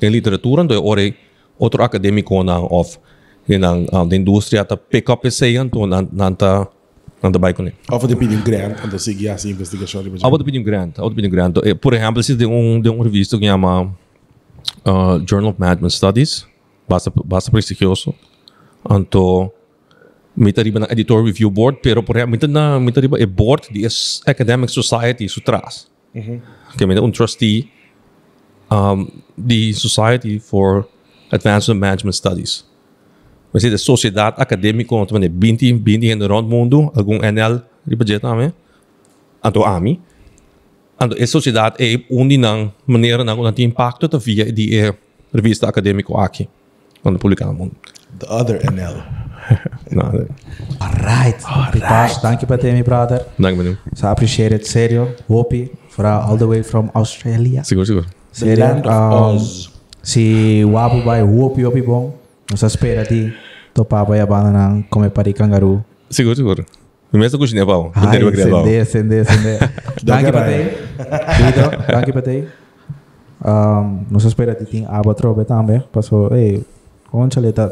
em 0.02 0.10
literatura, 0.10 0.68
é 0.70 0.78
hora 0.78 1.14
outro 1.58 1.82
acadêmico 1.82 2.44
na 2.44 2.60
of 2.60 3.00
na 3.48 3.72
uh, 3.74 4.14
indústria 4.14 4.66
tá 4.66 4.76
pick 4.76 5.08
up 5.10 5.26
esse 5.26 5.56
então 5.56 5.88
na 5.88 6.02
na 6.12 6.30
tá 6.32 6.68
na 7.24 7.32
tá 7.32 7.40
bike 7.40 7.74
Of 7.90 8.06
de 8.06 8.18
pedir 8.18 8.36
um 8.36 8.42
grant, 8.42 8.80
então 8.84 9.00
seguir 9.00 9.30
essa 9.30 9.48
investigação. 9.48 10.04
de 10.04 10.12
Ao 10.22 10.38
pedir 10.40 10.60
um 10.60 10.64
grant, 10.64 11.00
ao 11.00 11.10
pedir 11.10 11.30
um 11.30 11.32
grant. 11.32 11.56
Por 11.80 11.94
exemplo, 11.94 12.22
se 12.22 12.36
de 12.36 12.46
um 12.46 12.82
de 12.82 12.90
um 12.90 13.02
revista 13.02 13.40
que 13.40 13.46
chama 13.46 13.84
uh, 13.84 15.24
Journal 15.26 15.52
of 15.52 15.58
Management 15.58 15.92
Studies, 15.92 16.46
basta 16.86 17.10
basta 17.24 17.50
prestigioso. 17.50 18.14
Então, 18.92 19.50
me 20.38 20.54
tariba 20.54 20.80
na 20.80 20.88
editor 20.92 21.26
review 21.26 21.50
board, 21.50 21.80
pero 21.82 22.04
por 22.04 22.16
exemplo, 22.16 22.38
me 22.40 22.54
na 22.54 22.80
me 22.80 22.92
tariba 22.92 23.20
é 23.20 23.26
board 23.26 23.74
de 23.74 23.86
is 23.86 24.22
academic 24.26 24.72
society 24.72 25.26
isso 25.26 25.42
traz. 25.42 25.88
Que 26.78 26.86
me 26.86 27.00
um 27.00 27.12
trustee 27.12 27.70
um, 28.72 29.08
the 29.38 29.74
Society 29.74 30.40
for 30.40 30.88
Advancement 31.32 31.80
Management 31.80 32.14
Studies. 32.14 32.66
Mas 33.54 33.64
é 33.64 33.70
da 33.70 33.78
sociedade 33.78 34.36
acadêmica, 34.40 34.94
onde 34.94 35.20
tem 35.20 35.30
20, 35.30 35.74
20 35.74 36.06
em 36.06 36.20
todo 36.20 36.40
o 36.40 36.44
mundo, 36.44 36.92
algum 36.96 37.18
NL, 37.24 37.62
riba 37.88 38.06
também. 38.20 38.54
Anto 39.44 39.64
AMI. 39.64 40.02
Anto 41.00 41.22
a 41.22 41.28
sociedade 41.28 41.76
é 41.80 42.00
onde 42.12 42.38
não 42.38 42.74
maneira 42.86 43.24
não 43.24 43.52
tem 43.54 43.66
impacto 43.66 44.08
da 44.08 44.18
via 44.18 44.52
de 44.52 44.78
eh, 44.78 44.94
revista 45.34 45.68
acadêmica 45.68 46.14
aqui, 46.20 46.50
quando 47.02 47.20
publicar 47.20 47.46
no 47.46 47.54
mundo. 47.54 47.76
The 48.20 48.28
other 48.30 48.60
NL. 48.72 49.17
Não, 49.92 50.28
Alright. 50.80 51.44
Alright. 51.46 52.22
Thank 52.22 52.42
you, 52.42 52.48
Patemi, 52.48 52.84
brother. 52.84 53.26
não, 53.38 53.56
não. 53.56 53.78
So 53.96 54.08
I 54.08 54.12
appreciate 54.12 54.54
it. 54.54 54.68
Sério. 54.68 55.16
Hopi. 55.28 55.72
Fra 55.90 56.20
all 56.20 56.38
the 56.38 56.46
way 56.46 56.64
from 56.64 56.90
Australia. 56.94 57.64
Sério. 57.64 58.06
land 58.58 58.86
of 58.86 58.90
um, 58.90 59.36
Oz. 59.36 59.70
Si 60.04 60.64
Wapo 60.66 61.02
vai 61.02 61.22
Hopi, 61.24 61.66
Hopi 61.66 61.82
bom. 61.82 62.14
Nos 62.52 62.64
espera 62.64 63.04
ti. 63.06 63.34
Topa 63.74 64.04
vai 64.04 64.20
a 64.20 64.26
banda 64.26 64.52
ng 64.52 64.84
Come 64.90 65.10
Pari 65.10 65.34
Kangaroo. 65.34 65.84
Seguro, 66.10 66.36
seguro. 66.36 66.66
Primeiro 67.10 67.38
cozinha, 67.38 67.66
pau. 67.66 67.92
Não 67.96 68.10
Ai, 68.10 68.86
sende, 68.86 69.24
sende. 69.24 69.58
Thank 70.06 70.26
you, 70.26 70.34
Patei. 70.34 70.64
Dito. 71.38 71.86
Thank 71.88 72.08
you, 72.08 72.14
Patei. 72.14 72.48
Um, 73.46 74.06
nos 74.10 74.26
espera 74.26 74.56
ti 74.56 74.66
ting 74.66 74.86
aba 74.90 75.14
trobe 75.14 75.46
também. 75.46 75.82
Passou, 75.92 76.30
eh, 76.36 76.60
conchale, 77.12 77.54
tá... 77.54 77.72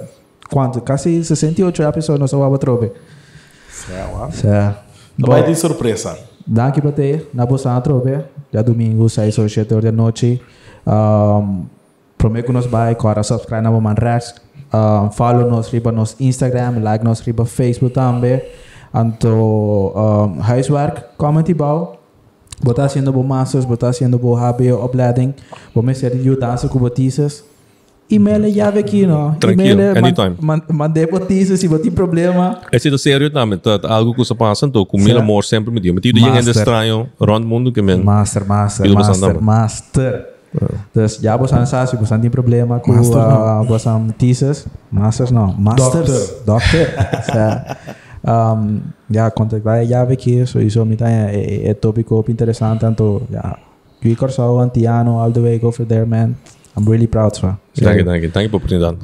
Quanto? 0.49 0.81
Quase 0.81 1.23
68 1.23 1.83
episódios 1.83 2.31
nos 2.31 2.33
aba 2.33 2.57
trobe. 2.57 2.91
Será? 3.69 4.31
Sa... 4.31 4.85
Vai 5.17 5.43
de 5.43 5.55
surpresa. 5.55 6.17
Daqui 6.47 6.79
para 6.79 6.91
ter, 6.91 7.29
na 7.33 7.45
Bossa 7.45 7.79
Trobe, 7.81 8.23
já 8.53 8.61
domingo, 8.61 9.09
6 9.09 9.37
ou 9.39 9.49
7 9.49 9.73
horas 9.73 9.85
da 9.85 9.91
noite. 9.91 10.39
Um, 10.85 11.65
prometo 12.17 12.45
que 12.45 12.51
nos 12.51 12.67
vai, 12.67 12.91
agora 12.91 13.23
subscribe 13.23 13.61
na 13.61 13.71
Woman 13.71 13.95
Rex. 13.97 14.35
Um, 14.71 15.09
follow 15.09 15.49
nos 15.49 15.69
riba 15.69 15.91
nos 15.91 16.15
Instagram, 16.19 16.83
like 16.83 17.03
nos 17.03 17.21
riba 17.21 17.45
Facebook 17.45 17.95
também. 17.95 18.41
Então, 18.93 19.91
um, 19.95 20.41
huiswerk, 20.41 21.03
comment 21.17 21.47
ibao. 21.49 21.97
Bota 22.63 22.85
haciendo 22.85 23.11
bo 23.11 23.23
masters, 23.23 23.65
bota 23.65 23.89
haciendo 23.89 24.19
bo 24.19 24.35
HBO 24.35 24.83
opleiding. 24.83 25.33
Bo 25.73 25.81
me 25.81 25.95
ser 25.95 26.13
ajudança 26.13 26.69
com 26.69 26.79
botisas. 26.79 27.43
E-mail 28.09 28.53
chave 28.53 28.79
aqui, 28.79 29.07
não? 29.07 29.33
Tranquilo, 29.35 29.81
E-mail, 29.81 29.97
anytime. 29.97 30.35
Man, 30.39 30.61
mandei 30.71 31.07
botisas, 31.07 31.59
se 31.59 31.67
botar 31.67 31.89
problema. 31.91 32.61
É 32.71 32.77
sido 32.77 32.97
sério 32.97 33.31
também, 33.31 33.57
tá 33.57 33.79
algo 33.89 34.11
que 34.11 34.19
você 34.19 34.35
passa, 34.35 34.65
então, 34.67 34.85
com 34.85 34.97
mil 34.97 35.07
Será? 35.07 35.19
amor 35.21 35.43
sempre 35.43 35.73
me 35.73 35.79
diz. 35.79 35.91
Mas 35.91 36.01
tudo 36.01 36.17
ainda 36.17 36.31
Master. 36.33 36.55
estranho, 36.55 37.09
around 37.19 37.45
o 37.45 37.49
mundo 37.49 37.71
que 37.71 37.81
men. 37.81 38.03
Master, 38.03 38.45
master, 38.45 38.83
Pelo 38.83 38.95
master, 38.95 39.19
bastante. 39.19 39.43
master. 39.43 40.35
Dus 40.93 41.19
ja, 41.21 41.35
bosan 41.37 41.65
sa, 41.67 41.85
si 41.85 41.97
bosan 41.97 42.21
tem 42.21 42.29
problema 42.29 42.79
com 42.79 42.93
Master, 42.93 43.17
uh, 43.17 43.65
bosan 43.67 44.07
thesis. 44.17 44.65
Masters 44.89 45.31
não, 45.31 45.53
masters. 45.57 46.33
Doctor. 46.45 46.87
Sa, 47.25 47.75
um, 48.23 48.79
ja, 49.09 49.29
contactar 49.31 49.85
já 49.85 50.03
aqui, 50.03 50.45
so 50.47 50.61
isso 50.61 50.85
me 50.85 50.95
tá 50.95 51.09
é, 51.09 51.67
é 51.67 51.73
tópico 51.73 52.23
interessante, 52.29 52.79
tanto 52.79 53.23
ja, 53.29 53.57
eu 54.01 54.15
corso 54.15 54.41
antiano 54.59 55.19
all 55.19 55.31
the 55.31 55.41
way 55.41 55.59
go 55.59 55.71
for 55.71 55.85
there, 55.85 56.05
man. 56.05 56.35
I'm 56.75 56.85
really 56.85 57.07
proud, 57.07 57.35
sir. 57.35 57.55
Thank 57.73 57.99
you, 57.99 58.05
thank 58.05 58.23
you. 58.23 58.31
Thank 58.31 58.43
you 58.45 58.49
por 58.49 58.57
oportunidade. 58.57 58.97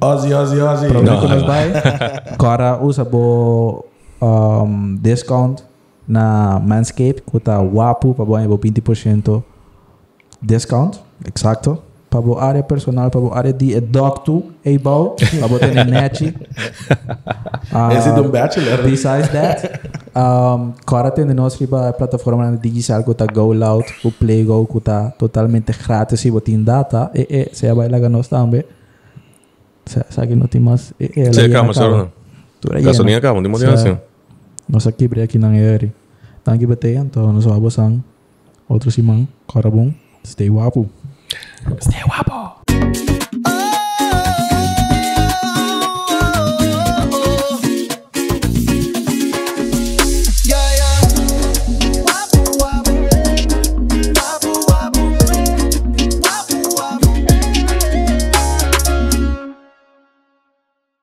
Ozzy, 0.00 0.34
Ozzy, 0.34 0.60
Ozzy. 0.60 0.88
Prometo 0.88 1.20
que 1.20 1.28
nos 1.28 1.42
vai. 1.42 1.72
Agora 2.32 2.78
usa 2.84 3.04
bo 3.04 3.86
um, 4.20 4.96
discount 5.00 5.64
na 6.06 6.60
Manscaped, 6.60 7.22
que 7.22 7.40
tá 7.40 7.60
wapo 7.60 8.14
para 8.14 8.24
bo 8.24 8.58
20% 8.58 9.42
discount, 10.42 11.00
exacto. 11.26 11.82
Para 12.14 12.20
bo 12.20 12.38
área 12.38 12.62
personal, 12.62 13.10
para 13.10 13.20
bo 13.20 13.34
área 13.34 13.52
de 13.52 13.80
doctor, 13.80 14.44
able, 14.62 15.18
para 15.18 15.48
bo 15.48 15.58
ter 15.58 15.74
net. 15.84 16.32
Esse 17.90 18.08
um 18.10 18.30
bachelor. 18.30 18.84
Besides 18.84 19.30
that, 19.30 19.80
um, 20.14 20.70
agora 20.86 21.10
tem 21.10 21.26
de 21.26 21.34
nós 21.34 21.56
riba 21.56 21.92
plataforma 21.92 22.48
na 22.48 22.56
digital 22.56 23.02
que 23.02 23.12
tá 23.14 23.26
Go 23.26 23.52
Loud, 23.52 23.84
o 24.04 24.12
Play 24.12 24.44
Go 24.44 24.64
que 24.64 24.80
tá 24.80 25.10
totalmente 25.18 25.72
grátis 25.72 26.24
e 26.24 26.30
botin 26.30 26.62
data, 26.62 27.10
e 27.16 27.26
e 27.28 27.50
se 27.52 27.74
vai 27.74 27.88
lá 27.88 27.98
nós 28.08 28.28
também. 28.28 28.62
Sa 29.84 30.06
sa 30.08 30.24
que 30.24 30.36
não 30.36 30.46
tem 30.46 30.60
mais. 30.60 30.94
E, 31.00 31.10
e, 31.16 31.26
Você 31.26 31.48
calma, 31.48 31.74
senhor. 31.74 32.12
Gasolina 32.80 33.18
acaba, 33.18 33.40
não 33.40 33.58
tem 33.58 33.68
assim. 33.70 33.98
Nós 34.68 34.86
aqui 34.86 35.10
aqui 35.20 35.36
na 35.36 35.52
Eri. 35.56 35.92
Tangi 36.44 36.64
batay 36.64 36.94
então 36.94 37.32
nós 37.32 37.44
vamos 37.44 37.76
ang 37.76 38.04
outro 38.68 38.88
simang, 38.92 39.26
karabong, 39.48 39.92
stay 40.24 40.48
wapo. 40.48 40.88
Stay 41.80 42.02
guapo. 42.04 43.03